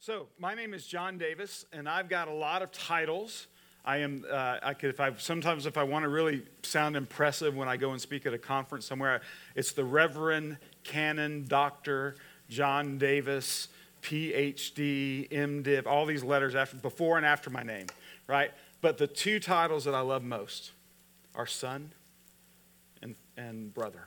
So, 0.00 0.28
my 0.38 0.54
name 0.54 0.74
is 0.74 0.86
John 0.86 1.18
Davis, 1.18 1.66
and 1.72 1.88
I've 1.88 2.08
got 2.08 2.28
a 2.28 2.32
lot 2.32 2.62
of 2.62 2.70
titles. 2.70 3.48
I 3.84 3.96
am, 3.96 4.24
uh, 4.30 4.58
I 4.62 4.72
could, 4.72 4.90
if 4.90 5.00
I, 5.00 5.12
sometimes 5.16 5.66
if 5.66 5.76
I 5.76 5.82
want 5.82 6.04
to 6.04 6.08
really 6.08 6.42
sound 6.62 6.94
impressive 6.94 7.56
when 7.56 7.66
I 7.66 7.76
go 7.76 7.90
and 7.90 8.00
speak 8.00 8.24
at 8.24 8.32
a 8.32 8.38
conference 8.38 8.86
somewhere, 8.86 9.22
it's 9.56 9.72
the 9.72 9.82
Reverend 9.82 10.58
Canon 10.84 11.46
Dr. 11.48 12.14
John 12.48 12.96
Davis, 12.96 13.68
PhD, 14.00 15.28
MDiv, 15.30 15.84
all 15.86 16.06
these 16.06 16.22
letters 16.22 16.54
after, 16.54 16.76
before 16.76 17.16
and 17.16 17.26
after 17.26 17.50
my 17.50 17.64
name, 17.64 17.86
right? 18.28 18.52
But 18.80 18.98
the 18.98 19.08
two 19.08 19.40
titles 19.40 19.84
that 19.84 19.96
I 19.96 20.00
love 20.00 20.22
most 20.22 20.70
are 21.34 21.46
son 21.46 21.92
and, 23.02 23.16
and 23.36 23.74
brother. 23.74 24.06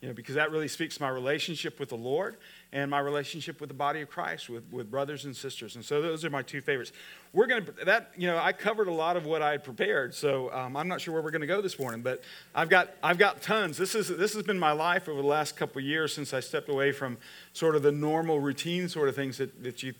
You 0.00 0.08
know, 0.08 0.14
because 0.14 0.34
that 0.34 0.50
really 0.50 0.66
speaks 0.66 0.96
to 0.96 1.02
my 1.02 1.08
relationship 1.08 1.78
with 1.78 1.90
the 1.90 1.96
Lord 1.96 2.36
and 2.72 2.90
my 2.90 2.98
relationship 2.98 3.60
with 3.60 3.68
the 3.68 3.74
body 3.74 4.00
of 4.00 4.08
Christ, 4.08 4.48
with, 4.48 4.64
with 4.72 4.90
brothers 4.90 5.26
and 5.26 5.36
sisters. 5.36 5.76
And 5.76 5.84
so 5.84 6.00
those 6.00 6.24
are 6.24 6.30
my 6.30 6.40
two 6.40 6.62
favorites. 6.62 6.92
We're 7.34 7.46
going 7.46 7.66
to, 7.66 7.72
that, 7.84 8.12
you 8.16 8.26
know, 8.26 8.38
I 8.38 8.52
covered 8.52 8.88
a 8.88 8.92
lot 8.92 9.16
of 9.16 9.26
what 9.26 9.42
I 9.42 9.52
had 9.52 9.62
prepared, 9.62 10.14
so 10.14 10.50
um, 10.52 10.76
I'm 10.76 10.88
not 10.88 11.00
sure 11.00 11.12
where 11.12 11.22
we're 11.22 11.30
going 11.30 11.42
to 11.42 11.46
go 11.46 11.60
this 11.60 11.78
morning, 11.78 12.00
but 12.00 12.22
I've 12.54 12.70
got, 12.70 12.90
I've 13.02 13.18
got 13.18 13.42
tons. 13.42 13.76
This, 13.76 13.94
is, 13.94 14.08
this 14.08 14.32
has 14.32 14.42
been 14.42 14.58
my 14.58 14.72
life 14.72 15.08
over 15.08 15.20
the 15.20 15.28
last 15.28 15.56
couple 15.56 15.82
years 15.82 16.14
since 16.14 16.32
I 16.32 16.40
stepped 16.40 16.70
away 16.70 16.92
from 16.92 17.18
sort 17.52 17.76
of 17.76 17.82
the 17.82 17.92
normal 17.92 18.40
routine 18.40 18.88
sort 18.88 19.08
of 19.08 19.14
things 19.14 19.36
that, 19.36 19.62
that, 19.62 19.82
you, 19.82 19.92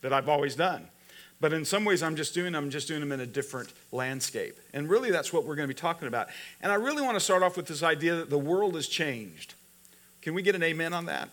that 0.00 0.12
I've 0.12 0.28
always 0.28 0.56
done. 0.56 0.88
But 1.40 1.52
in 1.52 1.66
some 1.66 1.84
ways, 1.84 2.02
I'm 2.02 2.16
just 2.16 2.32
doing 2.32 2.54
I'm 2.54 2.70
just 2.70 2.88
doing 2.88 3.00
them 3.00 3.12
in 3.12 3.20
a 3.20 3.26
different 3.26 3.70
landscape. 3.92 4.58
And 4.72 4.88
really, 4.88 5.10
that's 5.10 5.30
what 5.30 5.44
we're 5.44 5.56
going 5.56 5.68
to 5.68 5.74
be 5.74 5.78
talking 5.78 6.08
about. 6.08 6.28
And 6.62 6.72
I 6.72 6.76
really 6.76 7.02
want 7.02 7.16
to 7.16 7.20
start 7.20 7.42
off 7.42 7.56
with 7.56 7.66
this 7.66 7.82
idea 7.82 8.14
that 8.14 8.30
the 8.30 8.38
world 8.38 8.76
has 8.76 8.86
changed. 8.86 9.54
Can 10.22 10.32
we 10.32 10.40
get 10.40 10.54
an 10.54 10.62
amen 10.62 10.94
on 10.94 11.04
that? 11.06 11.28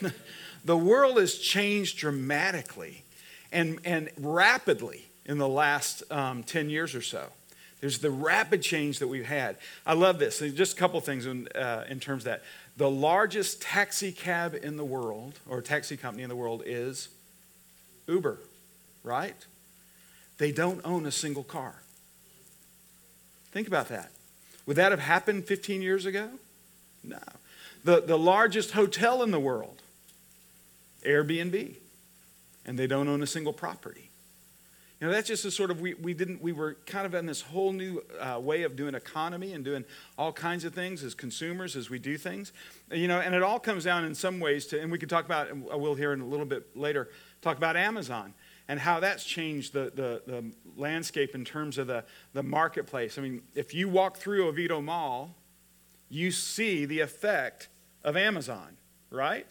the 0.64 0.76
world 0.76 1.18
has 1.18 1.38
changed 1.38 1.98
dramatically 1.98 3.04
and, 3.52 3.78
and 3.84 4.10
rapidly 4.18 5.06
in 5.24 5.38
the 5.38 5.48
last 5.48 6.02
um, 6.10 6.42
10 6.42 6.70
years 6.70 6.94
or 6.94 7.02
so. 7.02 7.28
There's 7.80 8.00
the 8.00 8.10
rapid 8.10 8.62
change 8.62 8.98
that 8.98 9.06
we've 9.06 9.26
had. 9.26 9.56
I 9.86 9.94
love 9.94 10.18
this. 10.18 10.40
Just 10.40 10.76
a 10.76 10.76
couple 10.76 11.00
things 11.00 11.26
in, 11.26 11.48
uh, 11.54 11.84
in 11.88 12.00
terms 12.00 12.22
of 12.22 12.24
that. 12.24 12.42
The 12.76 12.90
largest 12.90 13.62
taxi 13.62 14.10
cab 14.10 14.56
in 14.60 14.76
the 14.76 14.84
world, 14.84 15.38
or 15.48 15.60
taxi 15.62 15.96
company 15.96 16.22
in 16.22 16.28
the 16.28 16.36
world, 16.36 16.62
is 16.66 17.08
Uber, 18.08 18.38
right? 19.04 19.36
They 20.38 20.50
don't 20.50 20.80
own 20.84 21.06
a 21.06 21.12
single 21.12 21.44
car. 21.44 21.82
Think 23.52 23.68
about 23.68 23.88
that. 23.88 24.10
Would 24.66 24.76
that 24.76 24.92
have 24.92 25.00
happened 25.00 25.46
15 25.46 25.80
years 25.82 26.04
ago? 26.04 26.30
No. 27.02 27.18
The, 27.84 28.00
the 28.00 28.18
largest 28.18 28.72
hotel 28.72 29.22
in 29.22 29.30
the 29.30 29.40
world, 29.40 29.82
Airbnb, 31.04 31.76
and 32.66 32.78
they 32.78 32.86
don't 32.86 33.08
own 33.08 33.22
a 33.22 33.26
single 33.26 33.52
property. 33.52 34.10
You 35.00 35.06
know, 35.06 35.12
that's 35.12 35.28
just 35.28 35.44
a 35.44 35.50
sort 35.52 35.70
of, 35.70 35.80
we, 35.80 35.94
we 35.94 36.12
didn't, 36.12 36.42
we 36.42 36.50
were 36.50 36.76
kind 36.86 37.06
of 37.06 37.14
in 37.14 37.24
this 37.24 37.40
whole 37.40 37.70
new 37.72 38.02
uh, 38.18 38.40
way 38.40 38.64
of 38.64 38.74
doing 38.74 38.96
economy 38.96 39.52
and 39.52 39.64
doing 39.64 39.84
all 40.16 40.32
kinds 40.32 40.64
of 40.64 40.74
things 40.74 41.04
as 41.04 41.14
consumers 41.14 41.76
as 41.76 41.88
we 41.88 42.00
do 42.00 42.18
things. 42.18 42.52
You 42.90 43.06
know, 43.06 43.20
and 43.20 43.32
it 43.32 43.44
all 43.44 43.60
comes 43.60 43.84
down 43.84 44.04
in 44.04 44.14
some 44.14 44.40
ways 44.40 44.66
to, 44.66 44.80
and 44.80 44.90
we 44.90 44.98
can 44.98 45.08
talk 45.08 45.24
about, 45.24 45.48
I 45.70 45.76
will 45.76 45.94
hear 45.94 46.12
in 46.12 46.20
a 46.20 46.26
little 46.26 46.46
bit 46.46 46.76
later, 46.76 47.10
talk 47.42 47.56
about 47.56 47.76
Amazon 47.76 48.34
and 48.66 48.80
how 48.80 48.98
that's 48.98 49.24
changed 49.24 49.72
the, 49.72 49.92
the, 49.94 50.22
the 50.26 50.44
landscape 50.76 51.32
in 51.32 51.44
terms 51.44 51.78
of 51.78 51.86
the, 51.86 52.04
the 52.34 52.42
marketplace. 52.42 53.18
I 53.18 53.22
mean, 53.22 53.42
if 53.54 53.72
you 53.72 53.88
walk 53.88 54.16
through 54.16 54.48
Oviedo 54.48 54.80
Mall, 54.80 55.34
you 56.10 56.32
see 56.32 56.86
the 56.86 57.00
effect 57.00 57.68
of 58.02 58.16
Amazon, 58.16 58.76
right? 59.10 59.46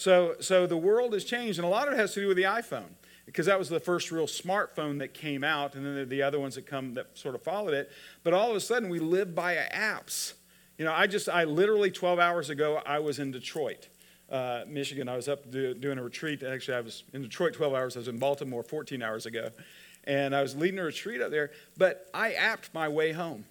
So, 0.00 0.36
so 0.40 0.66
the 0.66 0.78
world 0.78 1.12
has 1.12 1.24
changed, 1.24 1.58
and 1.58 1.66
a 1.66 1.68
lot 1.68 1.86
of 1.86 1.92
it 1.92 1.98
has 1.98 2.14
to 2.14 2.20
do 2.22 2.28
with 2.28 2.38
the 2.38 2.44
iPhone 2.44 2.88
because 3.26 3.44
that 3.44 3.58
was 3.58 3.68
the 3.68 3.78
first 3.78 4.10
real 4.10 4.24
smartphone 4.24 4.98
that 5.00 5.12
came 5.12 5.44
out, 5.44 5.74
and 5.74 5.84
then 5.84 6.08
the 6.08 6.22
other 6.22 6.40
ones 6.40 6.54
that 6.54 6.64
come 6.64 6.94
that 6.94 7.18
sort 7.18 7.34
of 7.34 7.42
followed 7.42 7.74
it. 7.74 7.90
But 8.22 8.32
all 8.32 8.48
of 8.48 8.56
a 8.56 8.60
sudden, 8.60 8.88
we 8.88 8.98
live 8.98 9.34
by 9.34 9.56
apps. 9.56 10.32
You 10.78 10.86
know, 10.86 10.92
I 10.94 11.06
just, 11.06 11.28
I 11.28 11.44
literally 11.44 11.90
12 11.90 12.18
hours 12.18 12.48
ago, 12.48 12.80
I 12.86 12.98
was 12.98 13.18
in 13.18 13.30
Detroit, 13.30 13.88
uh, 14.30 14.62
Michigan. 14.66 15.06
I 15.06 15.16
was 15.16 15.28
up 15.28 15.50
do, 15.50 15.74
doing 15.74 15.98
a 15.98 16.02
retreat. 16.02 16.42
Actually, 16.42 16.78
I 16.78 16.80
was 16.80 17.04
in 17.12 17.20
Detroit 17.20 17.52
12 17.52 17.74
hours. 17.74 17.94
I 17.94 17.98
was 17.98 18.08
in 18.08 18.18
Baltimore 18.18 18.62
14 18.62 19.02
hours 19.02 19.26
ago. 19.26 19.50
And 20.04 20.34
I 20.34 20.40
was 20.40 20.56
leading 20.56 20.78
a 20.78 20.84
retreat 20.84 21.20
up 21.20 21.30
there, 21.30 21.50
but 21.76 22.08
I 22.14 22.30
apped 22.30 22.72
my 22.72 22.88
way 22.88 23.12
home, 23.12 23.44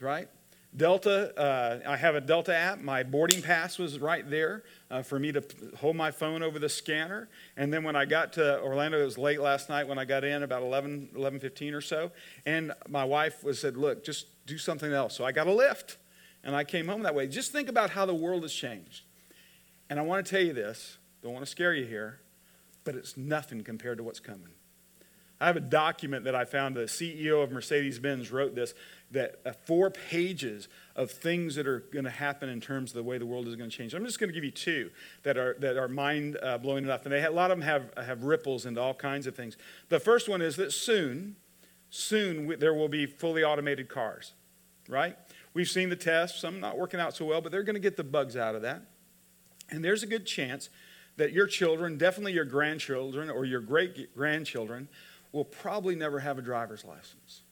right? 0.00 0.28
Delta, 0.76 1.38
uh, 1.38 1.88
I 1.88 1.96
have 1.96 2.16
a 2.16 2.20
Delta 2.20 2.54
app. 2.54 2.80
My 2.80 3.04
boarding 3.04 3.42
pass 3.42 3.78
was 3.78 4.00
right 4.00 4.28
there 4.28 4.64
uh, 4.90 5.02
for 5.02 5.20
me 5.20 5.30
to 5.30 5.42
hold 5.78 5.94
my 5.94 6.10
phone 6.10 6.42
over 6.42 6.58
the 6.58 6.68
scanner. 6.68 7.28
And 7.56 7.72
then 7.72 7.84
when 7.84 7.94
I 7.94 8.06
got 8.06 8.32
to 8.34 8.60
Orlando, 8.60 9.00
it 9.00 9.04
was 9.04 9.16
late 9.16 9.40
last 9.40 9.68
night 9.68 9.86
when 9.86 9.98
I 9.98 10.04
got 10.04 10.24
in, 10.24 10.42
about 10.42 10.62
11, 10.62 11.10
11 11.14 11.38
15 11.38 11.74
or 11.74 11.80
so. 11.80 12.10
And 12.44 12.72
my 12.88 13.04
wife 13.04 13.44
was 13.44 13.60
said, 13.60 13.76
look, 13.76 14.04
just 14.04 14.26
do 14.46 14.58
something 14.58 14.92
else. 14.92 15.14
So 15.14 15.24
I 15.24 15.30
got 15.30 15.46
a 15.46 15.50
Lyft, 15.50 15.96
and 16.42 16.56
I 16.56 16.64
came 16.64 16.88
home 16.88 17.02
that 17.04 17.14
way. 17.14 17.28
Just 17.28 17.52
think 17.52 17.68
about 17.68 17.90
how 17.90 18.04
the 18.04 18.14
world 18.14 18.42
has 18.42 18.52
changed. 18.52 19.02
And 19.88 20.00
I 20.00 20.02
want 20.02 20.26
to 20.26 20.30
tell 20.30 20.44
you 20.44 20.52
this, 20.52 20.98
don't 21.22 21.32
want 21.32 21.44
to 21.44 21.50
scare 21.50 21.72
you 21.72 21.84
here, 21.84 22.18
but 22.82 22.96
it's 22.96 23.16
nothing 23.16 23.62
compared 23.62 23.98
to 23.98 24.04
what's 24.04 24.20
coming. 24.20 24.50
I 25.40 25.46
have 25.46 25.56
a 25.56 25.60
document 25.60 26.24
that 26.24 26.34
I 26.34 26.44
found. 26.44 26.76
The 26.76 26.82
CEO 26.82 27.42
of 27.42 27.50
Mercedes 27.50 27.98
Benz 27.98 28.30
wrote 28.30 28.54
this 28.54 28.72
that 29.14 29.40
uh, 29.46 29.52
four 29.64 29.90
pages 29.90 30.68
of 30.94 31.10
things 31.10 31.54
that 31.54 31.66
are 31.66 31.80
going 31.92 32.04
to 32.04 32.10
happen 32.10 32.48
in 32.48 32.60
terms 32.60 32.90
of 32.90 32.96
the 32.96 33.02
way 33.02 33.16
the 33.16 33.26
world 33.26 33.48
is 33.48 33.56
going 33.56 33.70
to 33.70 33.76
change. 33.76 33.94
I'm 33.94 34.04
just 34.04 34.20
going 34.20 34.28
to 34.28 34.34
give 34.34 34.44
you 34.44 34.50
two 34.50 34.90
that 35.22 35.38
are 35.38 35.56
that 35.60 35.76
are 35.76 35.88
mind 35.88 36.36
uh, 36.42 36.58
blowing 36.58 36.84
enough, 36.84 37.04
and 37.04 37.12
they, 37.12 37.24
a 37.24 37.30
lot 37.30 37.50
of 37.50 37.58
them 37.58 37.66
have 37.66 37.90
have 37.96 38.22
ripples 38.22 38.66
into 38.66 38.80
all 38.80 38.94
kinds 38.94 39.26
of 39.26 39.34
things. 39.34 39.56
The 39.88 39.98
first 39.98 40.28
one 40.28 40.42
is 40.42 40.56
that 40.56 40.72
soon, 40.72 41.36
soon 41.90 42.58
there 42.58 42.74
will 42.74 42.88
be 42.88 43.06
fully 43.06 43.42
automated 43.42 43.88
cars, 43.88 44.32
right? 44.88 45.16
We've 45.54 45.70
seen 45.70 45.88
the 45.88 45.96
tests; 45.96 46.40
some 46.40 46.60
not 46.60 46.76
working 46.76 47.00
out 47.00 47.16
so 47.16 47.24
well, 47.24 47.40
but 47.40 47.50
they're 47.50 47.62
going 47.62 47.74
to 47.74 47.80
get 47.80 47.96
the 47.96 48.04
bugs 48.04 48.36
out 48.36 48.54
of 48.54 48.62
that, 48.62 48.82
and 49.70 49.84
there's 49.84 50.02
a 50.02 50.08
good 50.08 50.26
chance 50.26 50.68
that 51.16 51.32
your 51.32 51.46
children, 51.46 51.96
definitely 51.96 52.32
your 52.32 52.44
grandchildren 52.44 53.30
or 53.30 53.44
your 53.44 53.60
great 53.60 54.14
grandchildren, 54.16 54.88
will 55.30 55.44
probably 55.44 55.94
never 55.94 56.18
have 56.18 56.38
a 56.38 56.42
driver's 56.42 56.84
license 56.84 57.42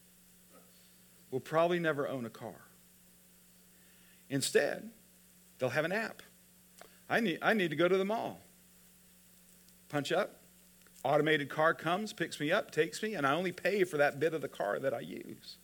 will 1.32 1.40
probably 1.40 1.80
never 1.80 2.06
own 2.06 2.24
a 2.24 2.30
car. 2.30 2.54
Instead, 4.30 4.90
they'll 5.58 5.70
have 5.70 5.84
an 5.84 5.90
app. 5.90 6.22
I 7.10 7.18
need, 7.18 7.40
I 7.42 7.54
need 7.54 7.70
to 7.70 7.76
go 7.76 7.88
to 7.88 7.98
the 7.98 8.04
mall. 8.04 8.40
Punch 9.88 10.12
up, 10.12 10.36
automated 11.02 11.48
car 11.48 11.74
comes, 11.74 12.12
picks 12.12 12.38
me 12.38 12.52
up, 12.52 12.70
takes 12.70 13.02
me, 13.02 13.14
and 13.14 13.26
I 13.26 13.32
only 13.32 13.50
pay 13.50 13.82
for 13.82 13.96
that 13.96 14.20
bit 14.20 14.32
of 14.32 14.40
the 14.40 14.48
car 14.48 14.78
that 14.78 14.94
I 14.94 15.00
use. 15.00 15.56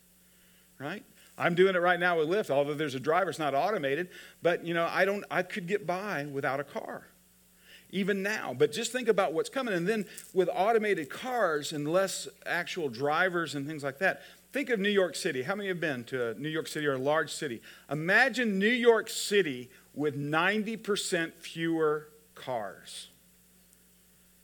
Right? 0.79 1.05
I'm 1.37 1.55
doing 1.55 1.77
it 1.77 1.81
right 1.81 2.01
now 2.01 2.19
with 2.19 2.29
Lyft, 2.29 2.51
although 2.51 2.75
there's 2.75 2.95
a 2.95 3.01
driver, 3.01 3.31
it's 3.31 3.39
not 3.39 3.55
automated, 3.55 4.09
but 4.43 4.67
you 4.67 4.75
know, 4.75 4.89
I 4.91 5.05
don't 5.05 5.25
I 5.31 5.43
could 5.43 5.67
get 5.67 5.87
by 5.87 6.27
without 6.27 6.61
a 6.61 6.65
car. 6.65 7.07
Even 7.91 8.23
now. 8.23 8.55
But 8.57 8.71
just 8.71 8.93
think 8.93 9.09
about 9.09 9.33
what's 9.33 9.49
coming. 9.49 9.73
And 9.73 9.89
then 9.89 10.05
with 10.35 10.51
automated 10.53 11.09
cars 11.09 11.73
and 11.73 11.91
less 11.91 12.29
actual 12.45 12.91
drivers 12.91 13.55
and 13.55 13.67
things 13.67 13.83
like 13.83 13.99
that, 14.01 14.21
Think 14.53 14.71
of 14.71 14.81
New 14.81 14.89
York 14.89 15.15
City. 15.15 15.43
How 15.43 15.55
many 15.55 15.69
have 15.69 15.81
been 15.81 16.05
to 16.05 16.35
New 16.41 16.49
York 16.49 16.69
City 16.69 16.87
or 16.87 16.95
a 16.95 16.99
large 16.99 17.33
city? 17.33 17.61
Imagine 17.91 18.59
New 18.59 18.67
York 18.67 19.11
City 19.11 19.71
with 19.95 20.19
90% 20.19 21.35
fewer 21.35 22.09
cars. 22.35 23.09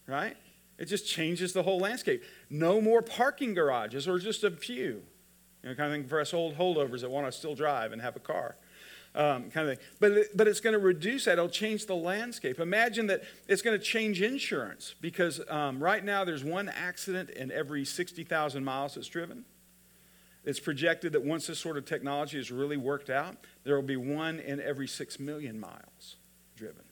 Right? 0.06 0.36
It 0.78 0.86
just 0.86 1.06
changes 1.06 1.54
the 1.54 1.62
whole 1.62 1.78
landscape. 1.78 2.22
No 2.50 2.80
more 2.80 3.00
parking 3.00 3.54
garages 3.54 4.06
or 4.06 4.18
just 4.18 4.44
a 4.44 4.50
few. 4.50 5.02
You 5.62 5.70
know, 5.70 5.74
kind 5.74 5.90
of 5.90 5.98
thing 5.98 6.08
for 6.08 6.20
us 6.20 6.34
old 6.34 6.58
holdovers 6.58 7.00
that 7.00 7.10
want 7.10 7.26
to 7.26 7.32
still 7.32 7.54
drive 7.54 7.92
and 7.92 8.02
have 8.02 8.16
a 8.16 8.20
car. 8.20 8.56
Um, 9.14 9.50
kind 9.50 9.68
of 9.68 9.78
thing. 9.78 9.86
But, 10.00 10.12
it, 10.12 10.36
but 10.36 10.48
it's 10.48 10.60
going 10.60 10.74
to 10.74 10.78
reduce 10.78 11.24
that. 11.24 11.34
It'll 11.34 11.48
change 11.48 11.86
the 11.86 11.94
landscape. 11.94 12.58
Imagine 12.58 13.06
that 13.06 13.22
it's 13.48 13.62
going 13.62 13.78
to 13.78 13.82
change 13.82 14.20
insurance 14.20 14.94
because 15.00 15.40
um, 15.48 15.82
right 15.82 16.04
now 16.04 16.24
there's 16.24 16.44
one 16.44 16.68
accident 16.68 17.30
in 17.30 17.50
every 17.52 17.84
60,000 17.84 18.64
miles 18.64 18.96
that's 18.96 19.06
driven. 19.06 19.44
It's 20.44 20.60
projected 20.60 21.12
that 21.12 21.24
once 21.24 21.46
this 21.46 21.58
sort 21.58 21.76
of 21.76 21.84
technology 21.84 22.38
is 22.38 22.50
really 22.50 22.76
worked 22.76 23.10
out, 23.10 23.36
there 23.64 23.76
will 23.76 23.82
be 23.82 23.96
one 23.96 24.38
in 24.40 24.60
every 24.60 24.86
six 24.86 25.18
million 25.18 25.58
miles 25.58 26.16
driven. 26.56 26.84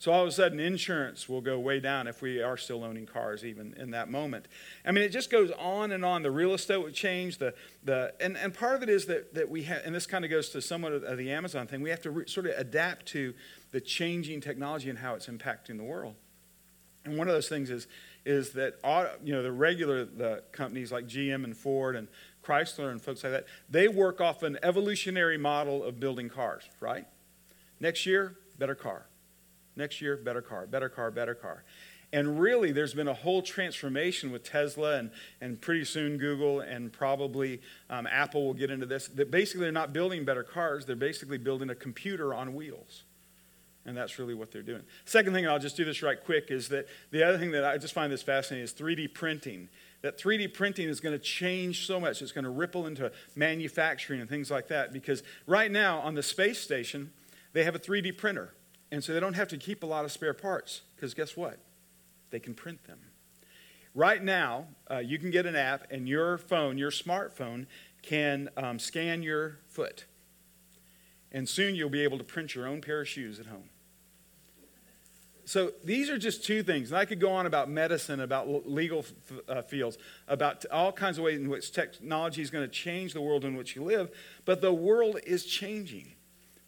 So 0.00 0.12
all 0.12 0.22
of 0.22 0.28
a 0.28 0.32
sudden, 0.32 0.58
insurance 0.60 1.28
will 1.28 1.42
go 1.42 1.58
way 1.58 1.78
down 1.78 2.06
if 2.06 2.22
we 2.22 2.40
are 2.40 2.56
still 2.56 2.84
owning 2.84 3.04
cars, 3.04 3.44
even 3.44 3.74
in 3.76 3.90
that 3.90 4.10
moment. 4.10 4.48
I 4.82 4.92
mean, 4.92 5.04
it 5.04 5.10
just 5.10 5.28
goes 5.30 5.50
on 5.58 5.92
and 5.92 6.06
on. 6.06 6.22
The 6.22 6.30
real 6.30 6.54
estate 6.54 6.78
would 6.78 6.94
change. 6.94 7.36
The, 7.36 7.52
the, 7.84 8.14
and, 8.18 8.38
and 8.38 8.54
part 8.54 8.76
of 8.76 8.82
it 8.82 8.88
is 8.88 9.04
that, 9.06 9.34
that 9.34 9.50
we 9.50 9.64
have, 9.64 9.82
and 9.84 9.94
this 9.94 10.06
kind 10.06 10.24
of 10.24 10.30
goes 10.30 10.48
to 10.50 10.62
somewhat 10.62 10.92
of 10.92 11.18
the 11.18 11.30
Amazon 11.30 11.66
thing, 11.66 11.82
we 11.82 11.90
have 11.90 12.00
to 12.00 12.10
re, 12.10 12.24
sort 12.26 12.46
of 12.46 12.54
adapt 12.56 13.04
to 13.08 13.34
the 13.72 13.80
changing 13.80 14.40
technology 14.40 14.88
and 14.88 14.98
how 14.98 15.14
it's 15.16 15.26
impacting 15.26 15.76
the 15.76 15.84
world. 15.84 16.14
And 17.04 17.18
one 17.18 17.28
of 17.28 17.34
those 17.34 17.50
things 17.50 17.68
is, 17.68 17.86
is 18.24 18.52
that 18.52 18.78
you 19.22 19.34
know, 19.34 19.42
the 19.42 19.52
regular 19.52 20.06
the 20.06 20.44
companies 20.52 20.90
like 20.90 21.08
GM 21.08 21.44
and 21.44 21.54
Ford 21.54 21.94
and 21.94 22.08
Chrysler 22.44 22.90
and 22.90 23.00
folks 23.00 23.22
like 23.22 23.32
that, 23.32 23.46
they 23.68 23.88
work 23.88 24.20
off 24.20 24.42
an 24.42 24.58
evolutionary 24.62 25.38
model 25.38 25.84
of 25.84 26.00
building 26.00 26.28
cars, 26.28 26.64
right? 26.80 27.06
Next 27.80 28.06
year, 28.06 28.36
better 28.58 28.74
car. 28.74 29.06
Next 29.76 30.00
year, 30.00 30.16
better 30.16 30.42
car, 30.42 30.66
better 30.66 30.88
car, 30.88 31.10
better 31.10 31.34
car. 31.34 31.64
And 32.12 32.40
really, 32.40 32.72
there's 32.72 32.92
been 32.92 33.06
a 33.08 33.14
whole 33.14 33.40
transformation 33.40 34.32
with 34.32 34.42
Tesla 34.42 34.98
and, 34.98 35.10
and 35.40 35.60
pretty 35.60 35.84
soon 35.84 36.18
Google 36.18 36.60
and 36.60 36.92
probably 36.92 37.60
um, 37.88 38.06
Apple 38.10 38.46
will 38.46 38.54
get 38.54 38.70
into 38.70 38.84
this. 38.84 39.06
That 39.08 39.30
basically, 39.30 39.62
they're 39.62 39.72
not 39.72 39.92
building 39.92 40.24
better 40.24 40.42
cars, 40.42 40.86
they're 40.86 40.96
basically 40.96 41.38
building 41.38 41.70
a 41.70 41.74
computer 41.74 42.34
on 42.34 42.54
wheels. 42.54 43.04
And 43.86 43.96
that's 43.96 44.18
really 44.18 44.34
what 44.34 44.50
they're 44.50 44.62
doing. 44.62 44.82
Second 45.04 45.32
thing, 45.32 45.48
I'll 45.48 45.58
just 45.58 45.76
do 45.76 45.84
this 45.84 46.02
right 46.02 46.22
quick, 46.22 46.50
is 46.50 46.68
that 46.68 46.86
the 47.12 47.22
other 47.22 47.38
thing 47.38 47.52
that 47.52 47.64
I 47.64 47.78
just 47.78 47.94
find 47.94 48.12
this 48.12 48.22
fascinating 48.22 48.64
is 48.64 48.74
3D 48.74 49.14
printing. 49.14 49.68
That 50.02 50.18
3D 50.18 50.54
printing 50.54 50.88
is 50.88 51.00
going 51.00 51.12
to 51.12 51.22
change 51.22 51.86
so 51.86 52.00
much. 52.00 52.22
It's 52.22 52.32
going 52.32 52.44
to 52.44 52.50
ripple 52.50 52.86
into 52.86 53.12
manufacturing 53.34 54.20
and 54.20 54.30
things 54.30 54.50
like 54.50 54.68
that. 54.68 54.92
Because 54.92 55.22
right 55.46 55.70
now 55.70 56.00
on 56.00 56.14
the 56.14 56.22
space 56.22 56.58
station, 56.58 57.12
they 57.52 57.64
have 57.64 57.74
a 57.74 57.78
3D 57.78 58.16
printer. 58.16 58.54
And 58.90 59.04
so 59.04 59.12
they 59.12 59.20
don't 59.20 59.34
have 59.34 59.48
to 59.48 59.58
keep 59.58 59.82
a 59.82 59.86
lot 59.86 60.04
of 60.04 60.12
spare 60.12 60.34
parts. 60.34 60.82
Because 60.96 61.14
guess 61.14 61.36
what? 61.36 61.58
They 62.30 62.40
can 62.40 62.54
print 62.54 62.84
them. 62.84 62.98
Right 63.94 64.22
now, 64.22 64.66
uh, 64.90 64.98
you 64.98 65.18
can 65.18 65.30
get 65.30 65.46
an 65.46 65.56
app, 65.56 65.90
and 65.90 66.08
your 66.08 66.38
phone, 66.38 66.78
your 66.78 66.92
smartphone, 66.92 67.66
can 68.02 68.48
um, 68.56 68.78
scan 68.78 69.22
your 69.22 69.58
foot. 69.66 70.04
And 71.32 71.48
soon 71.48 71.74
you'll 71.74 71.90
be 71.90 72.02
able 72.02 72.18
to 72.18 72.24
print 72.24 72.54
your 72.54 72.66
own 72.66 72.80
pair 72.80 73.00
of 73.00 73.08
shoes 73.08 73.40
at 73.40 73.46
home. 73.46 73.70
So 75.50 75.72
these 75.82 76.10
are 76.10 76.16
just 76.16 76.44
two 76.44 76.62
things. 76.62 76.92
And 76.92 76.98
I 77.00 77.04
could 77.04 77.18
go 77.18 77.32
on 77.32 77.44
about 77.44 77.68
medicine, 77.68 78.20
about 78.20 78.70
legal 78.70 79.04
uh, 79.48 79.62
fields, 79.62 79.98
about 80.28 80.64
all 80.70 80.92
kinds 80.92 81.18
of 81.18 81.24
ways 81.24 81.40
in 81.40 81.48
which 81.48 81.72
technology 81.72 82.40
is 82.40 82.50
going 82.50 82.64
to 82.64 82.72
change 82.72 83.14
the 83.14 83.20
world 83.20 83.44
in 83.44 83.56
which 83.56 83.74
you 83.74 83.82
live. 83.82 84.12
But 84.44 84.60
the 84.60 84.72
world 84.72 85.18
is 85.26 85.44
changing 85.44 86.12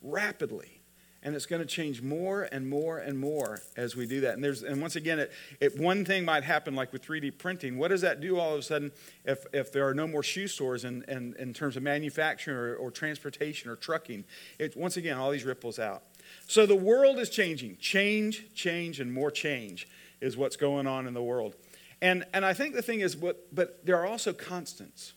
rapidly. 0.02 0.80
And 1.22 1.36
it's 1.36 1.46
going 1.46 1.62
to 1.62 1.66
change 1.66 2.02
more 2.02 2.48
and 2.50 2.68
more 2.68 2.98
and 2.98 3.16
more 3.16 3.60
as 3.76 3.94
we 3.94 4.04
do 4.04 4.22
that. 4.22 4.34
And 4.34 4.42
there's 4.42 4.64
and 4.64 4.82
once 4.82 4.96
again, 4.96 5.20
it, 5.20 5.32
it, 5.60 5.78
one 5.78 6.04
thing 6.04 6.24
might 6.24 6.42
happen 6.42 6.74
like 6.74 6.92
with 6.92 7.06
3D 7.06 7.38
printing. 7.38 7.78
What 7.78 7.92
does 7.92 8.00
that 8.00 8.20
do 8.20 8.40
all 8.40 8.54
of 8.54 8.58
a 8.58 8.62
sudden 8.64 8.90
if, 9.24 9.46
if 9.52 9.70
there 9.70 9.86
are 9.86 9.94
no 9.94 10.08
more 10.08 10.24
shoe 10.24 10.48
stores 10.48 10.84
in, 10.84 11.04
in, 11.06 11.36
in 11.38 11.54
terms 11.54 11.76
of 11.76 11.84
manufacturing 11.84 12.56
or, 12.56 12.74
or 12.74 12.90
transportation 12.90 13.70
or 13.70 13.76
trucking? 13.76 14.24
It, 14.58 14.76
once 14.76 14.96
again, 14.96 15.18
all 15.18 15.30
these 15.30 15.44
ripples 15.44 15.78
out. 15.78 16.02
So 16.46 16.66
the 16.66 16.76
world 16.76 17.18
is 17.18 17.30
changing. 17.30 17.78
Change, 17.78 18.54
change, 18.54 19.00
and 19.00 19.12
more 19.12 19.30
change 19.30 19.88
is 20.20 20.36
what's 20.36 20.56
going 20.56 20.86
on 20.86 21.06
in 21.06 21.14
the 21.14 21.22
world. 21.22 21.54
And, 22.00 22.24
and 22.34 22.44
I 22.44 22.52
think 22.52 22.74
the 22.74 22.82
thing 22.82 23.00
is, 23.00 23.14
but, 23.14 23.54
but 23.54 23.84
there 23.86 23.96
are 23.96 24.06
also 24.06 24.32
constants. 24.32 25.12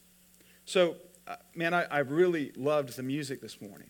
So, 0.65 0.97
uh, 1.27 1.35
man, 1.55 1.73
I, 1.73 1.83
I 1.85 1.99
really 1.99 2.51
loved 2.55 2.95
the 2.95 3.03
music 3.03 3.41
this 3.41 3.59
morning. 3.59 3.89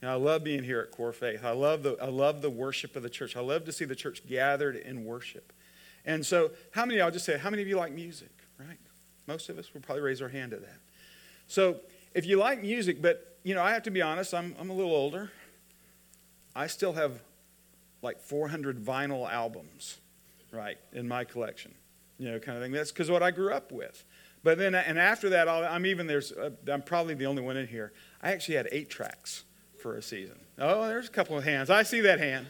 And 0.00 0.10
I 0.10 0.14
love 0.14 0.42
being 0.42 0.64
here 0.64 0.80
at 0.80 0.90
Core 0.90 1.12
Faith. 1.12 1.44
I 1.44 1.52
love, 1.52 1.82
the, 1.84 1.96
I 2.02 2.08
love 2.08 2.42
the 2.42 2.50
worship 2.50 2.96
of 2.96 3.02
the 3.02 3.10
church. 3.10 3.36
I 3.36 3.40
love 3.40 3.64
to 3.66 3.72
see 3.72 3.84
the 3.84 3.94
church 3.94 4.26
gathered 4.26 4.76
in 4.76 5.04
worship. 5.04 5.52
And 6.04 6.26
so, 6.26 6.50
how 6.72 6.84
many, 6.84 7.00
I'll 7.00 7.12
just 7.12 7.24
say, 7.24 7.38
how 7.38 7.50
many 7.50 7.62
of 7.62 7.68
you 7.68 7.76
like 7.76 7.92
music, 7.92 8.32
right? 8.58 8.78
Most 9.28 9.48
of 9.48 9.58
us 9.58 9.72
will 9.72 9.80
probably 9.80 10.02
raise 10.02 10.20
our 10.20 10.28
hand 10.28 10.50
to 10.50 10.56
that. 10.56 10.80
So, 11.46 11.76
if 12.14 12.26
you 12.26 12.36
like 12.36 12.60
music, 12.60 13.00
but, 13.00 13.38
you 13.44 13.54
know, 13.54 13.62
I 13.62 13.72
have 13.72 13.84
to 13.84 13.90
be 13.90 14.02
honest, 14.02 14.34
I'm, 14.34 14.56
I'm 14.58 14.70
a 14.70 14.74
little 14.74 14.94
older. 14.94 15.30
I 16.54 16.66
still 16.66 16.92
have 16.92 17.20
like 18.02 18.20
400 18.20 18.84
vinyl 18.84 19.30
albums, 19.30 19.98
right, 20.50 20.76
in 20.92 21.08
my 21.08 21.24
collection, 21.24 21.74
you 22.18 22.30
know, 22.30 22.38
kind 22.38 22.58
of 22.58 22.64
thing. 22.64 22.72
That's 22.72 22.92
because 22.92 23.10
what 23.10 23.22
I 23.22 23.30
grew 23.30 23.52
up 23.52 23.72
with. 23.72 24.04
But 24.42 24.58
then, 24.58 24.74
and 24.74 24.98
after 24.98 25.28
that, 25.30 25.48
i 25.48 25.74
am 25.74 25.86
even 25.86 26.06
there's, 26.06 26.32
uh, 26.32 26.50
I'm 26.66 26.82
probably 26.82 27.14
the 27.14 27.26
only 27.26 27.42
one 27.42 27.56
in 27.56 27.68
here. 27.68 27.92
I 28.20 28.32
actually 28.32 28.56
had 28.56 28.68
eight 28.72 28.90
tracks 28.90 29.44
for 29.80 29.94
a 29.96 30.02
season. 30.02 30.38
Oh, 30.58 30.86
there's 30.88 31.08
a 31.08 31.12
couple 31.12 31.38
of 31.38 31.44
hands. 31.44 31.70
I 31.70 31.84
see 31.84 32.00
that 32.00 32.18
hand. 32.18 32.48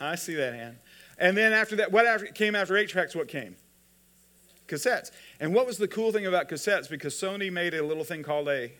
I 0.00 0.14
see 0.14 0.34
that 0.34 0.54
hand. 0.54 0.78
And 1.18 1.36
then 1.36 1.52
after 1.52 1.76
that, 1.76 1.90
what 1.92 2.06
after, 2.06 2.26
came 2.26 2.54
after 2.54 2.76
eight 2.76 2.88
tracks? 2.88 3.14
What 3.14 3.28
came? 3.28 3.56
Cassettes. 4.68 5.10
And 5.40 5.54
what 5.54 5.66
was 5.66 5.78
the 5.78 5.88
cool 5.88 6.12
thing 6.12 6.26
about 6.26 6.48
cassettes? 6.48 6.88
Because 6.88 7.14
Sony 7.14 7.52
made 7.52 7.74
a 7.74 7.84
little 7.84 8.04
thing 8.04 8.22
called 8.22 8.48
a 8.48 8.72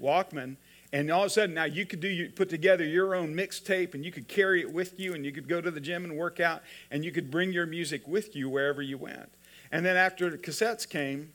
Walkman, 0.00 0.56
and 0.92 1.10
all 1.10 1.22
of 1.22 1.26
a 1.26 1.30
sudden, 1.30 1.54
now 1.54 1.64
you 1.64 1.84
could 1.84 2.00
do 2.00 2.08
you 2.08 2.30
put 2.30 2.48
together 2.48 2.84
your 2.84 3.14
own 3.14 3.34
mixtape, 3.34 3.94
and 3.94 4.04
you 4.04 4.12
could 4.12 4.28
carry 4.28 4.60
it 4.60 4.72
with 4.72 4.98
you, 4.98 5.14
and 5.14 5.24
you 5.24 5.32
could 5.32 5.48
go 5.48 5.60
to 5.60 5.70
the 5.70 5.80
gym 5.80 6.04
and 6.04 6.16
work 6.16 6.40
out, 6.40 6.62
and 6.90 7.04
you 7.04 7.12
could 7.12 7.30
bring 7.30 7.52
your 7.52 7.66
music 7.66 8.06
with 8.06 8.34
you 8.34 8.48
wherever 8.48 8.80
you 8.80 8.96
went. 8.96 9.32
And 9.70 9.84
then 9.84 9.96
after 9.96 10.30
the 10.30 10.38
cassettes 10.38 10.88
came, 10.88 11.32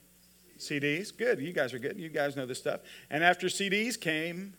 CDs. 0.63 1.15
Good, 1.15 1.39
you 1.39 1.53
guys 1.53 1.73
are 1.73 1.79
good. 1.79 1.97
You 1.97 2.09
guys 2.09 2.35
know 2.35 2.45
this 2.45 2.59
stuff. 2.59 2.81
And 3.09 3.23
after 3.23 3.47
CDs 3.47 4.00
came 4.00 4.53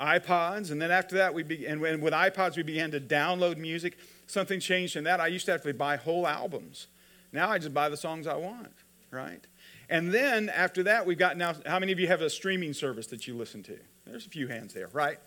iPods, 0.00 0.70
and 0.70 0.80
then 0.80 0.90
after 0.90 1.16
that, 1.16 1.34
we 1.34 1.42
be, 1.42 1.66
and 1.66 1.80
with 1.80 2.12
iPods 2.12 2.56
we 2.56 2.62
began 2.62 2.90
to 2.92 3.00
download 3.00 3.56
music. 3.56 3.98
Something 4.26 4.60
changed 4.60 4.96
in 4.96 5.04
that. 5.04 5.20
I 5.20 5.26
used 5.26 5.46
to 5.46 5.52
have 5.52 5.62
to 5.62 5.74
buy 5.74 5.96
whole 5.96 6.26
albums. 6.26 6.86
Now 7.32 7.50
I 7.50 7.58
just 7.58 7.74
buy 7.74 7.88
the 7.88 7.96
songs 7.96 8.26
I 8.26 8.36
want, 8.36 8.72
right? 9.10 9.44
And 9.90 10.14
then 10.14 10.48
after 10.48 10.84
that, 10.84 11.04
we've 11.04 11.18
got 11.18 11.36
now, 11.36 11.54
how 11.66 11.80
many 11.80 11.90
of 11.90 11.98
you 11.98 12.06
have 12.06 12.20
a 12.20 12.30
streaming 12.30 12.72
service 12.72 13.08
that 13.08 13.26
you 13.26 13.36
listen 13.36 13.64
to? 13.64 13.76
There's 14.06 14.24
a 14.24 14.30
few 14.30 14.46
hands 14.46 14.72
there, 14.72 14.88
right? 14.92 15.18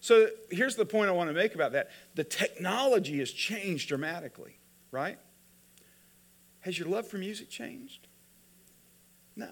So 0.00 0.28
here's 0.50 0.74
the 0.74 0.86
point 0.86 1.10
I 1.10 1.12
want 1.12 1.28
to 1.28 1.34
make 1.34 1.54
about 1.54 1.72
that 1.72 1.90
the 2.14 2.24
technology 2.24 3.18
has 3.18 3.30
changed 3.30 3.88
dramatically, 3.88 4.58
right? 4.90 5.18
Has 6.60 6.78
your 6.78 6.88
love 6.88 7.06
for 7.06 7.18
music 7.18 7.50
changed? 7.50 8.08
No. 9.36 9.50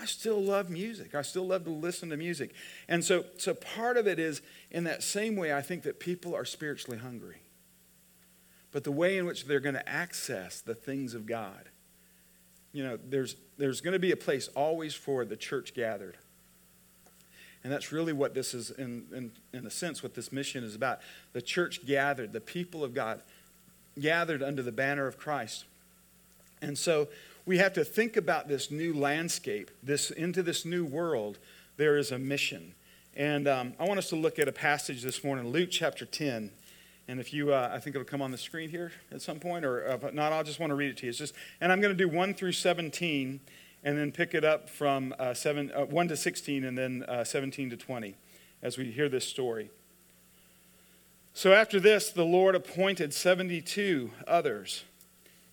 I 0.00 0.06
still 0.06 0.42
love 0.42 0.70
music. 0.70 1.14
I 1.14 1.22
still 1.22 1.46
love 1.46 1.64
to 1.64 1.70
listen 1.70 2.08
to 2.10 2.16
music. 2.16 2.54
And 2.88 3.04
so, 3.04 3.24
so 3.36 3.54
part 3.54 3.98
of 3.98 4.06
it 4.06 4.18
is 4.18 4.40
in 4.70 4.84
that 4.84 5.02
same 5.02 5.36
way, 5.36 5.52
I 5.52 5.60
think 5.60 5.82
that 5.82 6.00
people 6.00 6.34
are 6.34 6.44
spiritually 6.46 6.98
hungry. 6.98 7.42
But 8.72 8.84
the 8.84 8.92
way 8.92 9.18
in 9.18 9.26
which 9.26 9.44
they're 9.44 9.60
going 9.60 9.74
to 9.74 9.88
access 9.88 10.60
the 10.60 10.74
things 10.74 11.14
of 11.14 11.26
God 11.26 11.70
you 12.76 12.84
know, 12.84 12.98
there's, 13.08 13.36
there's 13.56 13.80
going 13.80 13.94
to 13.94 13.98
be 13.98 14.12
a 14.12 14.16
place 14.16 14.48
always 14.48 14.94
for 14.94 15.24
the 15.24 15.34
church 15.34 15.72
gathered. 15.72 16.18
And 17.64 17.72
that's 17.72 17.90
really 17.90 18.12
what 18.12 18.34
this 18.34 18.52
is, 18.52 18.70
in, 18.70 19.06
in, 19.14 19.32
in 19.58 19.66
a 19.66 19.70
sense, 19.70 20.02
what 20.02 20.14
this 20.14 20.30
mission 20.30 20.62
is 20.62 20.74
about. 20.74 21.00
The 21.32 21.40
church 21.40 21.86
gathered, 21.86 22.34
the 22.34 22.40
people 22.40 22.84
of 22.84 22.92
God 22.92 23.22
gathered 23.98 24.42
under 24.42 24.62
the 24.62 24.72
banner 24.72 25.06
of 25.06 25.16
Christ. 25.16 25.64
And 26.60 26.76
so 26.76 27.08
we 27.46 27.56
have 27.56 27.72
to 27.72 27.84
think 27.84 28.14
about 28.14 28.46
this 28.46 28.70
new 28.70 28.92
landscape, 28.92 29.70
this 29.82 30.10
into 30.10 30.42
this 30.42 30.66
new 30.66 30.84
world. 30.84 31.38
There 31.78 31.96
is 31.96 32.12
a 32.12 32.18
mission. 32.18 32.74
And 33.16 33.48
um, 33.48 33.72
I 33.80 33.84
want 33.84 33.96
us 33.96 34.10
to 34.10 34.16
look 34.16 34.38
at 34.38 34.48
a 34.48 34.52
passage 34.52 35.02
this 35.02 35.24
morning, 35.24 35.48
Luke 35.48 35.70
chapter 35.72 36.04
10. 36.04 36.50
And 37.08 37.20
if 37.20 37.32
you, 37.32 37.52
uh, 37.52 37.70
I 37.72 37.78
think 37.78 37.94
it'll 37.94 38.06
come 38.06 38.20
on 38.20 38.32
the 38.32 38.38
screen 38.38 38.68
here 38.68 38.92
at 39.12 39.22
some 39.22 39.38
point, 39.38 39.64
or 39.64 39.88
uh, 39.88 40.10
not, 40.12 40.32
I'll 40.32 40.42
just 40.42 40.58
want 40.58 40.70
to 40.70 40.74
read 40.74 40.90
it 40.90 40.96
to 40.98 41.06
you. 41.06 41.10
It's 41.10 41.18
just, 41.18 41.34
and 41.60 41.70
I'm 41.70 41.80
going 41.80 41.96
to 41.96 42.04
do 42.04 42.08
1 42.08 42.34
through 42.34 42.52
17, 42.52 43.40
and 43.84 43.96
then 43.96 44.10
pick 44.10 44.34
it 44.34 44.44
up 44.44 44.68
from 44.68 45.14
uh, 45.18 45.32
seven, 45.32 45.70
uh, 45.74 45.84
1 45.84 46.08
to 46.08 46.16
16, 46.16 46.64
and 46.64 46.76
then 46.76 47.04
uh, 47.06 47.22
17 47.22 47.70
to 47.70 47.76
20 47.76 48.16
as 48.62 48.76
we 48.76 48.90
hear 48.90 49.08
this 49.08 49.24
story. 49.24 49.70
So 51.32 51.52
after 51.52 51.78
this, 51.78 52.10
the 52.10 52.24
Lord 52.24 52.54
appointed 52.54 53.14
72 53.14 54.10
others 54.26 54.84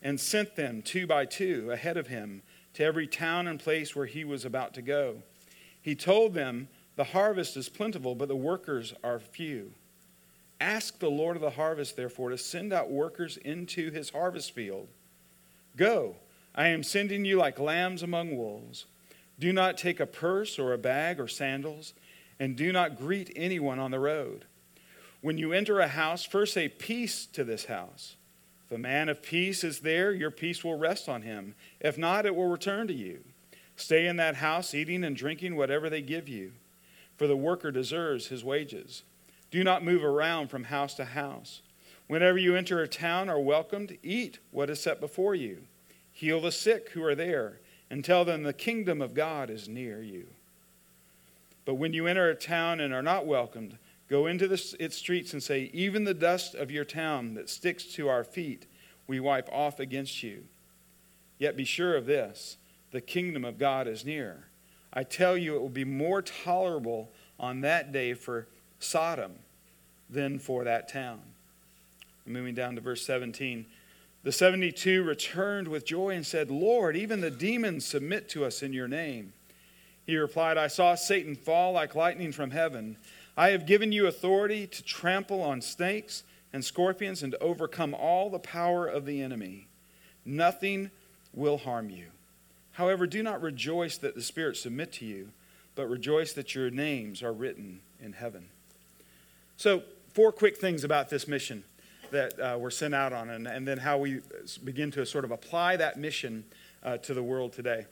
and 0.02 0.20
sent 0.20 0.56
them 0.56 0.82
two 0.82 1.06
by 1.06 1.26
two 1.26 1.70
ahead 1.72 1.98
of 1.98 2.08
him 2.08 2.42
to 2.74 2.84
every 2.84 3.06
town 3.06 3.48
and 3.48 3.60
place 3.60 3.96
where 3.96 4.06
he 4.06 4.24
was 4.24 4.46
about 4.46 4.74
to 4.74 4.82
go. 4.82 5.22
He 5.82 5.94
told 5.94 6.34
them, 6.34 6.70
The 6.96 7.04
harvest 7.04 7.56
is 7.56 7.70
plentiful, 7.70 8.16
but 8.16 8.30
the 8.30 8.36
workers 8.36 8.94
are 9.04 9.20
few. 9.20 9.74
Ask 10.60 11.00
the 11.00 11.10
Lord 11.10 11.36
of 11.36 11.42
the 11.42 11.52
harvest, 11.52 11.96
therefore, 11.96 12.30
to 12.30 12.38
send 12.38 12.72
out 12.72 12.90
workers 12.90 13.38
into 13.38 13.92
his 13.92 14.12
harvest 14.12 14.54
field. 14.54 14.88
Go, 15.76 16.16
I 16.56 16.68
am 16.68 16.84
sending 16.84 17.26
you 17.26 17.38
like 17.38 17.60
lambs 17.60 18.04
among 18.04 18.38
wolves. 18.38 18.86
Do 19.40 19.52
not 19.52 19.78
take 19.78 20.00
a 20.00 20.06
purse 20.06 20.60
or 20.60 20.74
a 20.74 20.78
bag 20.78 21.20
or 21.20 21.28
sandals, 21.28 21.94
and 22.40 22.56
do 22.56 22.72
not 22.72 22.98
greet 22.98 23.32
anyone 23.36 23.80
on 23.80 23.92
the 23.92 24.00
road. 24.00 24.46
When 25.22 25.38
you 25.38 25.54
enter 25.54 25.80
a 25.80 25.88
house, 25.88 26.26
first 26.26 26.54
say 26.54 26.68
peace 26.68 27.26
to 27.28 27.44
this 27.44 27.66
house. 27.66 28.16
If 28.66 28.76
a 28.76 28.78
man 28.78 29.10
of 29.10 29.24
peace 29.24 29.64
is 29.64 29.80
there, 29.80 30.12
your 30.14 30.32
peace 30.32 30.64
will 30.64 30.78
rest 30.78 31.10
on 31.10 31.22
him. 31.22 31.56
If 31.80 31.98
not, 31.98 32.26
it 32.26 32.36
will 32.36 32.48
return 32.48 32.88
to 32.88 32.94
you. 32.94 33.24
Stay 33.76 34.06
in 34.06 34.18
that 34.18 34.36
house, 34.36 34.74
eating 34.74 35.04
and 35.04 35.16
drinking 35.16 35.56
whatever 35.56 35.90
they 35.90 36.02
give 36.02 36.30
you, 36.30 36.52
for 37.18 37.26
the 37.28 37.36
worker 37.36 37.72
deserves 37.72 38.28
his 38.28 38.44
wages. 38.44 39.04
Do 39.54 39.64
not 39.64 39.86
move 39.86 40.04
around 40.04 40.48
from 40.48 40.64
house 40.64 40.96
to 40.96 41.06
house. 41.06 41.62
Whenever 42.08 42.40
you 42.40 42.56
enter 42.56 42.82
a 42.82 42.88
town 42.88 43.30
or 43.30 43.40
welcomed, 43.40 43.96
eat 44.02 44.40
what 44.50 44.68
is 44.68 44.82
set 44.82 45.00
before 45.00 45.36
you. 45.36 45.66
Heal 46.12 46.42
the 46.42 46.52
sick 46.52 46.90
who 46.90 47.04
are 47.04 47.14
there, 47.14 47.60
and 47.88 48.04
tell 48.04 48.26
them 48.26 48.42
the 48.42 48.52
kingdom 48.52 49.00
of 49.00 49.14
God 49.14 49.52
is 49.52 49.70
near 49.70 50.02
you. 50.02 50.26
But 51.66 51.76
when 51.76 51.94
you 51.94 52.08
enter 52.08 52.32
a 52.32 52.36
town 52.36 52.80
and 52.80 52.96
are 52.96 53.04
not 53.04 53.28
welcomed, 53.28 53.78
go 54.10 54.26
into 54.26 54.48
the, 54.48 54.76
its 54.80 54.98
streets 54.98 55.34
and 55.34 55.44
say, 55.44 55.70
Even 55.72 56.04
the 56.04 56.16
dust 56.16 56.56
of 56.56 56.72
your 56.72 56.84
town 56.84 57.36
that 57.36 57.48
sticks 57.48 57.84
to 57.94 58.10
our 58.10 58.24
feet, 58.24 58.66
we 59.06 59.20
wipe 59.20 59.50
off 59.52 59.80
against 59.80 60.24
you. 60.24 60.46
Yet 61.38 61.56
be 61.56 61.64
sure 61.64 61.96
of 61.96 62.08
this 62.08 62.58
the 62.90 63.02
kingdom 63.02 63.46
of 63.46 63.60
God 63.60 63.88
is 63.88 64.04
near. 64.04 64.48
I 64.92 65.04
tell 65.04 65.38
you, 65.38 65.56
it 65.56 65.62
will 65.62 65.70
be 65.70 65.86
more 65.86 66.24
tolerable 66.24 67.12
on 67.40 67.62
that 67.62 67.92
day 67.92 68.16
for 68.16 68.48
Sodom 68.84 69.34
than 70.10 70.40
for 70.40 70.64
that 70.64 70.88
town. 70.88 71.20
Moving 72.26 72.56
down 72.56 72.76
to 72.76 72.82
verse 72.82 73.06
17. 73.06 73.66
The 74.24 74.32
72 74.32 75.04
returned 75.04 75.68
with 75.68 75.86
joy 75.86 76.12
and 76.12 76.26
said, 76.26 76.50
Lord, 76.50 76.96
even 76.96 77.20
the 77.20 77.32
demons 77.32 77.86
submit 77.86 78.30
to 78.30 78.46
us 78.46 78.64
in 78.64 78.72
your 78.72 78.88
name. 78.88 79.34
He 80.06 80.18
replied, 80.18 80.58
I 80.58 80.68
saw 80.68 80.96
Satan 80.96 81.36
fall 81.36 81.74
like 81.74 81.96
lightning 81.96 82.32
from 82.32 82.52
heaven. 82.52 82.98
I 83.36 83.50
have 83.50 83.66
given 83.66 83.92
you 83.92 84.08
authority 84.08 84.68
to 84.68 84.84
trample 84.84 85.42
on 85.42 85.62
snakes 85.62 86.24
and 86.54 86.64
scorpions 86.64 87.24
and 87.24 87.32
to 87.34 87.40
overcome 87.40 87.94
all 87.94 88.30
the 88.30 88.40
power 88.40 88.88
of 88.88 89.06
the 89.06 89.22
enemy. 89.22 89.68
Nothing 90.26 90.92
will 91.34 91.58
harm 91.58 91.90
you. 91.90 92.06
However, 92.74 93.08
do 93.08 93.24
not 93.24 93.42
rejoice 93.42 93.98
that 93.98 94.16
the 94.16 94.22
spirits 94.22 94.62
submit 94.62 94.94
to 94.94 95.06
you, 95.06 95.30
but 95.76 95.90
rejoice 95.90 96.34
that 96.34 96.56
your 96.56 96.70
names 96.70 97.22
are 97.24 97.34
written 97.34 97.82
in 98.02 98.14
heaven. 98.14 98.46
So, 99.58 99.84
four 100.14 100.32
quick 100.32 100.58
things 100.58 100.84
about 100.84 101.10
this 101.10 101.28
mission 101.28 101.64
that 102.12 102.40
uh, 102.40 102.58
we're 102.60 102.70
sent 102.70 102.94
out 102.94 103.14
on, 103.14 103.30
and, 103.30 103.48
and, 103.48 103.68
then 103.68 103.80
how 103.80 103.98
we 103.98 104.22
begin 104.64 104.92
to 104.92 105.06
sort 105.06 105.26
of 105.26 105.32
apply 105.32 105.78
that 105.78 105.98
mission 105.98 106.44
uh, 106.84 106.98
to 106.98 107.14
the 107.14 107.24
world 107.24 107.54
today. 107.54 107.86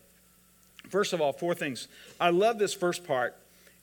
First 0.89 1.13
of 1.13 1.21
all, 1.21 1.33
four 1.33 1.55
things. 1.55 1.87
I 2.19 2.29
love 2.29 2.59
this 2.59 2.73
first 2.73 3.03
part 3.05 3.35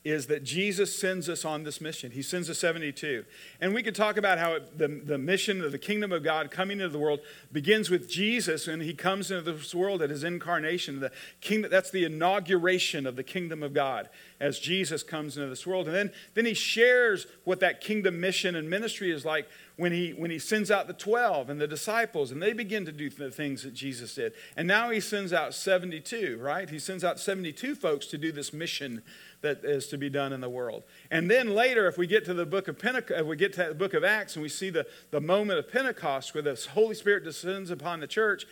is 0.05 0.27
that 0.27 0.43
Jesus 0.43 0.97
sends 0.97 1.27
us 1.27 1.43
on 1.43 1.63
this 1.63 1.81
mission. 1.81 2.11
He 2.11 2.21
sends 2.21 2.47
the 2.47 2.55
72. 2.55 3.25
And 3.59 3.73
we 3.73 3.83
could 3.83 3.95
talk 3.95 4.15
about 4.15 4.39
how 4.39 4.53
it, 4.53 4.77
the, 4.77 4.87
the 4.87 5.17
mission 5.17 5.61
of 5.61 5.73
the 5.73 5.77
kingdom 5.77 6.13
of 6.13 6.23
God 6.23 6.51
coming 6.51 6.79
into 6.79 6.89
the 6.89 6.99
world 6.99 7.19
begins 7.51 7.89
with 7.89 8.09
Jesus 8.09 8.67
and 8.67 8.81
he 8.81 8.93
comes 8.93 9.29
into 9.29 9.51
this 9.51 9.75
world 9.75 10.01
at 10.01 10.09
his 10.09 10.23
incarnation. 10.23 11.01
The 11.01 11.11
kingdom, 11.41 11.69
that's 11.69 11.91
the 11.91 12.05
inauguration 12.05 13.05
of 13.05 13.17
the 13.17 13.23
kingdom 13.23 13.61
of 13.61 13.73
God 13.73 14.09
as 14.39 14.57
Jesus 14.57 15.03
comes 15.03 15.35
into 15.35 15.49
this 15.49 15.67
world. 15.67 15.87
And 15.87 15.95
then, 15.95 16.11
then 16.33 16.45
he 16.45 16.53
shares 16.53 17.27
what 17.43 17.59
that 17.59 17.81
kingdom 17.81 18.21
mission 18.21 18.55
and 18.55 18.69
ministry 18.69 19.11
is 19.11 19.25
like 19.25 19.49
when 19.79 19.93
he, 19.93 20.09
when 20.11 20.29
he 20.29 20.37
sends 20.37 20.69
out 20.69 20.87
the 20.87 20.93
12 20.93 21.49
and 21.49 21.61
the 21.61 21.65
disciples, 21.67 22.31
and 22.31 22.43
they 22.43 22.51
begin 22.51 22.83
to 22.83 22.91
do 22.91 23.09
the 23.09 23.31
things 23.31 23.63
that 23.63 23.73
Jesus 23.73 24.13
did. 24.13 24.33
And 24.57 24.67
now 24.67 24.89
he 24.89 24.99
sends 24.99 25.31
out 25.31 25.53
72, 25.53 26.37
right? 26.41 26.69
He 26.69 26.79
sends 26.79 27.01
out 27.01 27.17
72 27.17 27.75
folks 27.75 28.05
to 28.07 28.17
do 28.17 28.33
this 28.33 28.51
mission 28.51 29.01
that 29.39 29.63
is 29.63 29.87
to 29.87 29.97
be 29.97 30.09
done 30.09 30.33
in 30.33 30.41
the 30.41 30.49
world. 30.49 30.83
And 31.09 31.31
then 31.31 31.55
later, 31.55 31.87
if 31.87 31.97
we 31.97 32.07
get 32.07 32.25
to 32.25 32.33
the 32.33 32.45
book 32.45 32.67
of 32.67 32.77
Pentecost, 32.77 33.21
if 33.21 33.25
we 33.25 33.37
get 33.37 33.53
to 33.53 33.67
the 33.69 33.73
book 33.73 33.93
of 33.93 34.03
Acts 34.03 34.35
and 34.35 34.43
we 34.43 34.49
see 34.49 34.69
the, 34.69 34.85
the 35.11 35.21
moment 35.21 35.59
of 35.59 35.71
Pentecost 35.71 36.33
where 36.33 36.43
the 36.43 36.61
Holy 36.73 36.93
Spirit 36.93 37.23
descends 37.23 37.71
upon 37.71 38.01
the 38.01 38.07
church 38.07 38.45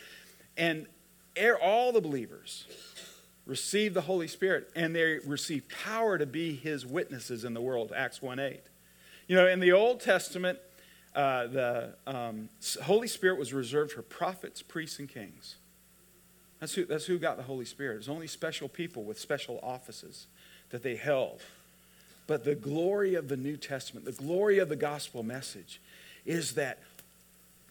and 0.56 0.88
all 1.62 1.92
the 1.92 2.00
believers 2.00 2.66
receive 3.46 3.94
the 3.94 4.02
Holy 4.02 4.30
Spirit 4.30 4.72
and 4.78 4.96
they 4.96 5.20
receive 5.26 5.68
power 5.68 6.18
to 6.18 6.26
be 6.26 6.56
his 6.56 6.86
witnesses 6.86 7.44
in 7.44 7.54
the 7.54 7.62
world, 7.62 7.92
Acts 7.94 8.22
1 8.22 8.40
8. 8.40 8.62
You 9.28 9.36
know, 9.36 9.46
in 9.46 9.60
the 9.60 9.74
Old 9.74 10.00
Testament, 10.00 10.60
uh, 11.18 11.48
the 11.48 11.94
um, 12.06 12.48
Holy 12.84 13.08
Spirit 13.08 13.40
was 13.40 13.52
reserved 13.52 13.92
for 13.92 14.04
prophets, 14.04 14.62
priests, 14.62 15.00
and 15.00 15.10
kings. 15.10 15.56
That's 16.60 16.76
who, 16.76 16.86
that's 16.86 17.06
who 17.06 17.18
got 17.18 17.38
the 17.38 17.44
Holy 17.44 17.66
Spirit. 17.66 17.98
It's 17.98 18.08
only 18.08 18.28
special 18.28 18.70
people 18.70 19.04
with 19.04 19.20
special 19.20 19.60
offices 19.64 20.28
that 20.70 20.84
they 20.84 20.96
held. 20.96 21.42
But 22.28 22.44
the 22.44 22.54
glory 22.54 23.16
of 23.16 23.30
the 23.30 23.38
New 23.38 23.58
Testament, 23.58 24.06
the 24.06 24.12
glory 24.12 24.60
of 24.60 24.70
the 24.70 24.76
gospel 24.76 25.24
message, 25.24 25.82
is 26.24 26.54
that 26.54 26.78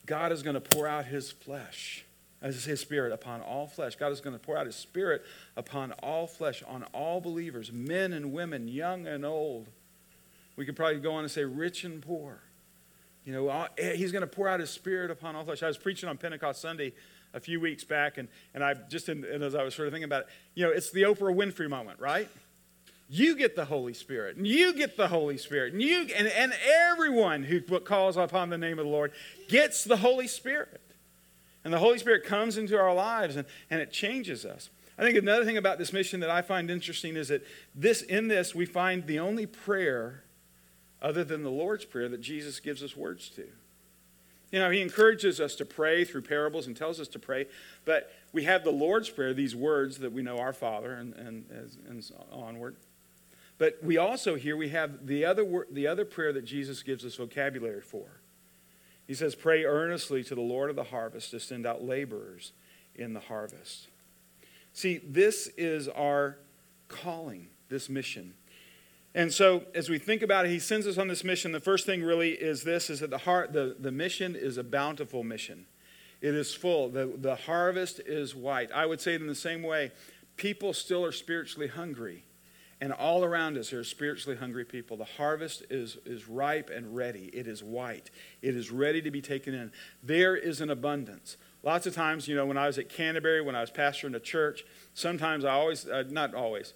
God 0.06 0.32
is 0.32 0.42
going 0.42 0.54
to 0.54 0.60
pour 0.60 0.88
out 0.88 1.04
his 1.04 1.30
flesh, 1.30 2.04
as 2.42 2.64
his 2.64 2.80
spirit 2.80 3.12
upon 3.12 3.42
all 3.42 3.68
flesh. 3.68 3.94
God 3.94 4.10
is 4.10 4.20
going 4.20 4.36
to 4.36 4.44
pour 4.44 4.56
out 4.56 4.66
his 4.66 4.76
spirit 4.76 5.24
upon 5.56 5.92
all 6.02 6.26
flesh, 6.26 6.64
on 6.66 6.82
all 6.92 7.20
believers, 7.20 7.70
men 7.70 8.12
and 8.12 8.32
women, 8.32 8.66
young 8.66 9.06
and 9.06 9.24
old. 9.24 9.68
We 10.56 10.64
could 10.64 10.74
probably 10.74 10.98
go 10.98 11.12
on 11.12 11.22
and 11.22 11.30
say 11.30 11.44
rich 11.44 11.84
and 11.84 12.02
poor. 12.02 12.40
You 13.26 13.32
know, 13.32 13.66
eh, 13.76 13.94
he's 13.94 14.12
going 14.12 14.22
to 14.22 14.26
pour 14.26 14.48
out 14.48 14.60
his 14.60 14.70
spirit 14.70 15.10
upon 15.10 15.36
all 15.36 15.44
flesh. 15.44 15.62
I 15.62 15.66
was 15.66 15.76
preaching 15.76 16.08
on 16.08 16.16
Pentecost 16.16 16.62
Sunday 16.62 16.94
a 17.34 17.40
few 17.40 17.60
weeks 17.60 17.84
back, 17.84 18.16
and, 18.16 18.28
and 18.54 18.64
I 18.64 18.74
just, 18.88 19.10
and 19.10 19.24
as 19.24 19.54
I 19.54 19.62
was 19.62 19.74
sort 19.74 19.88
of 19.88 19.92
thinking 19.92 20.04
about 20.04 20.22
it, 20.22 20.28
you 20.54 20.64
know, 20.64 20.70
it's 20.70 20.90
the 20.90 21.02
Oprah 21.02 21.34
Winfrey 21.34 21.68
moment, 21.68 22.00
right? 22.00 22.30
you 23.08 23.36
get 23.36 23.54
the 23.54 23.64
Holy 23.64 23.94
Spirit, 23.94 24.36
and 24.36 24.46
you 24.46 24.74
get 24.74 24.96
the 24.96 25.08
Holy 25.08 25.38
Spirit, 25.38 25.72
and 25.72 25.82
you 25.82 26.08
and, 26.16 26.26
and 26.26 26.52
everyone 26.90 27.44
who 27.44 27.60
calls 27.60 28.16
upon 28.16 28.50
the 28.50 28.58
name 28.58 28.78
of 28.78 28.84
the 28.84 28.90
Lord 28.90 29.12
gets 29.48 29.84
the 29.84 29.98
Holy 29.98 30.26
Spirit. 30.26 30.80
And 31.64 31.72
the 31.72 31.78
Holy 31.78 31.98
Spirit 31.98 32.24
comes 32.24 32.56
into 32.58 32.78
our 32.78 32.94
lives 32.94 33.34
and, 33.34 33.44
and 33.70 33.80
it 33.80 33.90
changes 33.90 34.44
us. 34.44 34.70
I 34.96 35.02
think 35.02 35.18
another 35.18 35.44
thing 35.44 35.56
about 35.56 35.78
this 35.78 35.92
mission 35.92 36.20
that 36.20 36.30
I 36.30 36.40
find 36.40 36.70
interesting 36.70 37.16
is 37.16 37.28
that 37.28 37.44
this 37.74 38.02
in 38.02 38.28
this 38.28 38.54
we 38.54 38.66
find 38.66 39.04
the 39.06 39.18
only 39.18 39.46
prayer 39.46 40.22
other 41.02 41.24
than 41.24 41.42
the 41.42 41.50
Lord's 41.50 41.84
Prayer 41.84 42.08
that 42.08 42.20
Jesus 42.20 42.60
gives 42.60 42.82
us 42.82 42.96
words 42.96 43.28
to. 43.30 43.46
You 44.52 44.60
know, 44.60 44.70
he 44.70 44.80
encourages 44.80 45.40
us 45.40 45.54
to 45.56 45.64
pray 45.64 46.04
through 46.04 46.22
parables 46.22 46.66
and 46.66 46.76
tells 46.76 47.00
us 47.00 47.08
to 47.08 47.18
pray, 47.18 47.46
but 47.84 48.12
we 48.32 48.44
have 48.44 48.64
the 48.64 48.70
Lord's 48.70 49.10
Prayer, 49.10 49.34
these 49.34 49.56
words 49.56 49.98
that 49.98 50.12
we 50.12 50.22
know 50.22 50.38
our 50.38 50.52
Father 50.52 50.92
and, 50.92 51.14
and, 51.14 51.44
and 51.88 52.10
onward. 52.32 52.76
But 53.58 53.78
we 53.82 53.96
also 53.96 54.34
here 54.34 54.56
we 54.56 54.68
have 54.68 55.06
the 55.06 55.24
other, 55.24 55.66
the 55.70 55.86
other 55.86 56.04
prayer 56.04 56.32
that 56.32 56.44
Jesus 56.44 56.82
gives 56.82 57.04
us 57.04 57.16
vocabulary 57.16 57.80
for. 57.80 58.06
He 59.06 59.14
says, 59.14 59.34
Pray 59.34 59.64
earnestly 59.64 60.22
to 60.24 60.34
the 60.34 60.40
Lord 60.40 60.68
of 60.68 60.76
the 60.76 60.84
harvest 60.84 61.30
to 61.30 61.40
send 61.40 61.66
out 61.66 61.82
laborers 61.82 62.52
in 62.94 63.14
the 63.14 63.20
harvest. 63.20 63.88
See, 64.72 64.98
this 64.98 65.48
is 65.56 65.88
our 65.88 66.36
calling, 66.88 67.48
this 67.68 67.88
mission. 67.88 68.34
And 69.16 69.32
so, 69.32 69.64
as 69.74 69.88
we 69.88 69.98
think 69.98 70.20
about 70.20 70.44
it, 70.44 70.50
he 70.50 70.58
sends 70.58 70.86
us 70.86 70.98
on 70.98 71.08
this 71.08 71.24
mission. 71.24 71.50
The 71.50 71.58
first 71.58 71.86
thing 71.86 72.04
really 72.04 72.32
is 72.32 72.62
this: 72.64 72.90
is 72.90 73.00
that 73.00 73.08
the 73.08 73.18
heart, 73.18 73.54
the, 73.54 73.74
the 73.80 73.90
mission 73.90 74.36
is 74.36 74.58
a 74.58 74.62
bountiful 74.62 75.24
mission. 75.24 75.66
It 76.20 76.34
is 76.34 76.54
full. 76.54 76.90
The, 76.90 77.10
the 77.16 77.34
harvest 77.34 77.98
is 78.00 78.34
white. 78.34 78.70
I 78.72 78.84
would 78.84 79.00
say 79.00 79.14
it 79.14 79.22
in 79.22 79.26
the 79.26 79.34
same 79.34 79.62
way. 79.62 79.90
People 80.36 80.74
still 80.74 81.02
are 81.02 81.12
spiritually 81.12 81.68
hungry. 81.68 82.24
And 82.78 82.92
all 82.92 83.24
around 83.24 83.56
us 83.56 83.72
are 83.72 83.84
spiritually 83.84 84.36
hungry 84.36 84.66
people. 84.66 84.98
The 84.98 85.04
harvest 85.04 85.64
is, 85.70 85.96
is 86.04 86.28
ripe 86.28 86.68
and 86.68 86.94
ready. 86.94 87.30
It 87.32 87.46
is 87.46 87.64
white. 87.64 88.10
It 88.42 88.54
is 88.54 88.70
ready 88.70 89.00
to 89.00 89.10
be 89.10 89.22
taken 89.22 89.54
in. 89.54 89.72
There 90.02 90.36
is 90.36 90.60
an 90.60 90.68
abundance. 90.68 91.38
Lots 91.62 91.86
of 91.86 91.94
times, 91.94 92.28
you 92.28 92.36
know, 92.36 92.44
when 92.44 92.58
I 92.58 92.66
was 92.66 92.76
at 92.76 92.90
Canterbury, 92.90 93.40
when 93.40 93.56
I 93.56 93.62
was 93.62 93.70
pastoring 93.70 94.14
a 94.14 94.20
church, 94.20 94.62
sometimes 94.92 95.42
I 95.42 95.52
always, 95.52 95.86
uh, 95.86 96.04
not 96.10 96.34
always, 96.34 96.74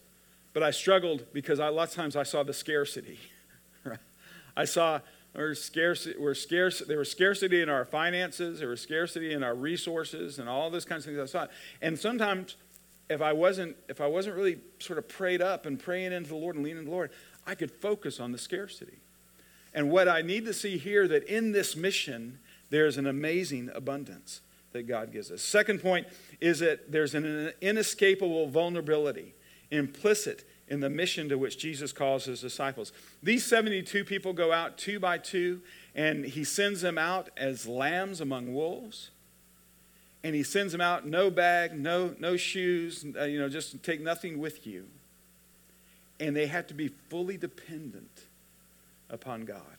but 0.52 0.62
I 0.62 0.70
struggled 0.70 1.24
because 1.32 1.60
I, 1.60 1.68
lot 1.68 1.88
of 1.88 1.94
times 1.94 2.16
I 2.16 2.22
saw 2.22 2.42
the 2.42 2.52
scarcity. 2.52 3.18
I 4.56 4.64
saw 4.64 5.00
there 5.34 5.54
scarcity, 5.54 6.18
we're 6.18 6.34
scarce, 6.34 6.80
there 6.80 6.98
was 6.98 7.10
scarcity 7.10 7.62
in 7.62 7.68
our 7.68 7.84
finances, 7.84 8.58
there 8.58 8.68
was 8.68 8.80
scarcity 8.80 9.32
in 9.32 9.44
our 9.44 9.54
resources, 9.54 10.38
and 10.38 10.48
all 10.48 10.70
those 10.70 10.84
kinds 10.84 11.06
of 11.06 11.14
things 11.14 11.34
I 11.34 11.38
saw. 11.38 11.46
And 11.80 11.98
sometimes 11.98 12.56
if 13.08 13.22
I 13.22 13.32
wasn't 13.32 13.76
if 13.88 14.00
I 14.00 14.06
wasn't 14.06 14.36
really 14.36 14.58
sort 14.78 14.98
of 14.98 15.08
prayed 15.08 15.40
up 15.40 15.66
and 15.66 15.78
praying 15.78 16.12
into 16.12 16.30
the 16.30 16.36
Lord 16.36 16.56
and 16.56 16.64
leaning 16.64 16.78
into 16.78 16.90
the 16.90 16.96
Lord, 16.96 17.10
I 17.46 17.54
could 17.54 17.70
focus 17.70 18.18
on 18.18 18.32
the 18.32 18.38
scarcity. 18.38 18.98
And 19.72 19.90
what 19.90 20.08
I 20.08 20.22
need 20.22 20.46
to 20.46 20.52
see 20.52 20.78
here 20.78 21.06
that 21.08 21.24
in 21.24 21.52
this 21.52 21.76
mission 21.76 22.38
there's 22.70 22.96
an 22.96 23.06
amazing 23.06 23.70
abundance 23.74 24.40
that 24.72 24.84
God 24.84 25.12
gives 25.12 25.30
us. 25.30 25.42
Second 25.42 25.82
point 25.82 26.06
is 26.40 26.60
that 26.60 26.92
there's 26.92 27.14
an 27.14 27.52
inescapable 27.60 28.48
vulnerability 28.48 29.34
implicit 29.70 30.44
in 30.70 30.80
the 30.80 30.88
mission 30.88 31.28
to 31.28 31.36
which 31.36 31.58
Jesus 31.58 31.92
calls 31.92 32.24
his 32.24 32.40
disciples. 32.40 32.92
These 33.22 33.44
72 33.44 34.04
people 34.04 34.32
go 34.32 34.52
out 34.52 34.78
two 34.78 35.00
by 35.00 35.18
two, 35.18 35.60
and 35.94 36.24
he 36.24 36.44
sends 36.44 36.80
them 36.80 36.96
out 36.96 37.28
as 37.36 37.66
lambs 37.66 38.20
among 38.20 38.54
wolves. 38.54 39.10
And 40.22 40.34
he 40.34 40.42
sends 40.42 40.72
them 40.72 40.82
out 40.82 41.06
no 41.06 41.30
bag 41.30 41.72
no 41.78 42.14
no 42.18 42.36
shoes 42.36 43.06
uh, 43.18 43.24
you 43.24 43.38
know 43.38 43.48
just 43.48 43.82
take 43.82 44.02
nothing 44.02 44.38
with 44.38 44.66
you. 44.66 44.86
And 46.20 46.36
they 46.36 46.46
have 46.46 46.66
to 46.66 46.74
be 46.74 46.88
fully 46.88 47.38
dependent 47.38 48.26
upon 49.08 49.46
god. 49.46 49.78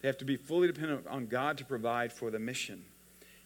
They 0.00 0.08
have 0.08 0.16
to 0.18 0.24
be 0.24 0.36
fully 0.36 0.68
dependent 0.68 1.06
on 1.06 1.26
god 1.26 1.58
to 1.58 1.66
provide 1.66 2.14
for 2.14 2.30
the 2.30 2.38
mission. 2.38 2.86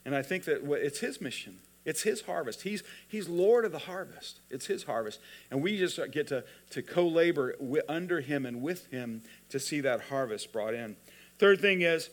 And 0.05 0.15
i 0.15 0.23
think 0.23 0.45
that 0.45 0.63
it's 0.63 1.01
his 1.01 1.21
mission 1.21 1.59
it's 1.85 2.03
his 2.03 2.23
harvest 2.23 2.63
he's, 2.63 2.83
he's 3.07 3.29
lord 3.29 3.65
of 3.65 3.73
the 3.73 3.79
harvest 3.79 4.41
it's 4.51 4.67
his 4.67 4.85
harvest 4.85 5.21
and 5.51 5.63
we 5.63 5.77
just 5.77 5.99
get 6.13 6.27
to, 6.29 6.45
to 6.71 6.83
co-labor 6.83 7.55
under 7.89 8.21
him 8.21 8.47
and 8.47 8.63
with 8.63 8.87
him 8.91 9.23
to 9.49 9.59
see 9.59 9.81
that 9.81 10.03
harvest 10.03 10.53
brought 10.53 10.75
in 10.75 10.97
third 11.39 11.61
thing 11.61 11.83
is 11.83 12.11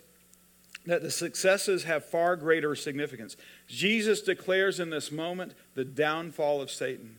that 0.85 1.01
the 1.01 1.11
successes 1.11 1.83
have 1.83 2.05
far 2.05 2.35
greater 2.35 2.75
significance. 2.75 3.37
Jesus 3.67 4.21
declares 4.21 4.79
in 4.79 4.89
this 4.89 5.11
moment 5.11 5.53
the 5.75 5.85
downfall 5.85 6.61
of 6.61 6.71
Satan 6.71 7.17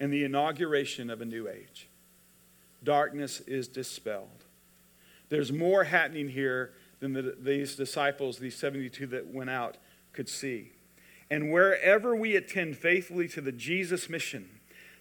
and 0.00 0.12
the 0.12 0.24
inauguration 0.24 1.10
of 1.10 1.20
a 1.20 1.26
new 1.26 1.48
age. 1.48 1.88
Darkness 2.82 3.40
is 3.40 3.68
dispelled. 3.68 4.44
There's 5.28 5.52
more 5.52 5.84
happening 5.84 6.30
here 6.30 6.72
than 7.00 7.12
the, 7.12 7.36
these 7.38 7.76
disciples, 7.76 8.38
these 8.38 8.56
72 8.56 9.06
that 9.08 9.26
went 9.26 9.50
out, 9.50 9.76
could 10.12 10.28
see. 10.28 10.72
And 11.30 11.52
wherever 11.52 12.16
we 12.16 12.36
attend 12.36 12.76
faithfully 12.76 13.28
to 13.28 13.40
the 13.40 13.52
Jesus 13.52 14.08
mission, 14.08 14.48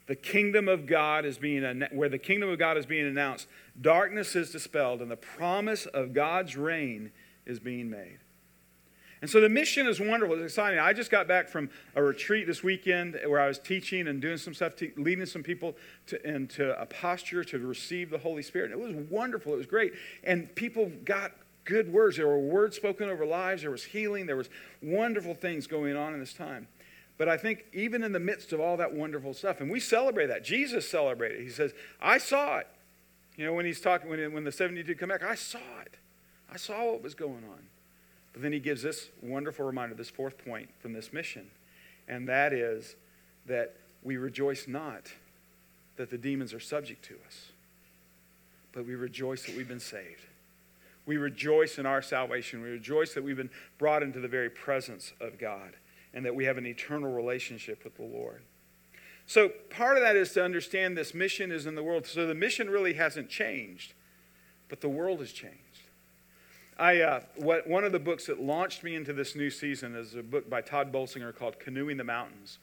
the 0.08 0.16
kingdom 0.16 0.68
of 0.68 0.86
God 0.86 1.26
is 1.26 1.38
being 1.38 1.84
where 1.92 2.10
the 2.10 2.18
kingdom 2.18 2.50
of 2.50 2.58
God 2.58 2.78
is 2.78 2.86
being 2.86 3.06
announced, 3.06 3.48
darkness 3.80 4.36
is 4.36 4.52
dispelled 4.52 5.02
and 5.02 5.12
the 5.12 5.18
promise 5.18 5.86
of 5.86 6.14
God's 6.14 6.56
reign 6.56 7.12
is 7.46 7.60
being 7.60 7.90
made. 7.90 8.20
And 9.22 9.30
so 9.30 9.42
the 9.42 9.50
mission 9.50 9.88
is 9.88 10.00
wonderful. 10.00 10.36
It's 10.36 10.54
exciting. 10.54 10.80
I 10.80 10.94
just 10.94 11.10
got 11.10 11.28
back 11.28 11.50
from 11.50 11.72
a 11.96 12.04
retreat 12.04 12.46
this 12.46 12.64
weekend 12.64 13.20
where 13.26 13.40
I 13.40 13.48
was 13.48 13.58
teaching 13.58 14.08
and 14.08 14.22
doing 14.22 14.38
some 14.38 14.54
stuff, 14.54 14.74
leading 14.96 15.26
some 15.26 15.42
people 15.42 15.76
to, 16.08 16.28
into 16.28 16.80
a 16.80 16.86
posture 16.86 17.44
to 17.46 17.58
receive 17.60 18.12
the 18.12 18.20
Holy 18.20 18.44
Spirit. 18.44 18.72
It 18.72 18.80
was 18.80 18.94
wonderful. 19.10 19.54
It 19.54 19.58
was 19.58 19.66
great. 19.66 19.94
And 20.24 20.54
people 20.56 20.92
got 21.04 21.32
good 21.68 21.94
words. 21.94 22.18
There 22.18 22.28
were 22.28 22.40
words 22.40 22.76
spoken 22.76 23.10
over 23.10 23.26
lives. 23.26 23.62
There 23.62 23.72
was 23.72 23.84
healing. 23.84 24.26
There 24.26 24.36
was 24.36 24.50
wonderful 24.82 25.36
things 25.36 25.68
going 25.68 25.96
on 25.96 26.14
in 26.14 26.20
this 26.20 26.34
time. 26.34 26.68
But 27.18 27.28
I 27.28 27.38
think 27.38 27.66
even 27.74 28.04
in 28.04 28.12
the 28.12 28.20
midst 28.20 28.54
of 28.54 28.60
all 28.60 28.78
that 28.78 28.94
wonderful 28.94 29.34
stuff, 29.34 29.60
and 29.60 29.70
we 29.70 29.80
celebrate 29.80 30.28
that. 30.28 30.44
Jesus 30.44 30.90
celebrated. 30.90 31.42
He 31.42 31.50
says, 31.50 31.74
I 32.02 32.18
saw 32.18 32.58
it. 32.58 32.68
You 33.36 33.46
know, 33.46 33.54
when 33.54 33.66
he's 33.66 33.82
talking, 33.82 34.10
when, 34.10 34.34
when 34.34 34.44
the 34.44 34.52
72 34.52 34.96
come 34.96 35.10
back, 35.10 35.24
I 35.24 35.36
saw 35.36 35.60
it. 35.82 35.96
I 36.52 36.58
saw 36.58 36.92
what 36.92 37.04
was 37.04 37.14
going 37.14 37.44
on. 37.50 37.60
But 38.34 38.42
then 38.42 38.54
he 38.54 38.60
gives 38.60 38.82
this 38.82 39.10
wonderful 39.22 39.66
reminder, 39.66 39.96
this 39.96 40.10
fourth 40.10 40.38
point 40.38 40.70
from 40.80 40.94
this 40.94 41.12
mission, 41.12 41.48
and 42.08 42.28
that 42.30 42.54
is 42.54 42.96
that 43.48 43.76
we 44.04 44.18
rejoice 44.18 44.68
not 44.68 45.12
that 45.98 46.10
the 46.10 46.18
demons 46.18 46.54
are 46.54 46.60
subject 46.60 47.04
to 47.06 47.16
us, 47.26 47.48
but 48.72 48.86
we 48.86 48.96
rejoice 48.96 49.44
that 49.46 49.58
we've 49.58 49.68
been 49.68 49.80
saved. 49.80 50.27
We 51.08 51.18
rejoice 51.18 51.80
in 51.80 51.86
our 51.88 52.04
salvation. 52.04 52.62
We 52.62 52.70
rejoice 52.70 53.14
that 53.16 53.24
we've 53.24 53.38
been 53.38 53.50
brought 53.80 54.04
into 54.04 54.20
the 54.20 54.28
very 54.28 54.50
presence 54.50 55.14
of 55.20 55.40
God 55.40 55.78
and 56.14 56.24
that 56.26 56.36
we 56.36 56.46
have 56.46 56.58
an 56.58 56.68
eternal 56.68 57.12
relationship 57.12 57.84
with 57.84 57.96
the 57.96 58.04
Lord. 58.04 58.44
So, 59.26 59.50
part 59.70 59.98
of 59.98 60.04
that 60.04 60.16
is 60.16 60.34
to 60.34 60.44
understand 60.44 60.98
this 60.98 61.14
mission 61.14 61.52
is 61.52 61.66
in 61.66 61.76
the 61.76 61.84
world. 61.84 62.06
So, 62.06 62.28
the 62.28 62.36
mission 62.36 62.70
really 62.70 62.94
hasn't 62.94 63.30
changed, 63.30 63.94
but 64.70 64.82
the 64.82 64.90
world 64.90 65.20
has 65.20 65.32
changed. 65.32 65.58
I, 66.78 67.02
uh, 67.02 67.22
what, 67.36 67.68
one 67.68 67.84
of 67.84 67.92
the 67.92 68.00
books 68.00 68.28
that 68.28 68.40
launched 68.40 68.84
me 68.84 68.96
into 68.96 69.12
this 69.12 69.36
new 69.36 69.50
season 69.50 69.96
is 69.96 70.14
a 70.14 70.22
book 70.22 70.50
by 70.50 70.62
Tod 70.62 70.94
Bolsinger 70.94 71.36
called 71.36 71.60
Canoeing 71.60 71.98
the 71.98 72.04
Mountains. 72.04 72.60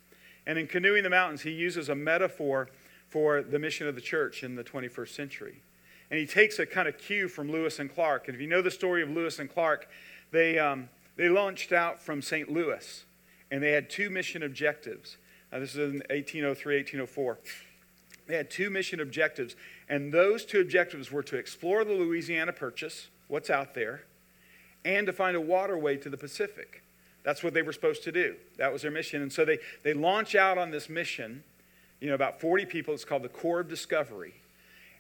And 0.46 0.58
in 0.58 0.66
Canoeing 0.66 1.02
the 1.02 1.10
Mountains, 1.10 1.42
he 1.42 1.50
uses 1.50 1.88
a 1.88 1.94
metaphor 1.94 2.68
for 3.08 3.42
the 3.42 3.58
mission 3.58 3.88
of 3.88 3.94
the 3.94 4.00
church 4.00 4.42
in 4.42 4.54
the 4.54 4.64
21st 4.64 5.08
century. 5.08 5.62
And 6.10 6.20
he 6.20 6.26
takes 6.26 6.58
a 6.58 6.66
kind 6.66 6.86
of 6.86 6.98
cue 6.98 7.28
from 7.28 7.50
Lewis 7.50 7.78
and 7.78 7.92
Clark. 7.92 8.28
And 8.28 8.34
if 8.34 8.40
you 8.40 8.46
know 8.46 8.62
the 8.62 8.70
story 8.70 9.02
of 9.02 9.10
Lewis 9.10 9.38
and 9.38 9.52
Clark, 9.52 9.88
they, 10.30 10.58
um, 10.58 10.88
they 11.16 11.28
launched 11.28 11.72
out 11.72 12.00
from 12.00 12.22
St. 12.22 12.50
Louis, 12.50 13.04
and 13.50 13.62
they 13.62 13.72
had 13.72 13.88
two 13.88 14.10
mission 14.10 14.42
objectives. 14.42 15.16
This 15.52 15.70
is 15.70 15.76
in 15.76 16.02
1803, 16.10 16.76
1804. 16.76 17.38
They 18.26 18.36
had 18.36 18.50
two 18.50 18.70
mission 18.70 19.00
objectives, 19.00 19.54
and 19.88 20.12
those 20.12 20.44
two 20.44 20.60
objectives 20.60 21.12
were 21.12 21.22
to 21.22 21.36
explore 21.36 21.84
the 21.84 21.92
Louisiana 21.92 22.52
Purchase 22.52 23.08
what's 23.28 23.50
out 23.50 23.74
there, 23.74 24.02
and 24.84 25.06
to 25.06 25.12
find 25.12 25.36
a 25.36 25.40
waterway 25.40 25.96
to 25.98 26.10
the 26.10 26.16
Pacific. 26.16 26.82
That's 27.22 27.42
what 27.42 27.54
they 27.54 27.62
were 27.62 27.72
supposed 27.72 28.04
to 28.04 28.12
do. 28.12 28.36
That 28.58 28.72
was 28.72 28.82
their 28.82 28.90
mission. 28.90 29.22
And 29.22 29.32
so 29.32 29.44
they, 29.44 29.58
they 29.82 29.94
launch 29.94 30.34
out 30.34 30.58
on 30.58 30.70
this 30.70 30.88
mission, 30.88 31.42
you 32.00 32.08
know, 32.08 32.14
about 32.14 32.40
40 32.40 32.66
people. 32.66 32.92
It's 32.92 33.04
called 33.04 33.22
the 33.22 33.30
Corps 33.30 33.60
of 33.60 33.68
Discovery. 33.68 34.34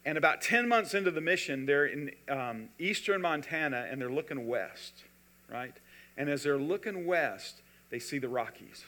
And 0.06 0.18
about 0.18 0.42
10 0.42 0.68
months 0.68 0.94
into 0.94 1.10
the 1.10 1.20
mission, 1.20 1.64
they're 1.64 1.86
in 1.86 2.10
um, 2.28 2.68
eastern 2.78 3.22
Montana 3.22 3.86
and 3.90 4.00
they're 4.00 4.10
looking 4.10 4.46
west, 4.46 5.04
right? 5.50 5.74
And 6.16 6.28
as 6.28 6.42
they're 6.42 6.58
looking 6.58 7.06
west, 7.06 7.62
they 7.90 7.98
see 7.98 8.18
the 8.18 8.28
Rockies. 8.28 8.84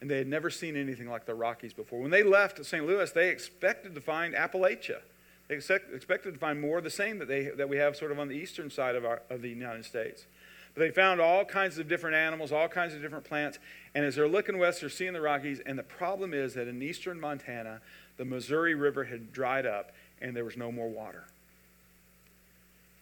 And 0.00 0.10
they 0.10 0.18
had 0.18 0.26
never 0.26 0.50
seen 0.50 0.76
anything 0.76 1.08
like 1.08 1.24
the 1.24 1.34
Rockies 1.34 1.72
before. 1.72 2.00
When 2.00 2.10
they 2.10 2.22
left 2.22 2.64
St. 2.64 2.86
Louis, 2.86 3.10
they 3.12 3.30
expected 3.30 3.94
to 3.94 4.00
find 4.00 4.34
Appalachia. 4.34 5.00
They 5.48 5.54
expected 5.54 6.34
to 6.34 6.38
find 6.38 6.60
more 6.60 6.78
of 6.78 6.84
the 6.84 6.90
same 6.90 7.18
that, 7.18 7.28
they, 7.28 7.44
that 7.56 7.68
we 7.68 7.78
have 7.78 7.96
sort 7.96 8.12
of 8.12 8.18
on 8.18 8.28
the 8.28 8.34
eastern 8.34 8.70
side 8.70 8.96
of, 8.96 9.04
our, 9.04 9.22
of 9.30 9.40
the 9.40 9.48
United 9.48 9.84
States. 9.84 10.26
But 10.74 10.80
they 10.80 10.90
found 10.90 11.20
all 11.20 11.44
kinds 11.44 11.78
of 11.78 11.88
different 11.88 12.16
animals, 12.16 12.52
all 12.52 12.68
kinds 12.68 12.94
of 12.94 13.00
different 13.00 13.24
plants. 13.24 13.58
And 13.94 14.04
as 14.04 14.14
they're 14.14 14.28
looking 14.28 14.58
west, 14.58 14.80
they're 14.80 14.90
seeing 14.90 15.14
the 15.14 15.20
Rockies. 15.20 15.60
And 15.64 15.78
the 15.78 15.82
problem 15.82 16.34
is 16.34 16.54
that 16.54 16.68
in 16.68 16.82
eastern 16.82 17.18
Montana, 17.18 17.80
the 18.18 18.24
Missouri 18.24 18.74
River 18.74 19.04
had 19.04 19.32
dried 19.32 19.64
up 19.64 19.92
and 20.20 20.36
there 20.36 20.44
was 20.44 20.56
no 20.56 20.72
more 20.72 20.88
water. 20.88 21.24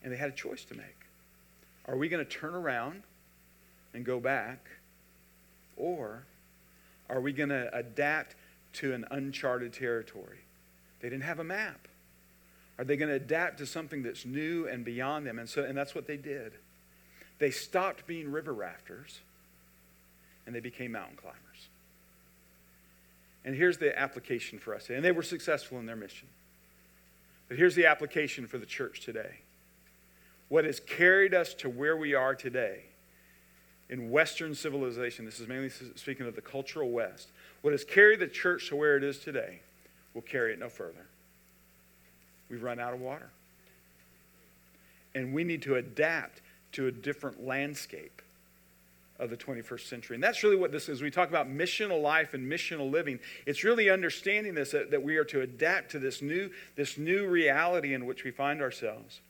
And 0.02 0.12
they 0.12 0.16
had 0.16 0.30
a 0.30 0.34
choice 0.34 0.64
to 0.64 0.74
make. 0.74 0.96
Are 1.86 1.96
we 1.96 2.08
going 2.08 2.24
to 2.24 2.30
turn 2.30 2.54
around 2.54 3.02
and 3.94 4.04
go 4.04 4.20
back? 4.20 4.66
Or 5.76 6.24
are 7.08 7.20
we 7.20 7.32
going 7.32 7.48
to 7.50 7.74
adapt 7.76 8.34
to 8.74 8.92
an 8.92 9.06
uncharted 9.10 9.72
territory? 9.72 10.38
They 11.00 11.08
didn't 11.08 11.24
have 11.24 11.38
a 11.38 11.44
map. 11.44 11.88
Are 12.78 12.84
they 12.84 12.96
going 12.96 13.08
to 13.08 13.14
adapt 13.14 13.58
to 13.58 13.66
something 13.66 14.02
that's 14.02 14.26
new 14.26 14.68
and 14.68 14.84
beyond 14.84 15.26
them? 15.26 15.38
And, 15.38 15.48
so, 15.48 15.64
and 15.64 15.76
that's 15.76 15.94
what 15.94 16.06
they 16.06 16.16
did. 16.16 16.52
They 17.38 17.50
stopped 17.50 18.06
being 18.06 18.30
river 18.30 18.52
rafters 18.52 19.20
and 20.46 20.54
they 20.54 20.60
became 20.60 20.92
mountain 20.92 21.16
climbers. 21.16 21.40
And 23.44 23.54
here's 23.54 23.78
the 23.78 23.96
application 23.98 24.58
for 24.58 24.74
us. 24.74 24.90
And 24.90 25.04
they 25.04 25.12
were 25.12 25.22
successful 25.22 25.78
in 25.78 25.86
their 25.86 25.96
mission. 25.96 26.28
But 27.48 27.58
here's 27.58 27.74
the 27.74 27.86
application 27.86 28.46
for 28.46 28.58
the 28.58 28.66
church 28.66 29.00
today. 29.00 29.40
What 30.48 30.64
has 30.64 30.80
carried 30.80 31.34
us 31.34 31.54
to 31.54 31.68
where 31.68 31.96
we 31.96 32.14
are 32.14 32.34
today 32.34 32.84
in 33.88 34.10
Western 34.10 34.54
civilization, 34.54 35.24
this 35.24 35.38
is 35.38 35.46
mainly 35.46 35.70
speaking 35.70 36.26
of 36.26 36.34
the 36.34 36.40
cultural 36.40 36.90
West, 36.90 37.28
what 37.62 37.72
has 37.72 37.84
carried 37.84 38.20
the 38.20 38.26
church 38.26 38.68
to 38.68 38.76
where 38.76 38.96
it 38.96 39.04
is 39.04 39.18
today 39.18 39.60
will 40.14 40.22
carry 40.22 40.52
it 40.52 40.58
no 40.58 40.68
further. 40.68 41.06
We've 42.48 42.62
run 42.62 42.78
out 42.78 42.94
of 42.94 43.00
water. 43.00 43.30
And 45.14 45.32
we 45.32 45.44
need 45.44 45.62
to 45.62 45.76
adapt 45.76 46.42
to 46.72 46.86
a 46.86 46.92
different 46.92 47.44
landscape 47.44 48.22
of 49.18 49.30
the 49.30 49.36
21st 49.36 49.88
century. 49.88 50.16
And 50.16 50.22
that's 50.22 50.42
really 50.42 50.56
what 50.56 50.72
this 50.72 50.88
is. 50.88 51.02
We 51.02 51.10
talk 51.10 51.28
about 51.28 51.48
missional 51.48 52.02
life 52.02 52.34
and 52.34 52.50
missional 52.50 52.90
living. 52.90 53.18
It's 53.46 53.64
really 53.64 53.90
understanding 53.90 54.54
this 54.54 54.72
that, 54.72 54.90
that 54.90 55.02
we 55.02 55.16
are 55.16 55.24
to 55.24 55.40
adapt 55.40 55.90
to 55.92 55.98
this 55.98 56.22
new, 56.22 56.50
this 56.74 56.98
new 56.98 57.26
reality 57.26 57.94
in 57.94 58.06
which 58.06 58.24
we 58.24 58.30
find 58.30 58.60
ourselves. 58.60 59.20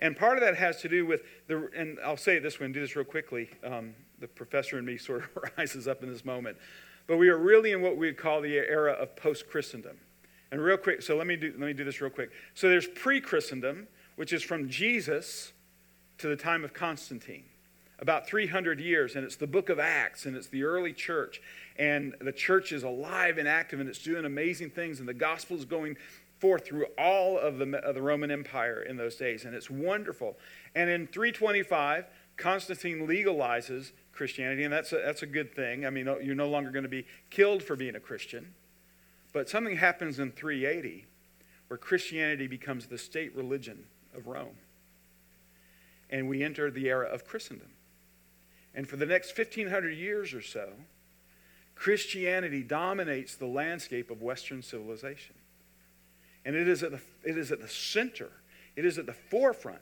And 0.00 0.16
part 0.16 0.36
of 0.36 0.44
that 0.44 0.56
has 0.56 0.80
to 0.82 0.88
do 0.88 1.06
with 1.06 1.22
the, 1.46 1.68
and 1.76 1.98
I'll 2.04 2.16
say 2.16 2.36
it 2.36 2.42
this 2.42 2.58
way 2.58 2.66
and 2.66 2.74
do 2.74 2.80
this 2.80 2.96
real 2.96 3.04
quickly. 3.04 3.48
Um, 3.62 3.94
the 4.18 4.28
professor 4.28 4.78
in 4.78 4.84
me 4.84 4.96
sort 4.98 5.22
of 5.22 5.28
rises 5.58 5.88
up 5.88 6.02
in 6.02 6.12
this 6.12 6.24
moment. 6.24 6.56
But 7.06 7.18
we 7.18 7.28
are 7.28 7.38
really 7.38 7.72
in 7.72 7.82
what 7.82 7.96
we'd 7.96 8.16
call 8.16 8.40
the 8.40 8.56
era 8.56 8.92
of 8.92 9.14
post 9.16 9.48
Christendom. 9.48 9.98
And 10.50 10.62
real 10.62 10.76
quick, 10.76 11.02
so 11.02 11.16
let 11.16 11.26
me 11.26 11.36
do, 11.36 11.52
let 11.58 11.66
me 11.66 11.72
do 11.72 11.84
this 11.84 12.00
real 12.00 12.10
quick. 12.10 12.30
So 12.54 12.68
there's 12.68 12.86
pre 12.86 13.20
Christendom, 13.20 13.88
which 14.16 14.32
is 14.32 14.42
from 14.42 14.68
Jesus 14.68 15.52
to 16.18 16.28
the 16.28 16.36
time 16.36 16.64
of 16.64 16.72
Constantine, 16.72 17.44
about 17.98 18.26
300 18.26 18.80
years. 18.80 19.16
And 19.16 19.24
it's 19.24 19.36
the 19.36 19.46
book 19.46 19.68
of 19.68 19.78
Acts, 19.78 20.26
and 20.26 20.36
it's 20.36 20.48
the 20.48 20.64
early 20.64 20.92
church. 20.92 21.40
And 21.76 22.14
the 22.20 22.32
church 22.32 22.72
is 22.72 22.82
alive 22.82 23.38
and 23.38 23.48
active, 23.48 23.80
and 23.80 23.88
it's 23.88 24.02
doing 24.02 24.24
amazing 24.24 24.70
things, 24.70 25.00
and 25.00 25.08
the 25.08 25.14
gospel 25.14 25.56
is 25.56 25.64
going 25.64 25.96
forth 26.38 26.66
through 26.66 26.86
all 26.98 27.38
of 27.38 27.58
the, 27.58 27.78
of 27.78 27.94
the 27.94 28.02
Roman 28.02 28.30
Empire 28.30 28.82
in 28.82 28.96
those 28.96 29.16
days. 29.16 29.44
And 29.44 29.54
it's 29.54 29.70
wonderful. 29.70 30.36
And 30.74 30.90
in 30.90 31.06
325, 31.06 32.06
Constantine 32.36 33.06
legalizes 33.06 33.92
Christianity, 34.12 34.64
and 34.64 34.72
that's 34.72 34.92
a, 34.92 34.96
that's 34.96 35.22
a 35.22 35.26
good 35.26 35.54
thing. 35.54 35.86
I 35.86 35.90
mean, 35.90 36.06
you're 36.22 36.34
no 36.34 36.48
longer 36.48 36.70
going 36.70 36.84
to 36.84 36.88
be 36.88 37.06
killed 37.30 37.62
for 37.62 37.76
being 37.76 37.96
a 37.96 38.00
Christian. 38.00 38.54
But 39.32 39.48
something 39.48 39.76
happens 39.76 40.18
in 40.18 40.32
380 40.32 41.06
where 41.68 41.78
Christianity 41.78 42.46
becomes 42.46 42.86
the 42.86 42.98
state 42.98 43.34
religion 43.34 43.84
of 44.14 44.26
Rome. 44.26 44.56
And 46.10 46.28
we 46.28 46.42
enter 46.42 46.70
the 46.70 46.88
era 46.88 47.06
of 47.06 47.24
Christendom. 47.24 47.68
And 48.74 48.88
for 48.88 48.96
the 48.96 49.06
next 49.06 49.36
1500 49.36 49.90
years 49.90 50.34
or 50.34 50.42
so, 50.42 50.70
Christianity 51.74 52.62
dominates 52.62 53.36
the 53.36 53.46
landscape 53.46 54.10
of 54.10 54.22
Western 54.22 54.62
civilization. 54.62 55.34
And 56.44 56.54
it 56.54 56.68
is 56.68 56.82
at 56.82 56.90
the, 56.90 57.00
it 57.24 57.38
is 57.38 57.50
at 57.52 57.60
the 57.60 57.68
center, 57.68 58.30
it 58.76 58.84
is 58.84 58.98
at 58.98 59.06
the 59.06 59.12
forefront. 59.12 59.80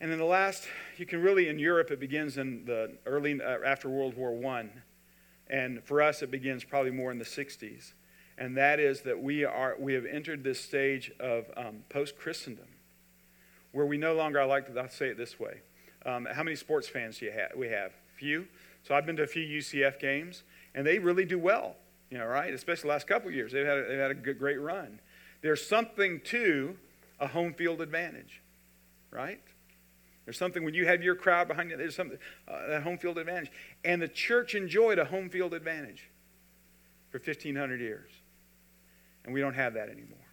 And 0.00 0.10
in 0.10 0.18
the 0.18 0.24
last, 0.24 0.66
you 0.96 1.06
can 1.06 1.22
really, 1.22 1.48
in 1.48 1.58
Europe, 1.58 1.90
it 1.90 2.00
begins 2.00 2.36
in 2.36 2.64
the 2.64 2.96
early, 3.06 3.40
uh, 3.40 3.58
after 3.64 3.88
World 3.88 4.14
War 4.16 4.34
I 4.46 4.68
and 5.48 5.82
for 5.84 6.02
us, 6.02 6.22
it 6.22 6.30
begins 6.30 6.64
probably 6.64 6.90
more 6.90 7.12
in 7.12 7.18
the 7.18 7.24
60s. 7.24 7.92
And 8.36 8.56
that 8.56 8.80
is 8.80 9.02
that 9.02 9.22
we, 9.22 9.44
are, 9.44 9.76
we 9.78 9.94
have 9.94 10.04
entered 10.06 10.42
this 10.42 10.60
stage 10.60 11.12
of 11.20 11.46
um, 11.56 11.84
post 11.88 12.16
Christendom 12.16 12.66
where 13.72 13.86
we 13.86 13.96
no 13.96 14.14
longer, 14.14 14.40
I 14.40 14.44
like 14.44 14.72
to 14.72 14.80
I'll 14.80 14.88
say 14.88 15.08
it 15.08 15.16
this 15.16 15.38
way. 15.38 15.60
Um, 16.06 16.26
how 16.30 16.42
many 16.42 16.56
sports 16.56 16.88
fans 16.88 17.18
do 17.18 17.26
you 17.26 17.32
have? 17.32 17.52
We 17.56 17.68
have 17.68 17.92
few. 18.16 18.46
So 18.82 18.94
I've 18.94 19.06
been 19.06 19.16
to 19.16 19.22
a 19.22 19.26
few 19.26 19.42
UCF 19.42 19.98
games, 19.98 20.42
and 20.74 20.86
they 20.86 20.98
really 20.98 21.24
do 21.24 21.38
well, 21.38 21.76
you 22.10 22.18
know, 22.18 22.26
right? 22.26 22.52
Especially 22.52 22.82
the 22.82 22.92
last 22.92 23.06
couple 23.06 23.30
years. 23.30 23.52
They've 23.52 23.66
had 23.66 23.78
a, 23.78 23.88
they've 23.88 23.98
had 23.98 24.10
a 24.10 24.14
good, 24.14 24.38
great 24.38 24.60
run. 24.60 25.00
There's 25.40 25.66
something 25.66 26.20
to 26.26 26.76
a 27.20 27.26
home 27.26 27.54
field 27.54 27.80
advantage, 27.80 28.40
right? 29.10 29.40
There's 30.24 30.38
something 30.38 30.64
when 30.64 30.74
you 30.74 30.86
have 30.86 31.02
your 31.02 31.14
crowd 31.14 31.48
behind 31.48 31.70
you, 31.70 31.76
there's 31.76 31.96
something, 31.96 32.18
uh, 32.48 32.66
that 32.68 32.82
home 32.82 32.98
field 32.98 33.18
advantage. 33.18 33.50
And 33.84 34.00
the 34.00 34.08
church 34.08 34.54
enjoyed 34.54 34.98
a 34.98 35.04
home 35.04 35.28
field 35.28 35.52
advantage 35.52 36.08
for 37.10 37.18
1,500 37.18 37.80
years. 37.80 38.10
And 39.24 39.34
we 39.34 39.40
don't 39.40 39.54
have 39.54 39.74
that 39.74 39.88
anymore. 39.88 40.23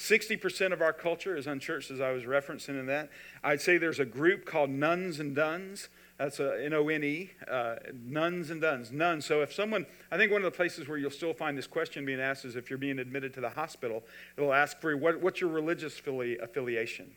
60% 0.00 0.72
of 0.72 0.80
our 0.80 0.94
culture 0.94 1.36
is 1.36 1.46
unchurched, 1.46 1.90
as 1.90 2.00
I 2.00 2.10
was 2.10 2.24
referencing 2.24 2.80
in 2.80 2.86
that. 2.86 3.10
I'd 3.44 3.60
say 3.60 3.76
there's 3.76 4.00
a 4.00 4.06
group 4.06 4.46
called 4.46 4.70
Nones 4.70 5.20
and 5.20 5.36
Dones. 5.36 5.90
That's 6.16 6.40
a 6.40 6.64
N 6.64 6.72
O 6.72 6.88
N 6.88 7.04
E, 7.04 7.30
uh, 7.50 7.76
nones 7.94 8.50
and 8.50 8.60
dones, 8.60 8.92
nones. 8.92 9.24
So 9.24 9.40
if 9.40 9.54
someone, 9.54 9.86
I 10.10 10.18
think 10.18 10.30
one 10.30 10.42
of 10.42 10.52
the 10.52 10.56
places 10.56 10.86
where 10.86 10.98
you'll 10.98 11.10
still 11.10 11.32
find 11.32 11.56
this 11.56 11.66
question 11.66 12.04
being 12.04 12.20
asked 12.20 12.44
is 12.44 12.56
if 12.56 12.68
you're 12.68 12.78
being 12.78 12.98
admitted 12.98 13.32
to 13.34 13.40
the 13.40 13.48
hospital, 13.48 14.02
it'll 14.36 14.52
ask 14.52 14.80
for 14.80 14.94
what, 14.96 15.20
what's 15.20 15.40
your 15.40 15.48
religious 15.48 15.98
affiliation, 15.98 17.10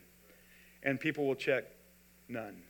and 0.82 0.98
people 0.98 1.26
will 1.26 1.34
check 1.34 1.64
none. 2.28 2.62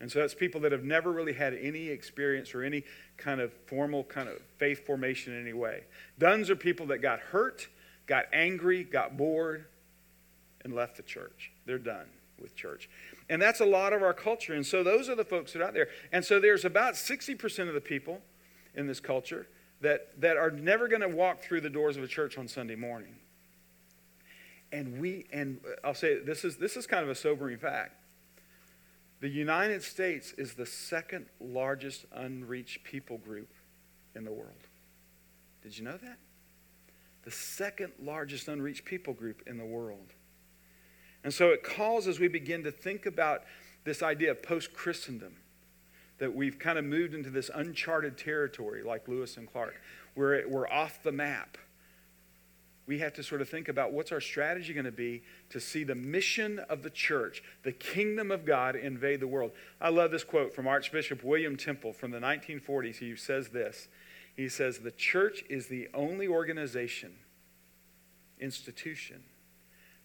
And 0.00 0.10
so 0.10 0.18
that's 0.18 0.34
people 0.34 0.60
that 0.62 0.72
have 0.72 0.82
never 0.82 1.12
really 1.12 1.32
had 1.32 1.54
any 1.54 1.88
experience 1.88 2.56
or 2.56 2.64
any 2.64 2.82
kind 3.16 3.40
of 3.40 3.52
formal 3.66 4.02
kind 4.02 4.28
of 4.28 4.40
faith 4.58 4.84
formation 4.84 5.32
in 5.32 5.42
any 5.42 5.52
way. 5.52 5.84
Dones 6.18 6.50
are 6.50 6.56
people 6.56 6.86
that 6.86 6.98
got 6.98 7.20
hurt, 7.20 7.68
got 8.06 8.26
angry, 8.32 8.84
got 8.84 9.16
bored, 9.16 9.66
and 10.64 10.74
left 10.74 10.96
the 10.96 11.02
church. 11.02 11.52
They're 11.66 11.78
done 11.78 12.06
with 12.40 12.54
church. 12.54 12.88
And 13.28 13.40
that's 13.40 13.60
a 13.60 13.64
lot 13.64 13.92
of 13.92 14.02
our 14.02 14.12
culture. 14.12 14.54
And 14.54 14.66
so 14.66 14.82
those 14.82 15.08
are 15.08 15.14
the 15.14 15.24
folks 15.24 15.52
that 15.52 15.62
are 15.62 15.66
out 15.66 15.74
there. 15.74 15.88
And 16.12 16.24
so 16.24 16.40
there's 16.40 16.64
about 16.64 16.94
60% 16.94 17.68
of 17.68 17.74
the 17.74 17.80
people 17.80 18.20
in 18.74 18.86
this 18.86 19.00
culture 19.00 19.46
that, 19.80 20.20
that 20.20 20.36
are 20.36 20.50
never 20.50 20.88
going 20.88 21.02
to 21.02 21.08
walk 21.08 21.42
through 21.42 21.60
the 21.60 21.70
doors 21.70 21.96
of 21.96 22.02
a 22.02 22.08
church 22.08 22.38
on 22.38 22.48
Sunday 22.48 22.76
morning. 22.76 23.16
And 24.72 25.00
we, 25.00 25.26
and 25.32 25.60
I'll 25.84 25.94
say 25.94 26.20
this 26.20 26.44
is, 26.44 26.56
this 26.56 26.76
is 26.76 26.86
kind 26.86 27.02
of 27.02 27.10
a 27.10 27.14
sobering 27.14 27.58
fact. 27.58 27.92
The 29.20 29.28
United 29.28 29.82
States 29.82 30.32
is 30.36 30.54
the 30.54 30.66
second 30.66 31.26
largest 31.40 32.06
unreached 32.12 32.82
people 32.82 33.18
group 33.18 33.50
in 34.16 34.24
the 34.24 34.32
world. 34.32 34.50
Did 35.62 35.78
you 35.78 35.84
know 35.84 35.96
that? 35.96 36.18
The 37.24 37.30
second 37.30 37.92
largest 38.02 38.48
unreached 38.48 38.84
people 38.84 39.14
group 39.14 39.42
in 39.46 39.58
the 39.58 39.64
world. 39.64 40.12
And 41.24 41.32
so 41.32 41.50
it 41.50 41.62
calls 41.62 42.08
as 42.08 42.18
we 42.18 42.28
begin 42.28 42.64
to 42.64 42.72
think 42.72 43.06
about 43.06 43.42
this 43.84 44.02
idea 44.02 44.32
of 44.32 44.42
post 44.42 44.72
Christendom, 44.72 45.36
that 46.18 46.34
we've 46.34 46.58
kind 46.58 46.78
of 46.78 46.84
moved 46.84 47.14
into 47.14 47.30
this 47.30 47.50
uncharted 47.52 48.16
territory, 48.16 48.82
like 48.82 49.08
Lewis 49.08 49.36
and 49.36 49.50
Clark, 49.50 49.74
where 50.14 50.46
we're 50.48 50.68
off 50.68 51.02
the 51.02 51.12
map. 51.12 51.58
We 52.86 52.98
have 52.98 53.12
to 53.14 53.22
sort 53.22 53.40
of 53.40 53.48
think 53.48 53.68
about 53.68 53.92
what's 53.92 54.10
our 54.10 54.20
strategy 54.20 54.74
going 54.74 54.84
to 54.84 54.92
be 54.92 55.22
to 55.50 55.60
see 55.60 55.84
the 55.84 55.94
mission 55.94 56.58
of 56.68 56.82
the 56.82 56.90
church, 56.90 57.42
the 57.62 57.72
kingdom 57.72 58.30
of 58.30 58.44
God, 58.44 58.74
invade 58.74 59.20
the 59.20 59.28
world. 59.28 59.52
I 59.80 59.90
love 59.90 60.10
this 60.10 60.24
quote 60.24 60.52
from 60.52 60.66
Archbishop 60.66 61.22
William 61.22 61.56
Temple 61.56 61.92
from 61.92 62.10
the 62.10 62.18
1940s. 62.18 62.96
He 62.96 63.14
says 63.14 63.48
this 63.48 63.88
He 64.36 64.48
says, 64.48 64.78
The 64.78 64.90
church 64.90 65.44
is 65.48 65.66
the 65.66 65.88
only 65.94 66.28
organization, 66.28 67.12
institution, 68.40 69.22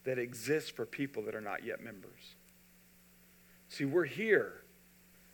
that 0.04 0.20
exists 0.20 0.70
for 0.70 0.86
people 0.86 1.24
that 1.24 1.36
are 1.36 1.42
not 1.42 1.66
yet 1.66 1.84
members. 1.84 2.36
See, 3.70 3.86
we're 3.86 4.06
here. 4.06 4.62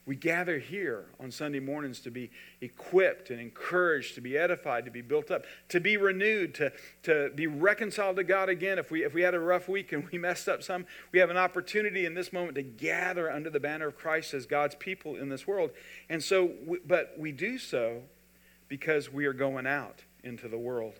We 0.06 0.18
gather 0.18 0.60
here 0.60 1.06
on 1.18 1.32
Sunday 1.32 1.62
mornings 1.62 2.02
to 2.02 2.12
be 2.12 2.30
equipped 2.60 3.30
and 3.30 3.40
encouraged, 3.40 4.16
to 4.16 4.22
be 4.22 4.38
edified, 4.38 4.84
to 4.84 4.92
be 4.92 5.02
built 5.02 5.32
up, 5.32 5.46
to 5.70 5.80
be 5.80 5.96
renewed, 5.96 6.54
to, 6.56 6.74
to 7.04 7.30
be 7.34 7.48
reconciled 7.48 8.18
to 8.18 8.24
God 8.26 8.50
again. 8.50 8.78
If 8.78 8.92
we, 8.92 9.06
if 9.06 9.14
we 9.14 9.22
had 9.22 9.34
a 9.34 9.40
rough 9.40 9.70
week 9.70 9.94
and 9.94 10.06
we 10.12 10.18
messed 10.20 10.50
up 10.50 10.62
some, 10.62 10.86
we 11.14 11.20
have 11.20 11.30
an 11.30 11.38
opportunity 11.38 12.06
in 12.06 12.16
this 12.16 12.34
moment 12.34 12.56
to 12.56 12.64
gather 12.64 13.32
under 13.32 13.50
the 13.50 13.62
banner 13.62 13.88
of 13.88 13.96
Christ 13.96 14.34
as 14.34 14.46
God's 14.46 14.76
people 14.76 15.16
in 15.16 15.30
this 15.30 15.48
world. 15.48 15.72
And 16.10 16.22
so, 16.22 16.52
but 16.86 17.16
we 17.18 17.32
do 17.32 17.58
so 17.58 18.02
because 18.74 19.14
we 19.14 19.28
are 19.28 19.34
going 19.34 19.68
out 19.68 20.00
into 20.24 20.48
the 20.48 20.58
world. 20.58 20.96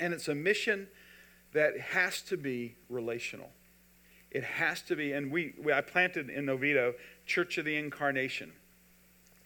And 0.00 0.12
it's 0.12 0.26
a 0.26 0.34
mission 0.34 0.88
that 1.52 1.78
has 1.78 2.20
to 2.22 2.36
be 2.36 2.74
relational. 2.88 3.50
It 4.32 4.42
has 4.42 4.82
to 4.88 4.96
be, 4.96 5.12
and 5.12 5.30
we, 5.30 5.54
we 5.62 5.72
I 5.72 5.82
planted 5.82 6.30
in 6.30 6.48
Oviedo 6.48 6.94
Church 7.26 7.58
of 7.58 7.64
the 7.64 7.76
Incarnation. 7.76 8.50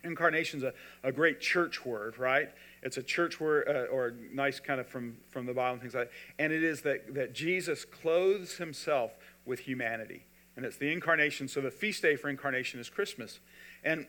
Incarnation 0.04 0.60
is 0.60 0.62
a, 0.62 0.72
a 1.04 1.12
great 1.12 1.38
church 1.38 1.84
word, 1.84 2.18
right? 2.18 2.48
It's 2.82 2.96
a 2.96 3.02
church 3.02 3.38
word, 3.38 3.68
uh, 3.68 3.92
or 3.92 4.14
nice 4.32 4.58
kind 4.58 4.80
of 4.80 4.86
from, 4.86 5.18
from 5.28 5.44
the 5.44 5.52
Bible 5.52 5.74
and 5.74 5.82
things 5.82 5.92
like 5.92 6.08
that. 6.08 6.42
And 6.42 6.50
it 6.50 6.64
is 6.64 6.80
that, 6.80 7.12
that 7.12 7.34
Jesus 7.34 7.84
clothes 7.84 8.54
himself 8.54 9.12
with 9.44 9.60
humanity. 9.60 10.24
And 10.56 10.64
it's 10.64 10.78
the 10.78 10.90
incarnation. 10.90 11.46
So 11.46 11.60
the 11.60 11.70
feast 11.70 12.00
day 12.00 12.16
for 12.16 12.30
incarnation 12.30 12.80
is 12.80 12.88
Christmas. 12.88 13.38
And 13.84 14.06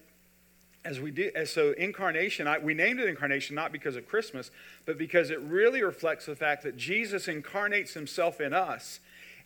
as 0.86 1.00
we 1.00 1.12
do 1.12 1.30
as 1.36 1.52
so 1.52 1.72
incarnation 1.74 2.48
I, 2.48 2.58
we 2.58 2.74
named 2.74 3.00
it 3.00 3.10
incarnation 3.10 3.56
not 3.56 3.72
because 3.72 3.96
of 3.96 4.08
christmas 4.08 4.50
but 4.86 4.98
because 4.98 5.30
it 5.30 5.40
really 5.42 5.84
reflects 5.84 6.26
the 6.26 6.36
fact 6.36 6.64
that 6.64 6.78
jesus 6.78 7.28
incarnates 7.28 7.94
himself 7.94 8.40
in 8.40 8.54
us 8.54 9.00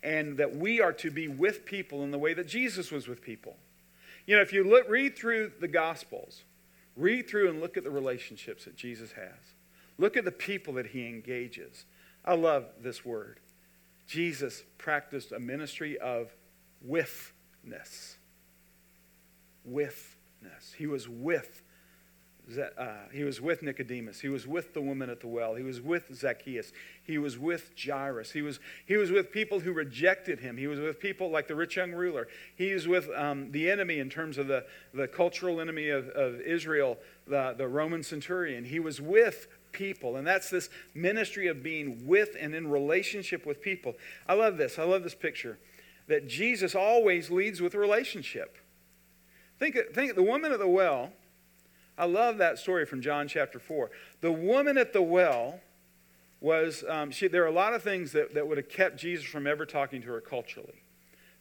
and 0.04 0.38
that 0.38 0.56
we 0.56 0.82
are 0.82 0.94
to 0.94 1.10
be 1.10 1.28
with 1.28 1.66
people 1.66 2.04
in 2.04 2.12
the 2.12 2.20
way 2.20 2.34
that 2.34 2.48
jesus 2.48 2.92
was 2.92 3.08
with 3.08 3.22
people. 3.22 3.56
You 4.26 4.36
know 4.36 4.42
if 4.42 4.54
you 4.54 4.64
look, 4.64 4.88
read 4.90 5.18
through 5.18 5.54
the 5.60 5.68
gospels 5.68 6.44
read 6.96 7.28
through 7.28 7.50
and 7.50 7.60
look 7.60 7.78
at 7.78 7.84
the 7.84 7.92
relationships 7.92 8.66
that 8.66 8.76
jesus 8.76 9.14
has. 9.14 9.56
Look 9.98 10.18
at 10.18 10.26
the 10.26 10.32
people 10.32 10.74
that 10.76 10.88
he 10.88 11.08
engages. 11.08 11.86
I 12.26 12.36
love 12.36 12.66
this 12.82 13.06
word. 13.06 13.40
Jesus 14.08 14.64
practiced 14.78 15.32
a 15.32 15.40
ministry 15.40 15.98
of 15.98 16.34
withness. 16.82 18.18
With 19.66 20.13
he 20.78 20.88
was 20.88 21.08
with 21.08 21.62
uh, 22.78 23.08
he 23.12 23.24
was 23.24 23.40
with 23.40 23.62
Nicodemus. 23.64 24.20
He 24.20 24.28
was 24.28 24.46
with 24.46 24.74
the 24.74 24.82
woman 24.82 25.10
at 25.10 25.22
the 25.22 25.28
well. 25.28 25.56
He 25.56 25.64
was 25.64 25.80
with 25.80 26.14
Zacchaeus. 26.14 26.74
He 27.02 27.18
was 27.18 27.38
with 27.38 27.72
Jairus. 27.82 28.32
He 28.32 28.42
was, 28.42 28.60
he 28.86 28.98
was 28.98 29.12
with 29.12 29.32
people 29.32 29.62
who 29.62 29.72
rejected 29.72 30.42
him. 30.42 30.58
He 30.58 30.68
was 30.68 30.80
with 30.80 31.00
people 31.00 31.32
like 31.32 31.48
the 31.48 31.56
rich 31.56 31.78
young 31.78 31.94
ruler. 31.94 32.28
He 32.56 32.74
was 32.74 32.88
with 32.88 33.10
um, 33.16 33.52
the 33.52 33.72
enemy 33.72 34.00
in 34.00 34.10
terms 34.10 34.38
of 34.38 34.48
the, 34.48 34.66
the 34.94 35.08
cultural 35.08 35.62
enemy 35.62 35.90
of, 35.90 36.10
of 36.10 36.42
Israel, 36.42 36.98
the, 37.28 37.56
the 37.58 37.68
Roman 37.68 38.04
centurion. 38.04 38.66
He 38.66 38.80
was 38.80 39.00
with 39.00 39.48
people. 39.72 40.18
And 40.18 40.28
that's 40.28 40.50
this 40.50 40.70
ministry 40.94 41.48
of 41.48 41.64
being 41.64 42.06
with 42.06 42.36
and 42.40 42.54
in 42.54 42.70
relationship 42.70 43.46
with 43.46 43.62
people. 43.62 43.96
I 44.28 44.34
love 44.34 44.58
this. 44.58 44.78
I 44.78 44.84
love 44.84 45.04
this 45.04 45.16
picture 45.16 45.60
that 46.08 46.28
Jesus 46.28 46.76
always 46.76 47.32
leads 47.32 47.62
with 47.62 47.74
relationship. 47.74 48.58
Think, 49.60 49.78
think 49.94 50.16
the 50.16 50.24
woman 50.24 50.52
at 50.52 50.60
the 50.60 50.68
well. 50.68 51.12
I 51.98 52.06
love 52.06 52.38
that 52.40 52.58
story 52.58 52.86
from 52.86 53.02
John 53.02 53.28
chapter 53.28 53.60
4. 53.60 53.92
The 54.22 54.32
woman 54.32 54.78
at 54.78 54.94
the 54.94 55.02
well 55.02 55.60
was, 56.42 56.84
um, 56.90 57.12
she, 57.12 57.28
there 57.28 57.44
are 57.44 57.48
a 57.48 57.52
lot 57.52 57.74
of 57.74 57.84
things 57.84 58.12
that, 58.14 58.34
that 58.34 58.48
would 58.48 58.58
have 58.58 58.68
kept 58.68 58.98
Jesus 58.98 59.26
from 59.26 59.48
ever 59.48 59.66
talking 59.66 60.02
to 60.02 60.08
her 60.10 60.22
culturally. 60.22 60.84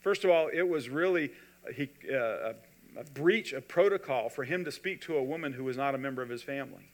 First 0.00 0.24
of 0.24 0.30
all, 0.30 0.48
it 0.52 0.62
was 0.62 0.88
really 0.88 1.30
he, 1.74 1.88
uh, 2.12 2.16
a, 2.16 2.54
a 2.98 3.04
breach 3.14 3.52
of 3.52 3.66
protocol 3.66 4.28
for 4.28 4.44
him 4.44 4.64
to 4.64 4.72
speak 4.72 5.00
to 5.02 5.16
a 5.16 5.22
woman 5.22 5.54
who 5.54 5.64
was 5.64 5.76
not 5.76 5.94
a 5.94 5.98
member 5.98 6.22
of 6.22 6.28
his 6.28 6.42
family. 6.42 6.92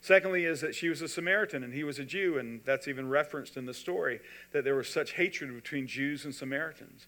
Secondly, 0.00 0.44
is 0.44 0.60
that 0.60 0.74
she 0.74 0.88
was 0.88 1.00
a 1.00 1.08
Samaritan 1.08 1.62
and 1.62 1.72
he 1.72 1.84
was 1.84 2.00
a 2.00 2.04
Jew, 2.04 2.36
and 2.36 2.60
that's 2.64 2.88
even 2.88 3.08
referenced 3.08 3.56
in 3.56 3.66
the 3.66 3.74
story 3.74 4.20
that 4.50 4.64
there 4.64 4.74
was 4.74 4.88
such 4.88 5.12
hatred 5.12 5.54
between 5.54 5.86
Jews 5.86 6.24
and 6.24 6.34
Samaritans. 6.34 7.06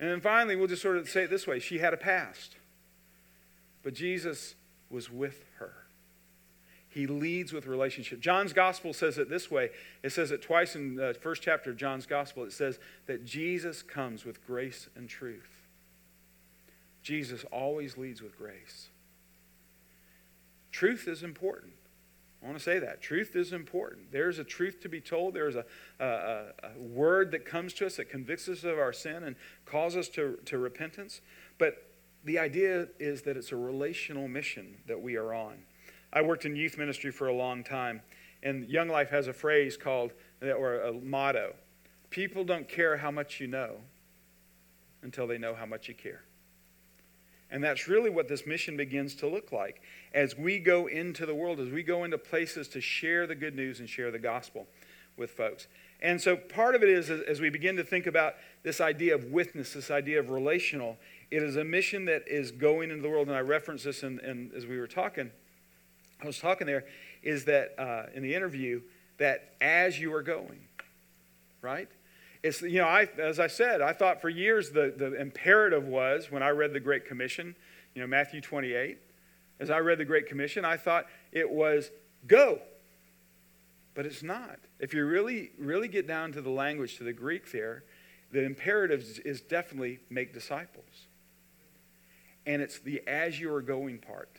And 0.00 0.10
then 0.10 0.20
finally, 0.20 0.56
we'll 0.56 0.66
just 0.66 0.82
sort 0.82 0.96
of 0.96 1.08
say 1.08 1.24
it 1.24 1.30
this 1.30 1.46
way 1.46 1.60
she 1.60 1.78
had 1.78 1.92
a 1.92 1.98
past. 1.98 2.56
But 3.82 3.94
Jesus 3.94 4.54
was 4.90 5.10
with 5.10 5.44
her. 5.58 5.72
He 6.88 7.06
leads 7.06 7.54
with 7.54 7.66
relationship. 7.66 8.20
John's 8.20 8.52
gospel 8.52 8.92
says 8.92 9.16
it 9.16 9.30
this 9.30 9.50
way. 9.50 9.70
It 10.02 10.12
says 10.12 10.30
it 10.30 10.42
twice 10.42 10.76
in 10.76 10.94
the 10.94 11.16
first 11.20 11.42
chapter 11.42 11.70
of 11.70 11.78
John's 11.78 12.04
gospel. 12.04 12.44
It 12.44 12.52
says 12.52 12.78
that 13.06 13.24
Jesus 13.24 13.82
comes 13.82 14.26
with 14.26 14.46
grace 14.46 14.88
and 14.94 15.08
truth. 15.08 15.62
Jesus 17.02 17.44
always 17.50 17.96
leads 17.96 18.20
with 18.20 18.36
grace. 18.36 18.88
Truth 20.70 21.08
is 21.08 21.22
important. 21.22 21.72
I 22.42 22.46
want 22.46 22.58
to 22.58 22.64
say 22.64 22.78
that. 22.80 23.00
Truth 23.00 23.36
is 23.36 23.52
important. 23.52 24.10
There's 24.10 24.38
a 24.38 24.44
truth 24.44 24.80
to 24.82 24.88
be 24.88 25.00
told. 25.00 25.32
There's 25.32 25.54
a, 25.54 25.64
a, 26.00 26.04
a, 26.04 26.78
word 26.78 27.30
that 27.30 27.46
comes 27.46 27.72
to 27.74 27.86
us 27.86 27.96
that 27.96 28.10
convicts 28.10 28.48
us 28.48 28.64
of 28.64 28.78
our 28.78 28.92
sin 28.92 29.22
and 29.22 29.36
calls 29.64 29.96
us 29.96 30.08
to, 30.10 30.38
to 30.46 30.58
repentance. 30.58 31.20
But 31.56 31.91
the 32.24 32.38
idea 32.38 32.88
is 32.98 33.22
that 33.22 33.36
it's 33.36 33.52
a 33.52 33.56
relational 33.56 34.28
mission 34.28 34.76
that 34.86 35.00
we 35.00 35.16
are 35.16 35.34
on. 35.34 35.58
I 36.12 36.22
worked 36.22 36.44
in 36.44 36.54
youth 36.56 36.78
ministry 36.78 37.10
for 37.10 37.28
a 37.28 37.34
long 37.34 37.64
time, 37.64 38.02
and 38.42 38.68
Young 38.68 38.88
Life 38.88 39.10
has 39.10 39.28
a 39.28 39.32
phrase 39.32 39.76
called, 39.76 40.12
or 40.42 40.80
a 40.80 40.92
motto 40.92 41.54
people 42.12 42.44
don't 42.44 42.68
care 42.68 42.98
how 42.98 43.10
much 43.10 43.40
you 43.40 43.48
know 43.48 43.76
until 45.02 45.26
they 45.26 45.38
know 45.38 45.54
how 45.54 45.66
much 45.66 45.88
you 45.88 45.94
care. 45.94 46.22
And 47.50 47.64
that's 47.64 47.88
really 47.88 48.10
what 48.10 48.28
this 48.28 48.46
mission 48.46 48.76
begins 48.76 49.14
to 49.16 49.26
look 49.26 49.50
like 49.50 49.82
as 50.14 50.36
we 50.36 50.58
go 50.58 50.86
into 50.86 51.26
the 51.26 51.34
world, 51.34 51.58
as 51.58 51.70
we 51.70 51.82
go 51.82 52.04
into 52.04 52.18
places 52.18 52.68
to 52.68 52.80
share 52.80 53.26
the 53.26 53.34
good 53.34 53.56
news 53.56 53.80
and 53.80 53.88
share 53.88 54.10
the 54.10 54.18
gospel 54.18 54.66
with 55.16 55.30
folks. 55.32 55.66
And 56.00 56.20
so 56.20 56.36
part 56.36 56.74
of 56.74 56.82
it 56.82 56.88
is 56.88 57.10
as 57.10 57.40
we 57.40 57.50
begin 57.50 57.76
to 57.76 57.84
think 57.84 58.06
about 58.06 58.34
this 58.62 58.80
idea 58.80 59.14
of 59.14 59.24
witness, 59.26 59.72
this 59.72 59.90
idea 59.90 60.20
of 60.20 60.30
relational, 60.30 60.98
it 61.32 61.42
is 61.42 61.56
a 61.56 61.64
mission 61.64 62.04
that 62.04 62.28
is 62.28 62.52
going 62.52 62.90
into 62.90 63.02
the 63.02 63.08
world, 63.08 63.26
and 63.26 63.34
I 63.34 63.40
referenced 63.40 63.86
this 63.86 64.02
in, 64.02 64.20
in 64.20 64.50
as 64.54 64.66
we 64.66 64.78
were 64.78 64.86
talking. 64.86 65.30
I 66.22 66.26
was 66.26 66.38
talking 66.38 66.66
there, 66.66 66.84
is 67.22 67.46
that 67.46 67.74
uh, 67.78 68.10
in 68.14 68.22
the 68.22 68.34
interview, 68.34 68.82
that 69.16 69.54
as 69.58 69.98
you 69.98 70.12
are 70.14 70.22
going, 70.22 70.60
right? 71.62 71.88
It's, 72.42 72.60
you 72.60 72.82
know, 72.82 72.86
I, 72.86 73.08
as 73.16 73.40
I 73.40 73.46
said, 73.46 73.80
I 73.80 73.94
thought 73.94 74.20
for 74.20 74.28
years 74.28 74.72
the, 74.72 74.92
the 74.94 75.18
imperative 75.18 75.88
was 75.88 76.30
when 76.30 76.42
I 76.42 76.50
read 76.50 76.74
the 76.74 76.80
Great 76.80 77.06
Commission, 77.06 77.56
you 77.94 78.02
know, 78.02 78.06
Matthew 78.06 78.42
28, 78.42 78.98
as 79.58 79.70
I 79.70 79.78
read 79.78 79.96
the 79.96 80.04
Great 80.04 80.26
Commission, 80.26 80.66
I 80.66 80.76
thought 80.76 81.06
it 81.32 81.48
was 81.48 81.90
go. 82.26 82.60
But 83.94 84.04
it's 84.04 84.22
not. 84.22 84.58
If 84.78 84.92
you 84.92 85.06
really, 85.06 85.52
really 85.58 85.88
get 85.88 86.06
down 86.06 86.32
to 86.32 86.42
the 86.42 86.50
language, 86.50 86.98
to 86.98 87.04
the 87.04 87.12
Greek 87.14 87.50
there, 87.52 87.84
the 88.32 88.44
imperative 88.44 89.20
is 89.24 89.40
definitely 89.40 90.00
make 90.10 90.34
disciples. 90.34 91.06
And 92.46 92.60
it's 92.60 92.78
the 92.78 93.02
as 93.06 93.38
you 93.38 93.52
are 93.54 93.62
going 93.62 93.98
part 93.98 94.38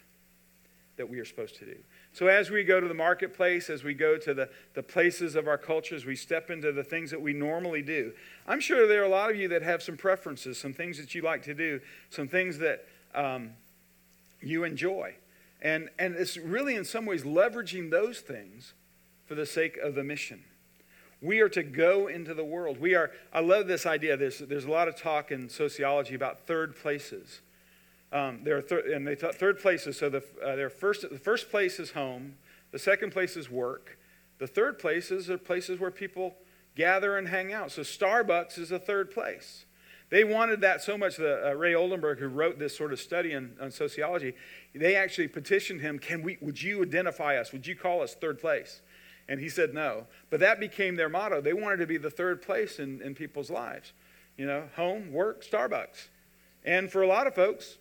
that 0.97 1.09
we 1.09 1.19
are 1.19 1.25
supposed 1.25 1.55
to 1.55 1.65
do. 1.65 1.75
So, 2.13 2.27
as 2.27 2.51
we 2.51 2.63
go 2.63 2.79
to 2.79 2.87
the 2.87 2.93
marketplace, 2.93 3.69
as 3.69 3.83
we 3.83 3.95
go 3.95 4.17
to 4.17 4.33
the, 4.33 4.49
the 4.75 4.83
places 4.83 5.35
of 5.35 5.47
our 5.47 5.57
cultures, 5.57 6.05
we 6.05 6.15
step 6.15 6.51
into 6.51 6.71
the 6.71 6.83
things 6.83 7.09
that 7.09 7.21
we 7.21 7.33
normally 7.33 7.81
do. 7.81 8.13
I'm 8.47 8.59
sure 8.59 8.87
there 8.87 9.01
are 9.01 9.05
a 9.05 9.09
lot 9.09 9.31
of 9.31 9.35
you 9.35 9.47
that 9.47 9.63
have 9.63 9.81
some 9.81 9.97
preferences, 9.97 10.59
some 10.59 10.73
things 10.73 10.97
that 10.97 11.15
you 11.15 11.23
like 11.23 11.43
to 11.43 11.55
do, 11.55 11.81
some 12.11 12.27
things 12.27 12.59
that 12.59 12.85
um, 13.15 13.51
you 14.41 14.63
enjoy. 14.63 15.15
And, 15.61 15.89
and 15.97 16.15
it's 16.15 16.37
really, 16.37 16.75
in 16.75 16.85
some 16.85 17.05
ways, 17.05 17.23
leveraging 17.23 17.89
those 17.89 18.19
things 18.19 18.73
for 19.25 19.33
the 19.33 19.45
sake 19.45 19.77
of 19.77 19.95
the 19.95 20.03
mission. 20.03 20.43
We 21.21 21.39
are 21.39 21.49
to 21.49 21.63
go 21.63 22.07
into 22.07 22.33
the 22.33 22.43
world. 22.43 22.79
We 22.79 22.95
are, 22.95 23.11
I 23.31 23.39
love 23.39 23.65
this 23.65 23.85
idea. 23.85 24.17
There's, 24.17 24.39
there's 24.39 24.65
a 24.65 24.71
lot 24.71 24.89
of 24.89 24.97
talk 24.97 25.31
in 25.31 25.49
sociology 25.49 26.15
about 26.15 26.45
third 26.45 26.75
places. 26.75 27.39
Um, 28.13 28.41
there 28.43 28.57
are 28.57 28.77
and 28.93 29.07
they 29.07 29.15
t- 29.15 29.31
third 29.33 29.59
places. 29.59 29.97
So 29.97 30.09
the, 30.09 30.23
uh, 30.45 30.69
first, 30.69 31.01
the 31.09 31.17
first 31.17 31.49
place 31.49 31.79
is 31.79 31.91
home. 31.91 32.35
The 32.71 32.79
second 32.79 33.11
place 33.11 33.35
is 33.35 33.49
work. 33.49 33.97
The 34.37 34.47
third 34.47 34.77
places 34.77 35.29
are 35.29 35.37
places 35.37 35.79
where 35.79 35.91
people 35.91 36.35
gather 36.75 37.17
and 37.17 37.27
hang 37.27 37.51
out. 37.51 37.71
So 37.71 37.81
Starbucks 37.81 38.59
is 38.59 38.71
a 38.71 38.79
third 38.79 39.11
place. 39.11 39.65
They 40.09 40.23
wanted 40.23 40.61
that 40.61 40.83
so 40.83 40.95
much 40.95 41.17
that 41.17 41.49
uh, 41.49 41.55
Ray 41.55 41.73
Oldenburg, 41.73 42.19
who 42.19 42.27
wrote 42.27 42.59
this 42.59 42.77
sort 42.77 42.93
of 42.93 42.99
study 42.99 43.33
on, 43.33 43.55
on 43.59 43.71
sociology, 43.71 44.35
they 44.75 44.95
actually 44.95 45.27
petitioned 45.27 45.81
him, 45.81 45.97
"Can 45.97 46.21
we? 46.21 46.37
Would 46.39 46.61
you 46.61 46.83
identify 46.83 47.37
us? 47.37 47.51
Would 47.51 47.65
you 47.65 47.75
call 47.75 48.03
us 48.03 48.13
third 48.13 48.39
place?" 48.39 48.81
And 49.27 49.39
he 49.39 49.49
said 49.49 49.73
no. 49.73 50.05
But 50.29 50.39
that 50.41 50.59
became 50.59 50.97
their 50.97 51.09
motto. 51.09 51.41
They 51.41 51.53
wanted 51.53 51.77
to 51.77 51.87
be 51.87 51.97
the 51.97 52.11
third 52.11 52.43
place 52.43 52.77
in, 52.77 53.01
in 53.01 53.15
people's 53.15 53.49
lives. 53.49 53.93
You 54.37 54.45
know, 54.45 54.69
home, 54.75 55.11
work, 55.11 55.43
Starbucks. 55.43 56.09
And 56.63 56.91
for 56.91 57.01
a 57.01 57.07
lot 57.07 57.25
of 57.25 57.33
folks, 57.33 57.77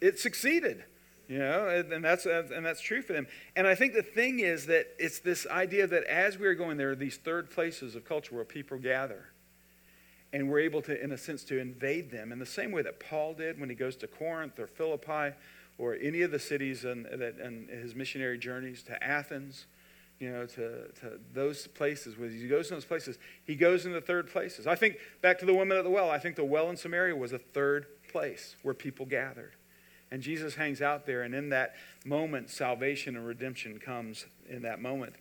it 0.00 0.18
succeeded 0.18 0.84
you 1.28 1.38
know 1.38 1.68
and 1.68 2.04
that's 2.04 2.26
and 2.26 2.64
that's 2.64 2.80
true 2.80 3.02
for 3.02 3.12
them 3.12 3.26
and 3.56 3.66
i 3.66 3.74
think 3.74 3.94
the 3.94 4.02
thing 4.02 4.40
is 4.40 4.66
that 4.66 4.86
it's 4.98 5.20
this 5.20 5.46
idea 5.46 5.86
that 5.86 6.04
as 6.04 6.38
we 6.38 6.46
are 6.46 6.54
going 6.54 6.76
there 6.76 6.90
are 6.90 6.96
these 6.96 7.16
third 7.16 7.50
places 7.50 7.94
of 7.94 8.04
culture 8.04 8.34
where 8.34 8.44
people 8.44 8.78
gather 8.78 9.26
and 10.32 10.50
we're 10.50 10.60
able 10.60 10.82
to 10.82 11.02
in 11.02 11.12
a 11.12 11.18
sense 11.18 11.44
to 11.44 11.58
invade 11.58 12.10
them 12.10 12.32
in 12.32 12.38
the 12.38 12.46
same 12.46 12.70
way 12.70 12.82
that 12.82 13.00
paul 13.00 13.32
did 13.32 13.58
when 13.58 13.68
he 13.68 13.74
goes 13.74 13.96
to 13.96 14.06
corinth 14.06 14.58
or 14.58 14.66
philippi 14.66 15.34
or 15.78 15.96
any 16.00 16.22
of 16.22 16.30
the 16.30 16.38
cities 16.38 16.84
in 16.84 17.06
his 17.70 17.94
missionary 17.94 18.38
journeys 18.38 18.82
to 18.82 19.02
athens 19.02 19.66
you 20.20 20.30
know, 20.30 20.46
to, 20.46 20.88
to 21.00 21.20
those 21.32 21.66
places. 21.66 22.16
When 22.16 22.30
he 22.30 22.46
goes 22.46 22.68
to 22.68 22.74
those 22.74 22.84
places, 22.84 23.18
he 23.44 23.54
goes 23.54 23.84
into 23.84 24.00
third 24.00 24.30
places. 24.30 24.66
I 24.66 24.74
think 24.74 24.98
back 25.20 25.38
to 25.40 25.46
the 25.46 25.54
woman 25.54 25.76
at 25.76 25.84
the 25.84 25.90
well. 25.90 26.10
I 26.10 26.18
think 26.18 26.36
the 26.36 26.44
well 26.44 26.70
in 26.70 26.76
Samaria 26.76 27.16
was 27.16 27.32
a 27.32 27.38
third 27.38 27.86
place 28.10 28.56
where 28.62 28.74
people 28.74 29.06
gathered. 29.06 29.52
And 30.14 30.22
Jesus 30.22 30.54
hangs 30.54 30.80
out 30.80 31.06
there, 31.06 31.22
and 31.22 31.34
in 31.34 31.48
that 31.48 31.74
moment, 32.04 32.48
salvation 32.48 33.16
and 33.16 33.26
redemption 33.26 33.80
comes 33.80 34.26
in 34.48 34.62
that 34.62 34.80
moment. 34.80 35.14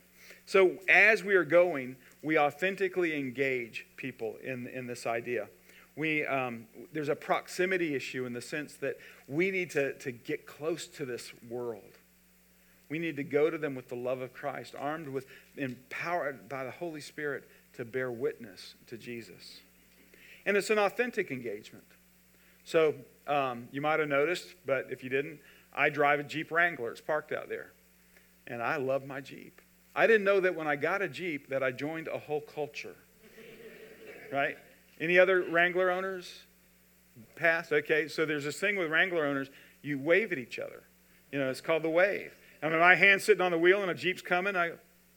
So 0.45 0.77
as 0.88 1.23
we 1.23 1.34
are 1.34 1.43
going, 1.43 1.95
we 2.21 2.38
authentically 2.38 3.17
engage 3.17 3.88
people 3.97 4.36
in, 4.43 4.67
in 4.67 4.86
this 4.86 5.08
idea. 5.08 5.47
We, 5.95 6.27
um, 6.27 6.67
there's 6.91 7.10
a 7.10 7.15
proximity 7.15 7.95
issue 7.95 8.27
in 8.27 8.34
the 8.34 8.41
sense 8.41 8.75
that 8.75 8.97
we 9.27 9.49
need 9.49 9.71
to, 9.71 9.93
to 9.97 10.12
get 10.12 10.45
close 10.45 10.86
to 10.89 11.06
this 11.08 11.34
world. 11.49 11.97
We 12.88 12.99
need 12.99 13.15
to 13.15 13.23
go 13.23 13.49
to 13.49 13.58
them 13.58 13.73
with 13.73 13.89
the 13.89 13.95
love 13.95 14.21
of 14.21 14.32
Christ, 14.32 14.75
armed 14.77 15.08
with, 15.10 15.25
empowered 15.58 16.47
by 16.47 16.65
the 16.65 16.71
Holy 16.71 17.01
Spirit 17.01 17.49
to 17.77 17.84
bear 17.84 18.12
witness 18.12 18.75
to 18.86 18.99
Jesus. 18.99 19.60
And 20.45 20.56
it's 20.56 20.69
an 20.69 20.77
authentic 20.77 21.32
engagement. 21.32 21.86
So 22.63 22.93
um, 23.27 23.67
you 23.71 23.81
might 23.81 23.99
have 23.99 24.09
noticed, 24.09 24.55
but 24.65 24.88
if 24.89 25.03
you 25.03 25.09
didn't, 25.09 25.39
I 25.73 25.89
drive 25.89 26.19
a 26.19 26.23
Jeep 26.23 26.51
Wrangler. 26.51 26.91
It's 26.91 27.01
parked 27.01 27.31
out 27.31 27.49
there. 27.49 27.71
And 28.47 28.62
I 28.62 28.77
love 28.77 29.05
my 29.05 29.21
Jeep. 29.21 29.62
I 29.95 30.07
didn't 30.07 30.23
know 30.23 30.39
that 30.39 30.55
when 30.55 30.67
I 30.67 30.75
got 30.75 31.01
a 31.01 31.07
Jeep 31.07 31.49
that 31.49 31.63
I 31.63 31.71
joined 31.71 32.07
a 32.07 32.17
whole 32.17 32.41
culture. 32.41 32.95
right? 34.31 34.57
Any 34.99 35.19
other 35.19 35.43
Wrangler 35.43 35.89
owners? 35.91 36.41
Past? 37.36 37.71
Okay, 37.71 38.07
so 38.07 38.25
there's 38.25 38.43
this 38.43 38.59
thing 38.59 38.75
with 38.75 38.89
Wrangler 38.89 39.25
owners, 39.25 39.49
you 39.81 39.99
wave 39.99 40.31
at 40.31 40.39
each 40.39 40.57
other. 40.59 40.83
You 41.31 41.39
know, 41.39 41.49
it's 41.49 41.62
called 41.62 41.83
the 41.83 41.89
wave. 41.89 42.31
I 42.62 42.69
mean, 42.69 42.79
my 42.79 42.95
hand's 42.95 43.23
sitting 43.23 43.41
on 43.41 43.51
the 43.51 43.57
wheel 43.57 43.81
and 43.81 43.91
a 43.91 43.93
Jeep's 43.93 44.21
coming, 44.21 44.55
I, 44.55 44.71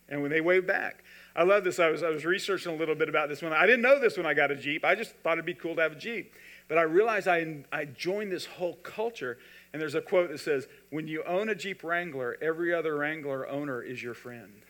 and 0.09 0.21
when 0.21 0.31
they 0.31 0.41
wave 0.41 0.67
back. 0.67 1.05
I 1.35 1.43
love 1.43 1.65
this. 1.65 1.79
I 1.79 1.89
was, 1.89 2.03
I 2.03 2.11
was 2.11 2.25
researching 2.25 2.73
a 2.73 2.77
little 2.77 2.95
bit 2.95 3.09
about 3.09 3.29
this 3.29 3.43
one. 3.43 3.53
I 3.53 3.67
didn't 3.67 3.83
know 3.83 4.01
this 4.01 4.17
when 4.17 4.27
I 4.27 4.35
got 4.35 4.51
a 4.51 4.57
Jeep. 4.57 4.85
I 4.85 4.95
just 4.95 5.15
thought 5.23 5.35
it'd 5.35 5.45
be 5.45 5.55
cool 5.55 5.77
to 5.77 5.83
have 5.83 5.93
a 5.93 5.97
Jeep. 5.97 6.33
But 6.69 6.79
I 6.79 6.83
realized 6.83 7.29
I, 7.29 7.65
I 7.73 7.85
joined 7.85 8.33
this 8.33 8.47
whole 8.47 8.75
culture. 8.77 9.39
And 9.73 9.81
there's 9.81 9.95
a 9.95 10.01
quote 10.01 10.31
that 10.31 10.39
says, 10.39 10.67
When 10.91 11.07
you 11.07 11.23
own 11.25 11.49
a 11.49 11.55
Jeep 11.55 11.85
Wrangler, 11.85 12.37
every 12.41 12.75
other 12.75 12.97
Wrangler 12.97 13.49
owner 13.49 13.83
is 13.83 14.03
your 14.03 14.15
friend. 14.15 14.63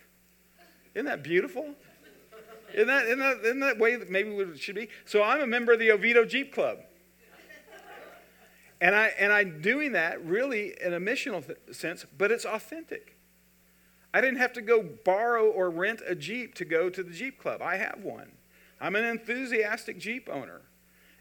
Isn't 0.94 1.06
that 1.06 1.22
beautiful? 1.22 1.74
Isn't 2.74 2.88
that, 2.88 3.06
isn't 3.06 3.18
that, 3.18 3.38
isn't 3.44 3.60
that 3.60 3.78
way 3.78 3.96
that 3.96 4.10
maybe 4.10 4.30
it 4.30 4.58
should 4.58 4.74
be? 4.74 4.88
So 5.04 5.22
I'm 5.22 5.40
a 5.40 5.46
member 5.46 5.72
of 5.72 5.78
the 5.78 5.90
Oviedo 5.90 6.24
Jeep 6.24 6.52
Club. 6.52 6.78
And, 8.80 8.94
I, 8.94 9.06
and 9.18 9.32
I'm 9.32 9.62
doing 9.62 9.92
that 9.92 10.22
really 10.22 10.74
in 10.84 10.92
a 10.92 11.00
missional 11.00 11.44
th- 11.44 11.58
sense, 11.72 12.04
but 12.18 12.30
it's 12.30 12.44
authentic. 12.44 13.16
I 14.12 14.20
didn't 14.20 14.38
have 14.38 14.52
to 14.54 14.62
go 14.62 14.82
borrow 14.82 15.46
or 15.46 15.70
rent 15.70 16.02
a 16.06 16.14
Jeep 16.14 16.54
to 16.56 16.64
go 16.64 16.90
to 16.90 17.02
the 17.02 17.12
Jeep 17.12 17.38
Club. 17.38 17.62
I 17.62 17.76
have 17.76 18.00
one. 18.02 18.32
I'm 18.80 18.94
an 18.94 19.04
enthusiastic 19.04 19.98
Jeep 19.98 20.28
owner. 20.30 20.60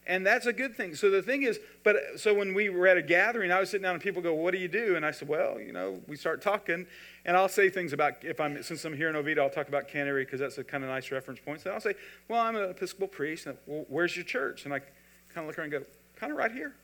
And 0.08 0.26
that's 0.26 0.46
a 0.46 0.54
good 0.54 0.76
thing. 0.76 0.94
So 0.94 1.10
the 1.10 1.24
thing 1.24 1.44
is, 1.44 1.60
but 1.84 1.96
so 2.18 2.34
when 2.34 2.54
we 2.54 2.70
were 2.70 2.86
at 2.88 2.96
a 2.96 3.02
gathering, 3.02 3.52
I 3.52 3.60
was 3.60 3.72
sitting 3.72 3.84
down 3.84 3.96
and 3.96 4.04
people 4.04 4.22
go, 4.22 4.36
What 4.36 4.52
do 4.52 4.60
you 4.60 4.68
do? 4.68 4.96
And 4.96 5.06
I 5.06 5.10
said, 5.10 5.28
Well, 5.28 5.60
you 5.60 5.72
know, 5.72 6.00
we 6.08 6.15
start 6.15 6.44
talking. 6.44 6.86
And 7.26 7.36
I'll 7.36 7.50
say 7.50 7.72
things 7.72 7.91
about, 7.91 8.24
if 8.24 8.39
I'm, 8.39 8.62
since 8.62 8.86
I'm 8.86 8.96
here 8.96 9.10
in 9.10 9.15
Oviedo, 9.15 9.41
I'll 9.41 9.50
talk 9.50 9.68
about 9.68 9.88
Canterbury 9.88 10.26
because 10.26 10.39
that's 10.39 10.60
a 10.60 10.63
kind 10.63 10.84
of 10.84 10.91
nice 10.91 11.12
reference 11.12 11.39
point. 11.39 11.62
So 11.62 11.72
I'll 11.72 11.82
say, 11.82 11.96
Well, 12.28 12.39
I'm 12.39 12.56
an 12.56 12.70
Episcopal 12.70 13.08
priest. 13.08 13.48
And, 13.48 13.58
well, 13.65 13.86
where's 13.89 14.15
your 14.15 14.26
church? 14.26 14.65
And 14.65 14.74
I 14.74 14.80
kind 14.80 15.38
of 15.38 15.48
look 15.48 15.58
around 15.58 15.74
and 15.74 15.84
go, 15.84 15.89
Kind 16.18 16.32
of 16.32 16.38
right 16.38 16.52
here. 16.52 16.76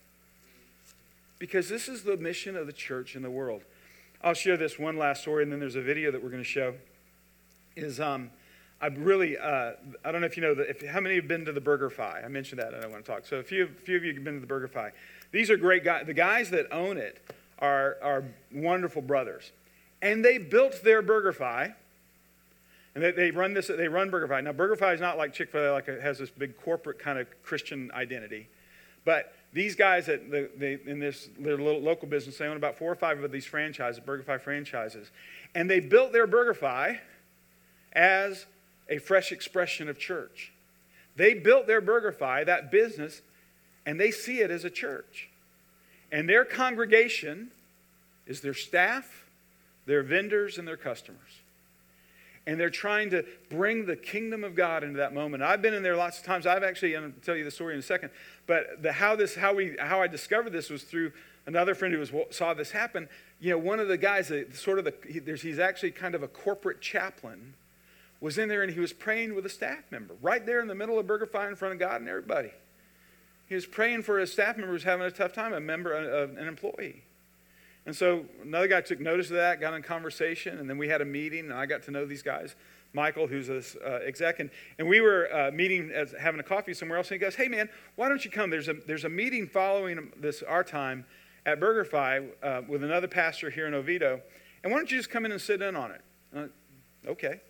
Because 1.38 1.70
this 1.70 1.88
is 1.88 2.04
the 2.04 2.18
mission 2.18 2.56
of 2.56 2.66
the 2.66 2.74
church 2.74 3.16
in 3.16 3.22
the 3.22 3.32
world. 3.32 3.62
I'll 4.24 4.34
share 4.34 4.58
this 4.58 4.78
one 4.78 4.98
last 4.98 5.22
story, 5.22 5.44
and 5.44 5.52
then 5.52 5.60
there's 5.60 5.76
a 5.76 5.82
video 5.82 6.12
that 6.12 6.24
we're 6.24 6.30
going 6.30 6.44
to 6.44 6.50
show. 6.50 6.76
Is 7.76 8.00
um, 8.00 8.30
I 8.82 8.88
really, 8.88 9.38
uh, 9.38 9.74
I 10.04 10.12
don't 10.12 10.22
know 10.22 10.28
if 10.28 10.36
you 10.36 10.41
know, 10.41 10.56
the, 10.56 10.67
if, 10.67 10.86
how 10.88 11.00
many 11.00 11.15
have 11.15 11.28
been 11.28 11.46
to 11.46 11.52
the 11.52 11.62
BurgerFi? 11.62 12.26
I 12.26 12.28
mentioned 12.28 12.60
that, 12.60 12.74
and 12.74 12.84
I 12.84 12.88
want 12.88 13.06
to 13.06 13.12
talk. 13.12 13.28
So 13.28 13.38
a 13.38 13.44
few, 13.44 13.67
few 13.67 13.96
of 13.98 14.04
you 14.04 14.13
have 14.15 14.24
been 14.24 14.41
to 14.41 14.46
the 14.46 14.52
BurgerFi. 14.52 14.91
These 15.32 15.52
are 15.52 15.58
great 15.58 15.84
guys. 15.84 16.08
The 16.08 16.15
guys 16.15 16.50
that 16.50 16.74
own 16.74 16.98
it 16.98 17.22
are, 17.60 17.98
are 18.02 18.24
wonderful 18.52 19.04
brothers. 19.04 19.52
And 20.02 20.26
they 20.26 20.39
built 20.39 20.84
their 20.84 21.04
BurgerFi, 21.04 21.76
and 22.96 23.04
they, 23.04 23.12
they 23.12 23.32
run 23.32 23.54
this, 23.54 23.67
they 23.67 23.88
run 23.88 24.10
BurgerFi. 24.10 24.44
Now, 24.44 24.52
BurgerFi 24.52 24.96
is 24.96 25.00
not 25.00 25.15
like 25.15 25.32
Chick-fil-A, 25.32 25.72
like 25.72 25.88
it 25.88 26.02
has 26.02 26.17
this 26.17 26.32
big 26.32 26.60
corporate 26.60 26.98
kind 26.98 27.20
of 27.20 27.28
Christian 27.44 27.91
identity. 27.94 28.48
But 29.06 29.34
these 29.54 29.76
guys 29.76 30.10
at 30.10 30.32
the, 30.32 30.50
they, 30.58 30.80
in 30.88 31.00
this 31.00 31.30
their 31.38 31.58
little 31.58 31.82
local 31.82 32.08
business, 32.08 32.38
they 32.38 32.46
own 32.46 32.58
about 32.58 32.78
four 32.78 32.91
or 32.91 32.96
five 32.96 33.24
of 33.24 33.32
these 33.32 33.46
franchises, 33.46 34.02
BurgerFi 34.04 34.41
franchises. 34.41 35.12
And 35.54 35.70
they 35.70 35.80
built 35.80 36.13
their 36.13 36.28
BurgerFi 36.28 37.00
as 37.94 38.46
a 38.89 38.98
fresh 38.98 39.32
expression 39.32 39.89
of 39.89 39.98
church. 39.98 40.52
They 41.15 41.34
built 41.34 41.67
their 41.67 41.82
BurgerFi, 41.82 42.46
that 42.46 42.72
business, 42.72 43.22
and 43.86 44.00
they 44.00 44.12
see 44.12 44.39
it 44.39 44.52
as 44.52 44.63
a 44.63 44.70
church. 44.70 45.30
And 46.12 46.28
their 46.28 46.46
congregation 46.46 47.52
is 48.28 48.41
their 48.41 48.54
staff, 48.54 49.26
their 49.86 50.04
vendors, 50.04 50.58
and 50.58 50.67
their 50.67 50.78
customers. 50.78 51.20
And 52.48 52.60
they're 52.60 52.70
trying 52.70 53.12
to 53.12 53.24
bring 53.50 53.86
the 53.86 53.96
kingdom 53.96 54.44
of 54.44 54.56
God 54.56 54.84
into 54.84 54.98
that 54.98 55.13
moment. 55.13 55.44
I've 55.44 55.62
been 55.62 55.74
in 55.74 55.84
there 55.84 55.96
lots 55.96 56.17
of 56.17 56.26
times. 56.26 56.48
I've 56.48 56.63
actually, 56.63 56.96
and 56.96 57.06
I'll 57.06 57.12
tell 57.24 57.36
you 57.36 57.44
the 57.44 57.52
story 57.52 57.74
in 57.74 57.80
a 57.80 57.84
second, 57.84 58.10
but 58.48 58.82
the, 58.82 58.91
how, 58.91 59.15
this, 59.15 59.36
how, 59.36 59.54
we, 59.54 59.76
how 59.80 60.02
I 60.02 60.08
discovered 60.08 60.52
this 60.52 60.70
was 60.70 60.84
through 60.84 61.12
another 61.46 61.76
friend 61.76 61.94
who 61.94 62.00
was, 62.00 62.12
saw 62.32 62.54
this 62.54 62.72
happen. 62.72 63.08
You 63.39 63.52
know, 63.52 63.58
one 63.58 63.80
of 63.80 63.88
the 63.88 63.98
guys, 63.98 64.32
sort 64.54 64.80
of 64.80 64.86
the, 64.86 64.94
he, 65.08 65.20
he's 65.20 65.60
actually 65.60 65.91
kind 65.91 66.15
of 66.15 66.24
a 66.24 66.28
corporate 66.28 66.82
chaplain 66.82 67.54
was 68.22 68.38
in 68.38 68.48
there 68.48 68.64
and 68.64 68.72
he 68.72 68.80
was 68.80 68.94
praying 68.94 69.36
with 69.36 69.46
a 69.46 69.50
staff 69.50 69.84
member 69.92 70.16
right 70.22 70.46
there 70.46 70.62
in 70.62 70.68
the 70.68 70.76
middle 70.76 70.98
of 70.98 71.06
BurgerFi 71.06 71.50
in 71.50 71.56
front 71.56 71.74
of 71.74 71.80
God 71.80 72.00
and 72.00 72.10
everybody. 72.10 72.52
He 73.48 73.56
was 73.56 73.66
praying 73.66 74.04
for 74.04 74.20
a 74.20 74.28
staff 74.28 74.56
member 74.56 74.72
who's 74.72 74.84
having 74.84 75.06
a 75.06 75.12
tough 75.12 75.34
time, 75.34 75.52
a 75.52 75.60
member, 75.60 75.92
an 75.94 76.48
employee. 76.48 77.04
And 77.86 77.94
so 77.94 78.26
another 78.42 78.68
guy 78.68 78.80
took 78.80 79.02
notice 79.02 79.30
of 79.30 79.36
that, 79.36 79.60
got 79.60 79.74
in 79.74 79.82
conversation, 79.82 80.60
and 80.60 80.70
then 80.70 80.78
we 80.78 80.88
had 80.88 81.02
a 81.02 81.06
meeting, 81.06 81.46
and 81.46 81.54
I 81.54 81.66
got 81.66 81.84
to 81.84 81.92
know 81.92 82.06
these 82.06 82.22
guys 82.22 82.56
Michael, 82.94 83.28
who's 83.28 83.48
this 83.48 83.78
uh, 83.86 84.00
exec, 84.06 84.40
and, 84.40 84.50
and 84.78 84.88
we 84.88 85.00
were 85.00 85.34
uh, 85.34 85.52
meeting, 85.52 85.92
as, 85.92 86.14
having 86.20 86.40
a 86.40 86.44
coffee 86.44 86.74
somewhere 86.74 86.98
else, 86.98 87.10
and 87.10 87.20
he 87.20 87.20
goes, 87.20 87.36
"Hey 87.36 87.48
man, 87.48 87.70
why 87.96 88.10
don't 88.10 88.24
you 88.26 88.32
come? 88.32 88.50
There's 88.50 88.68
a 88.68 88.74
there's 88.86 89.06
a 89.06 89.10
meeting 89.10 89.48
following 89.48 90.12
this 90.18 90.44
our 90.44 90.64
time 90.64 91.06
at 91.46 91.60
BurgerFi 91.60 92.30
uh, 92.44 92.62
with 92.68 92.84
another 92.84 93.08
pastor 93.08 93.50
here 93.50 93.68
in 93.68 93.74
Oviedo, 93.74 94.22
and 94.64 94.72
why 94.72 94.78
don't 94.78 94.92
you 94.92 94.98
just 94.98 95.10
come 95.10 95.26
in 95.26 95.32
and 95.32 95.42
sit 95.42 95.62
in 95.62 95.76
on 95.76 95.92
it?" 95.92 96.52
Okay. 97.08 97.42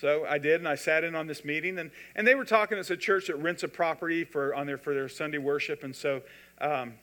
So 0.00 0.26
I 0.28 0.38
did, 0.38 0.60
and 0.60 0.68
I 0.68 0.74
sat 0.74 1.04
in 1.04 1.14
on 1.14 1.26
this 1.26 1.44
meeting, 1.44 1.78
and, 1.78 1.90
and 2.16 2.26
they 2.26 2.34
were 2.34 2.44
talking. 2.44 2.78
It's 2.78 2.90
a 2.90 2.96
church 2.96 3.28
that 3.28 3.36
rents 3.36 3.62
a 3.62 3.68
property 3.68 4.24
for 4.24 4.54
on 4.54 4.66
their 4.66 4.78
for 4.78 4.92
their 4.92 5.08
Sunday 5.08 5.38
worship, 5.38 5.84
and 5.84 5.94
so 5.94 6.22
um, 6.60 6.94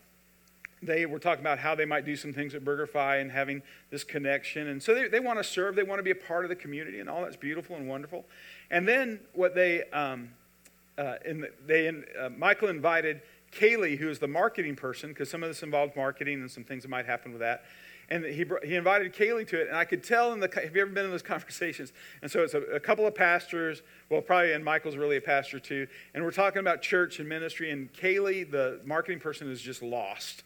they 0.84 1.06
were 1.06 1.19
talking 1.19 1.41
about 1.41 1.60
how 1.60 1.75
they 1.75 1.86
might 1.86 2.06
do 2.06 2.15
some 2.15 2.34
things 2.34 2.56
at 2.56 2.65
BurgerFi 2.65 3.21
and 3.21 3.32
having 3.32 3.62
this 3.91 4.04
connection. 4.04 4.67
And 4.67 4.82
so 4.82 4.95
they, 4.95 5.08
they 5.08 5.19
want 5.19 5.38
to 5.38 5.43
serve, 5.43 5.75
they 5.75 5.84
want 5.84 5.99
to 5.99 6.04
be 6.04 6.12
a 6.12 6.15
part 6.15 6.43
of 6.43 6.49
the 6.49 6.56
community, 6.56 6.99
and 6.99 7.10
all 7.10 7.21
that's 7.21 7.36
beautiful 7.36 7.75
and 7.75 7.88
wonderful. 7.88 8.25
And 8.71 8.88
then 8.88 9.19
what 9.34 9.54
they, 9.54 9.84
um, 9.91 10.30
uh, 10.97 11.15
in 11.23 11.41
the, 11.41 11.51
they 11.65 11.88
uh, 11.88 12.30
Michael 12.36 12.69
invited 12.69 13.21
Kaylee, 13.51 13.97
who 13.97 14.10
is 14.10 14.17
the 14.17 14.27
marketing 14.27 14.75
person, 14.75 15.10
because 15.10 15.30
some 15.30 15.43
of 15.43 15.49
this 15.49 15.62
involved 15.62 15.95
marketing 15.95 16.41
and 16.41 16.49
some 16.49 16.63
things 16.63 16.84
that 16.84 16.89
might 16.89 17.06
happen 17.06 17.32
with 17.32 17.41
that. 17.41 17.63
And 18.12 18.24
he, 18.26 18.45
he 18.63 18.76
invited 18.76 19.12
Kaylee 19.15 19.47
to 19.47 19.62
it, 19.62 19.69
and 19.69 19.76
I 19.76 19.86
could 19.86 20.04
tell 20.04 20.34
in 20.34 20.39
the, 20.39 20.50
have 20.54 20.76
you 20.76 20.82
ever 20.84 20.91
been 20.91 21.06
in 21.06 21.12
those 21.12 21.21
conversations? 21.24 21.93
And 22.21 22.30
so 22.30 22.43
it's 22.43 22.54
a, 22.54 22.62
a 22.62 22.80
couple 22.80 23.08
of 23.08 23.15
pastors, 23.15 23.82
well, 24.10 24.21
probably, 24.21 24.54
and 24.54 24.63
Michael's 24.63 24.97
really 24.97 25.17
a 25.17 25.21
pastor 25.21 25.60
too, 25.60 25.88
and 26.13 26.24
we're 26.24 26.32
talking 26.32 26.60
about 26.60 26.84
church 26.84 27.19
and 27.19 27.28
ministry, 27.28 27.71
and 27.71 27.91
Kaylee, 27.93 28.52
the 28.52 28.82
marketing 28.86 29.19
person, 29.19 29.50
is 29.50 29.62
just 29.62 29.82
lost 29.82 30.43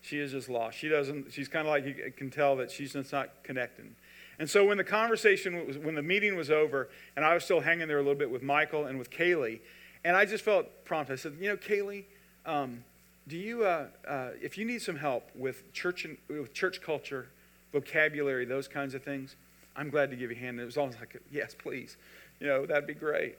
she 0.00 0.18
is 0.18 0.32
just 0.32 0.48
lost. 0.48 0.78
She 0.78 0.88
doesn't, 0.88 1.32
she's 1.32 1.48
kind 1.48 1.66
of 1.66 1.70
like 1.70 1.84
you 1.84 2.12
can 2.16 2.30
tell 2.30 2.56
that 2.56 2.70
she's 2.70 2.92
just 2.92 3.12
not 3.12 3.42
connecting. 3.42 3.94
And 4.38 4.48
so 4.48 4.64
when 4.64 4.78
the 4.78 4.84
conversation 4.84 5.66
was, 5.66 5.78
when 5.78 5.94
the 5.94 6.02
meeting 6.02 6.36
was 6.36 6.50
over, 6.50 6.88
and 7.16 7.24
I 7.24 7.34
was 7.34 7.44
still 7.44 7.60
hanging 7.60 7.88
there 7.88 7.98
a 7.98 8.02
little 8.02 8.18
bit 8.18 8.30
with 8.30 8.42
Michael 8.42 8.86
and 8.86 8.98
with 8.98 9.10
Kaylee, 9.10 9.60
and 10.04 10.16
I 10.16 10.24
just 10.24 10.44
felt 10.44 10.84
prompt. 10.84 11.10
I 11.10 11.16
said, 11.16 11.36
you 11.40 11.48
know, 11.48 11.56
Kaylee, 11.56 12.04
um, 12.46 12.84
do 13.28 13.36
you, 13.36 13.64
uh, 13.64 13.86
uh, 14.06 14.30
if 14.40 14.58
you 14.58 14.64
need 14.64 14.82
some 14.82 14.96
help 14.96 15.30
with 15.34 15.72
church 15.72 16.04
and, 16.04 16.16
with 16.28 16.52
church 16.52 16.80
culture, 16.80 17.28
vocabulary, 17.72 18.44
those 18.44 18.68
kinds 18.68 18.94
of 18.94 19.02
things, 19.02 19.36
I'm 19.76 19.90
glad 19.90 20.10
to 20.10 20.16
give 20.16 20.30
you 20.30 20.36
a 20.36 20.40
hand. 20.40 20.56
And 20.56 20.60
it 20.60 20.64
was 20.64 20.76
almost 20.76 20.98
like, 20.98 21.20
yes, 21.30 21.54
please. 21.56 21.96
You 22.40 22.46
know, 22.46 22.66
that'd 22.66 22.86
be 22.86 22.94
great. 22.94 23.36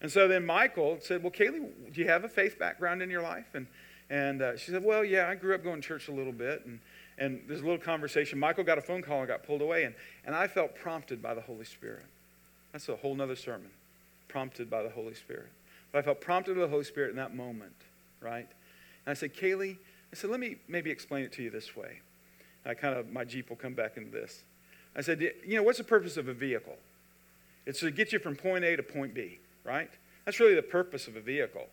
And 0.00 0.10
so 0.10 0.28
then 0.28 0.46
Michael 0.46 0.98
said, 1.00 1.22
well, 1.22 1.32
Kaylee, 1.32 1.92
do 1.92 2.00
you 2.00 2.08
have 2.08 2.24
a 2.24 2.28
faith 2.28 2.58
background 2.58 3.02
in 3.02 3.10
your 3.10 3.22
life? 3.22 3.48
And 3.54 3.66
and 4.10 4.40
uh, 4.40 4.56
she 4.56 4.70
said, 4.70 4.84
Well, 4.84 5.04
yeah, 5.04 5.28
I 5.28 5.34
grew 5.34 5.54
up 5.54 5.62
going 5.62 5.80
to 5.80 5.86
church 5.86 6.08
a 6.08 6.12
little 6.12 6.32
bit. 6.32 6.64
And, 6.64 6.80
and 7.18 7.42
there's 7.46 7.60
a 7.60 7.64
little 7.64 7.78
conversation. 7.78 8.38
Michael 8.38 8.64
got 8.64 8.78
a 8.78 8.82
phone 8.82 9.02
call 9.02 9.20
and 9.20 9.28
got 9.28 9.42
pulled 9.42 9.60
away. 9.60 9.84
And, 9.84 9.94
and 10.24 10.34
I 10.34 10.46
felt 10.46 10.74
prompted 10.74 11.22
by 11.22 11.34
the 11.34 11.40
Holy 11.40 11.64
Spirit. 11.64 12.06
That's 12.72 12.88
a 12.88 12.96
whole 12.96 13.14
nother 13.14 13.36
sermon. 13.36 13.70
Prompted 14.28 14.70
by 14.70 14.82
the 14.82 14.90
Holy 14.90 15.14
Spirit. 15.14 15.48
But 15.92 15.98
I 15.98 16.02
felt 16.02 16.20
prompted 16.20 16.54
by 16.54 16.62
the 16.62 16.68
Holy 16.68 16.84
Spirit 16.84 17.10
in 17.10 17.16
that 17.16 17.34
moment, 17.34 17.74
right? 18.20 18.48
I 19.08 19.14
said, 19.14 19.34
Kaylee, 19.34 19.78
I 20.12 20.16
said, 20.16 20.30
let 20.30 20.38
me 20.38 20.56
maybe 20.68 20.90
explain 20.90 21.24
it 21.24 21.32
to 21.32 21.42
you 21.42 21.50
this 21.50 21.74
way. 21.74 22.00
I 22.66 22.74
kind 22.74 22.94
of, 22.94 23.10
my 23.10 23.24
Jeep 23.24 23.48
will 23.48 23.56
come 23.56 23.72
back 23.72 23.96
into 23.96 24.10
this. 24.10 24.42
I 24.94 25.00
said, 25.00 25.20
you 25.20 25.56
know, 25.56 25.62
what's 25.62 25.78
the 25.78 25.84
purpose 25.84 26.16
of 26.16 26.28
a 26.28 26.34
vehicle? 26.34 26.76
It's 27.64 27.80
to 27.80 27.90
get 27.90 28.12
you 28.12 28.18
from 28.18 28.36
point 28.36 28.64
A 28.64 28.76
to 28.76 28.82
point 28.82 29.14
B, 29.14 29.38
right? 29.64 29.90
That's 30.24 30.40
really 30.40 30.54
the 30.54 30.62
purpose 30.62 31.08
of 31.08 31.16
a 31.16 31.20
vehicle. 31.20 31.66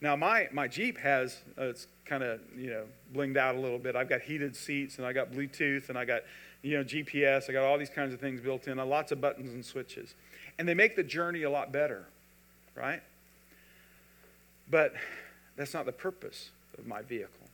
Now, 0.00 0.14
my, 0.14 0.48
my 0.52 0.68
Jeep 0.68 0.98
has, 0.98 1.40
uh, 1.58 1.64
it's 1.64 1.86
kind 2.04 2.22
of, 2.22 2.40
you 2.56 2.70
know, 2.70 2.84
blinged 3.14 3.36
out 3.36 3.56
a 3.56 3.60
little 3.60 3.78
bit. 3.78 3.96
I've 3.96 4.08
got 4.08 4.20
heated 4.20 4.54
seats 4.54 4.98
and 4.98 5.06
I 5.06 5.12
got 5.12 5.32
Bluetooth 5.32 5.88
and 5.88 5.98
I 5.98 6.04
got, 6.04 6.22
you 6.62 6.76
know, 6.76 6.84
GPS. 6.84 7.48
I 7.48 7.52
got 7.52 7.64
all 7.64 7.78
these 7.78 7.90
kinds 7.90 8.12
of 8.12 8.20
things 8.20 8.40
built 8.40 8.68
in, 8.68 8.78
uh, 8.78 8.84
lots 8.84 9.10
of 9.10 9.20
buttons 9.20 9.54
and 9.54 9.64
switches. 9.64 10.14
And 10.58 10.68
they 10.68 10.74
make 10.74 10.94
the 10.94 11.02
journey 11.02 11.42
a 11.42 11.50
lot 11.50 11.72
better, 11.72 12.06
right? 12.74 13.02
But 14.70 14.92
that's 15.56 15.72
not 15.72 15.86
the 15.86 15.92
purpose 15.92 16.50
of 16.78 16.86
my 16.86 17.02
vehicle. 17.02 17.46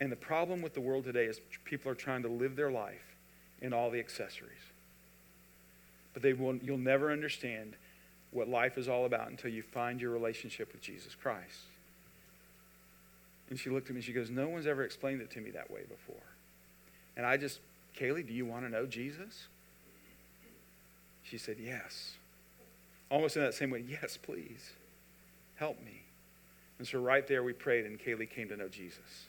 And 0.00 0.12
the 0.12 0.16
problem 0.16 0.62
with 0.62 0.74
the 0.74 0.80
world 0.80 1.04
today 1.04 1.24
is 1.24 1.40
people 1.64 1.90
are 1.90 1.96
trying 1.96 2.22
to 2.22 2.28
live 2.28 2.56
their 2.56 2.70
life 2.70 3.16
in 3.62 3.72
all 3.72 3.90
the 3.90 3.98
accessories. 3.98 4.52
But 6.12 6.22
they 6.22 6.32
will, 6.32 6.56
you'll 6.56 6.78
never 6.78 7.10
understand 7.10 7.74
what 8.30 8.48
life 8.48 8.76
is 8.76 8.88
all 8.88 9.06
about 9.06 9.30
until 9.30 9.50
you 9.50 9.62
find 9.62 10.00
your 10.00 10.10
relationship 10.10 10.72
with 10.72 10.82
Jesus 10.82 11.14
Christ. 11.14 11.60
And 13.48 13.58
she 13.58 13.70
looked 13.70 13.88
at 13.88 13.92
me 13.92 13.98
and 13.98 14.04
she 14.04 14.12
goes, 14.12 14.28
No 14.28 14.48
one's 14.48 14.66
ever 14.66 14.82
explained 14.82 15.20
it 15.20 15.30
to 15.32 15.40
me 15.40 15.50
that 15.52 15.70
way 15.70 15.82
before. 15.88 16.22
And 17.16 17.24
I 17.24 17.36
just, 17.36 17.60
Kaylee, 17.98 18.26
do 18.26 18.34
you 18.34 18.44
want 18.44 18.64
to 18.64 18.70
know 18.70 18.86
Jesus? 18.86 19.46
She 21.22 21.38
said, 21.38 21.56
Yes. 21.60 22.14
Almost 23.10 23.36
in 23.36 23.42
that 23.42 23.54
same 23.54 23.70
way, 23.70 23.84
Yes, 23.88 24.16
please. 24.16 24.72
Help 25.56 25.82
me. 25.82 26.02
And 26.78 26.86
so 26.86 26.98
right 26.98 27.26
there 27.26 27.42
we 27.42 27.52
prayed, 27.52 27.86
and 27.86 27.98
Kaylee 27.98 28.28
came 28.28 28.48
to 28.48 28.56
know 28.56 28.68
Jesus. 28.68 29.26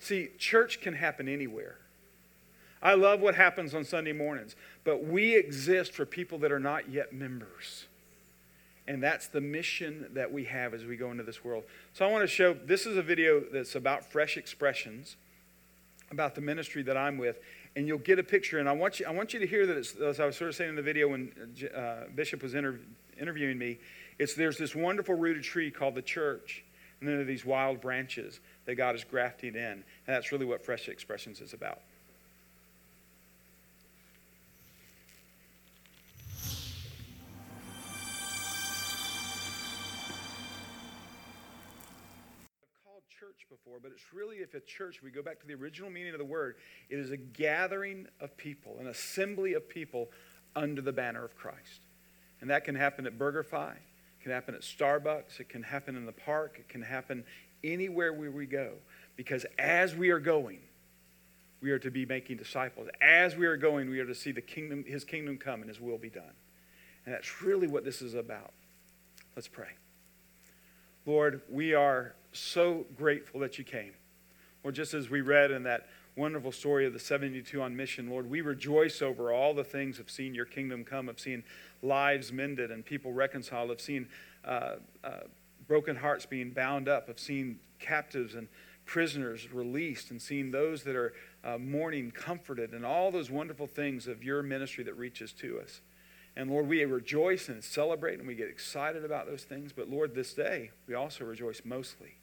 See, 0.00 0.30
church 0.38 0.80
can 0.80 0.94
happen 0.94 1.28
anywhere. 1.28 1.76
I 2.82 2.94
love 2.94 3.20
what 3.20 3.34
happens 3.34 3.74
on 3.74 3.84
Sunday 3.84 4.12
mornings, 4.12 4.56
but 4.84 5.04
we 5.04 5.34
exist 5.34 5.92
for 5.92 6.04
people 6.04 6.38
that 6.38 6.52
are 6.52 6.60
not 6.60 6.90
yet 6.90 7.14
members. 7.14 7.86
And 8.86 9.02
that's 9.02 9.28
the 9.28 9.40
mission 9.40 10.10
that 10.12 10.30
we 10.30 10.44
have 10.44 10.74
as 10.74 10.84
we 10.84 10.96
go 10.96 11.10
into 11.10 11.22
this 11.22 11.42
world. 11.42 11.64
So 11.94 12.04
I 12.04 12.12
want 12.12 12.22
to 12.22 12.26
show 12.26 12.52
this 12.52 12.84
is 12.84 12.98
a 12.98 13.02
video 13.02 13.40
that's 13.40 13.74
about 13.74 14.04
fresh 14.04 14.36
expressions, 14.36 15.16
about 16.10 16.34
the 16.34 16.42
ministry 16.42 16.82
that 16.82 16.96
I'm 16.96 17.16
with. 17.16 17.38
And 17.76 17.88
you'll 17.88 17.96
get 17.98 18.18
a 18.18 18.22
picture. 18.22 18.58
And 18.58 18.68
I 18.68 18.72
want 18.72 19.00
you, 19.00 19.06
I 19.06 19.10
want 19.10 19.32
you 19.32 19.40
to 19.40 19.46
hear 19.46 19.66
that, 19.66 19.76
it's, 19.78 19.96
as 19.96 20.20
I 20.20 20.26
was 20.26 20.36
sort 20.36 20.50
of 20.50 20.54
saying 20.54 20.70
in 20.70 20.76
the 20.76 20.82
video 20.82 21.08
when 21.08 21.32
uh, 21.74 22.04
Bishop 22.14 22.42
was 22.42 22.54
inter- 22.54 22.78
interviewing 23.18 23.56
me, 23.56 23.78
it's 24.18 24.34
there's 24.34 24.58
this 24.58 24.74
wonderful 24.74 25.14
rooted 25.14 25.42
tree 25.42 25.70
called 25.70 25.94
the 25.94 26.02
church. 26.02 26.64
And 27.00 27.08
then 27.08 27.16
there 27.16 27.22
are 27.22 27.26
these 27.26 27.44
wild 27.44 27.80
branches 27.80 28.40
that 28.64 28.76
God 28.76 28.94
is 28.94 29.04
grafting 29.04 29.54
in. 29.54 29.60
And 29.62 29.84
that's 30.06 30.32
really 30.32 30.46
what 30.46 30.64
Fresh 30.64 30.88
Expressions 30.88 31.40
is 31.40 31.52
about. 31.52 31.80
I've 42.62 42.84
called 42.84 43.02
church 43.10 43.46
before, 43.50 43.78
but 43.82 43.90
it's 43.92 44.14
really, 44.14 44.36
if 44.36 44.54
a 44.54 44.60
church, 44.60 45.02
we 45.02 45.10
go 45.10 45.22
back 45.22 45.40
to 45.40 45.46
the 45.46 45.54
original 45.54 45.90
meaning 45.90 46.12
of 46.12 46.18
the 46.18 46.24
word, 46.24 46.54
it 46.88 46.98
is 46.98 47.10
a 47.10 47.18
gathering 47.18 48.06
of 48.20 48.34
people, 48.36 48.76
an 48.80 48.86
assembly 48.86 49.54
of 49.54 49.68
people 49.68 50.08
under 50.56 50.80
the 50.80 50.92
banner 50.92 51.24
of 51.24 51.36
Christ. 51.36 51.82
And 52.40 52.48
that 52.50 52.64
can 52.64 52.74
happen 52.74 53.06
at 53.06 53.18
BurgerFi, 53.18 53.74
it 54.24 54.28
can 54.28 54.32
happen 54.32 54.54
at 54.54 54.62
Starbucks, 54.62 55.38
it 55.38 55.50
can 55.50 55.62
happen 55.62 55.96
in 55.96 56.06
the 56.06 56.12
park, 56.12 56.56
it 56.58 56.66
can 56.66 56.80
happen 56.80 57.24
anywhere 57.62 58.10
where 58.10 58.30
we 58.30 58.46
go. 58.46 58.72
Because 59.16 59.44
as 59.58 59.94
we 59.94 60.08
are 60.08 60.18
going, 60.18 60.60
we 61.60 61.70
are 61.70 61.78
to 61.78 61.90
be 61.90 62.06
making 62.06 62.38
disciples. 62.38 62.88
As 63.02 63.36
we 63.36 63.44
are 63.44 63.58
going, 63.58 63.90
we 63.90 64.00
are 64.00 64.06
to 64.06 64.14
see 64.14 64.32
the 64.32 64.40
kingdom, 64.40 64.82
his 64.86 65.04
kingdom 65.04 65.36
come 65.36 65.60
and 65.60 65.68
his 65.68 65.78
will 65.78 65.98
be 65.98 66.08
done. 66.08 66.32
And 67.04 67.14
that's 67.14 67.42
really 67.42 67.66
what 67.66 67.84
this 67.84 68.00
is 68.00 68.14
about. 68.14 68.54
Let's 69.36 69.46
pray. 69.46 69.72
Lord, 71.04 71.42
we 71.50 71.74
are 71.74 72.14
so 72.32 72.86
grateful 72.96 73.40
that 73.40 73.58
you 73.58 73.64
came. 73.64 73.92
Or 74.62 74.72
just 74.72 74.94
as 74.94 75.10
we 75.10 75.20
read 75.20 75.50
in 75.50 75.64
that 75.64 75.86
wonderful 76.16 76.52
story 76.52 76.86
of 76.86 76.92
the 76.92 76.98
72 76.98 77.60
on 77.60 77.76
mission, 77.76 78.08
Lord, 78.08 78.28
we 78.30 78.40
rejoice 78.40 79.02
over 79.02 79.32
all 79.32 79.54
the 79.54 79.64
things 79.64 79.98
of 79.98 80.10
seeing 80.10 80.34
your 80.34 80.44
kingdom 80.44 80.84
come, 80.84 81.08
of 81.08 81.18
seeing 81.18 81.42
lives 81.82 82.32
mended 82.32 82.70
and 82.70 82.84
people 82.84 83.12
reconciled, 83.12 83.70
of 83.70 83.80
seeing 83.80 84.06
uh, 84.44 84.76
uh, 85.02 85.10
broken 85.66 85.96
hearts 85.96 86.26
being 86.26 86.50
bound 86.50 86.88
up, 86.88 87.08
of 87.08 87.18
seeing 87.18 87.58
captives 87.78 88.34
and 88.34 88.48
prisoners 88.86 89.52
released, 89.52 90.10
and 90.10 90.20
seeing 90.20 90.50
those 90.50 90.82
that 90.84 90.94
are 90.94 91.14
uh, 91.42 91.58
mourning 91.58 92.10
comforted, 92.10 92.72
and 92.72 92.84
all 92.84 93.10
those 93.10 93.30
wonderful 93.30 93.66
things 93.66 94.06
of 94.06 94.22
your 94.22 94.42
ministry 94.42 94.84
that 94.84 94.94
reaches 94.94 95.32
to 95.32 95.58
us. 95.58 95.80
And 96.36 96.50
Lord, 96.50 96.68
we 96.68 96.84
rejoice 96.84 97.48
and 97.48 97.62
celebrate 97.62 98.18
and 98.18 98.26
we 98.26 98.34
get 98.34 98.48
excited 98.48 99.04
about 99.04 99.26
those 99.26 99.44
things. 99.44 99.72
But 99.72 99.88
Lord, 99.88 100.14
this 100.14 100.34
day, 100.34 100.70
we 100.86 100.94
also 100.94 101.24
rejoice 101.24 101.62
mostly 101.64 102.16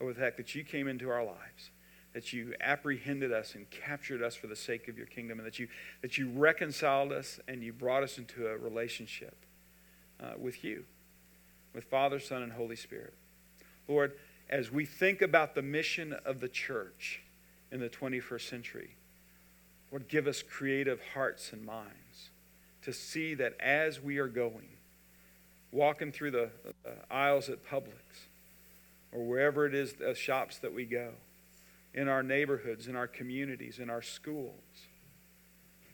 over 0.00 0.12
the 0.12 0.20
fact 0.20 0.36
that 0.36 0.54
you 0.54 0.64
came 0.64 0.86
into 0.86 1.08
our 1.08 1.24
lives, 1.24 1.70
that 2.18 2.32
you 2.32 2.52
apprehended 2.60 3.30
us 3.30 3.54
and 3.54 3.70
captured 3.70 4.24
us 4.24 4.34
for 4.34 4.48
the 4.48 4.56
sake 4.56 4.88
of 4.88 4.98
your 4.98 5.06
kingdom, 5.06 5.38
and 5.38 5.46
that 5.46 5.60
you, 5.60 5.68
that 6.02 6.18
you 6.18 6.28
reconciled 6.28 7.12
us 7.12 7.38
and 7.46 7.62
you 7.62 7.72
brought 7.72 8.02
us 8.02 8.18
into 8.18 8.48
a 8.48 8.56
relationship 8.56 9.36
uh, 10.20 10.32
with 10.36 10.64
you, 10.64 10.82
with 11.76 11.84
Father, 11.84 12.18
Son, 12.18 12.42
and 12.42 12.50
Holy 12.50 12.74
Spirit. 12.74 13.14
Lord, 13.86 14.14
as 14.50 14.72
we 14.72 14.84
think 14.84 15.22
about 15.22 15.54
the 15.54 15.62
mission 15.62 16.12
of 16.24 16.40
the 16.40 16.48
church 16.48 17.22
in 17.70 17.78
the 17.78 17.88
21st 17.88 18.50
century, 18.50 18.96
Lord, 19.92 20.08
give 20.08 20.26
us 20.26 20.42
creative 20.42 21.00
hearts 21.14 21.52
and 21.52 21.64
minds 21.64 22.30
to 22.82 22.92
see 22.92 23.34
that 23.34 23.54
as 23.60 24.02
we 24.02 24.18
are 24.18 24.26
going, 24.26 24.70
walking 25.70 26.10
through 26.10 26.32
the 26.32 26.50
aisles 27.12 27.48
at 27.48 27.64
Publix, 27.64 28.26
or 29.12 29.22
wherever 29.22 29.66
it 29.66 29.74
is, 29.76 29.92
the 29.92 30.16
shops 30.16 30.58
that 30.58 30.74
we 30.74 30.84
go, 30.84 31.12
in 31.94 32.08
our 32.08 32.22
neighborhoods, 32.22 32.86
in 32.86 32.96
our 32.96 33.06
communities, 33.06 33.78
in 33.78 33.90
our 33.90 34.02
schools, 34.02 34.52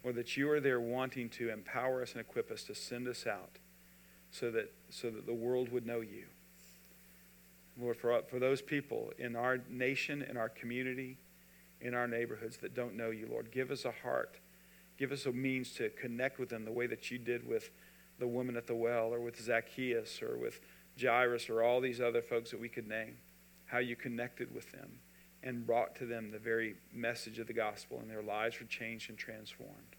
or 0.03 0.13
that 0.13 0.37
you 0.37 0.51
are 0.51 0.61
there 0.61 0.81
wanting 0.81 1.29
to 1.31 1.51
empower 1.51 2.03
us 2.03 2.13
and 2.13 2.21
equip 2.21 2.51
us 2.51 2.63
to 2.65 2.75
send 2.75 3.09
us 3.09 3.27
out 3.27 3.59
so 4.31 4.51
that, 4.51 4.73
so 4.91 5.11
that 5.11 5.27
the 5.27 5.35
world 5.35 5.71
would 5.71 5.87
know 5.87 6.01
you. 6.01 6.25
Lord, 7.81 7.97
for, 7.97 8.23
for 8.29 8.39
those 8.39 8.61
people 8.61 9.13
in 9.19 9.35
our 9.35 9.59
nation, 9.69 10.23
in 10.23 10.37
our 10.37 10.49
community, 10.49 11.17
in 11.81 11.95
our 11.95 12.07
neighborhoods 12.07 12.57
that 12.59 12.75
don't 12.75 12.97
know 12.97 13.11
you, 13.11 13.29
Lord, 13.31 13.51
give 13.51 13.71
us 13.71 13.85
a 13.85 13.93
heart. 14.03 14.39
Give 14.99 15.11
us 15.11 15.27
a 15.27 15.33
means 15.33 15.73
to 15.75 15.91
connect 15.91 16.39
with 16.39 16.49
them 16.49 16.65
the 16.65 16.73
way 16.73 16.87
that 16.87 17.11
you 17.11 17.19
did 17.19 17.47
with 17.47 17.71
the 18.19 18.29
woman 18.29 18.57
at 18.57 18.67
the 18.67 18.75
well 18.75 19.13
or 19.13 19.21
with 19.21 19.41
Zacchaeus 19.41 20.23
or 20.23 20.37
with 20.37 20.61
Jairus 21.01 21.51
or 21.51 21.63
all 21.63 21.81
these 21.81 22.01
other 22.01 22.23
folks 22.23 22.51
that 22.53 22.61
we 22.61 22.69
could 22.69 22.89
name. 22.89 23.17
How 23.67 23.79
you 23.79 23.97
connected 23.97 24.55
with 24.55 24.71
them 24.71 24.89
and 25.45 25.67
brought 25.67 25.95
to 25.97 26.07
them 26.07 26.31
the 26.31 26.39
very 26.39 26.75
message 26.93 27.39
of 27.39 27.47
the 27.47 27.53
gospel, 27.53 28.01
and 28.01 28.11
their 28.11 28.23
lives 28.23 28.59
were 28.59 28.67
changed 28.67 29.11
and 29.11 29.19
transformed. 29.19 29.97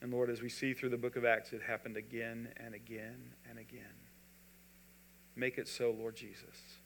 And 0.00 0.12
Lord, 0.12 0.30
as 0.30 0.40
we 0.40 0.48
see 0.48 0.72
through 0.72 0.90
the 0.90 0.96
book 0.96 1.16
of 1.16 1.24
Acts, 1.24 1.52
it 1.52 1.62
happened 1.62 1.96
again 1.96 2.48
and 2.56 2.74
again 2.74 3.32
and 3.50 3.58
again. 3.58 3.82
Make 5.34 5.58
it 5.58 5.66
so, 5.66 5.90
Lord 5.90 6.14
Jesus. 6.14 6.78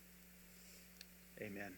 Amen. 1.40 1.74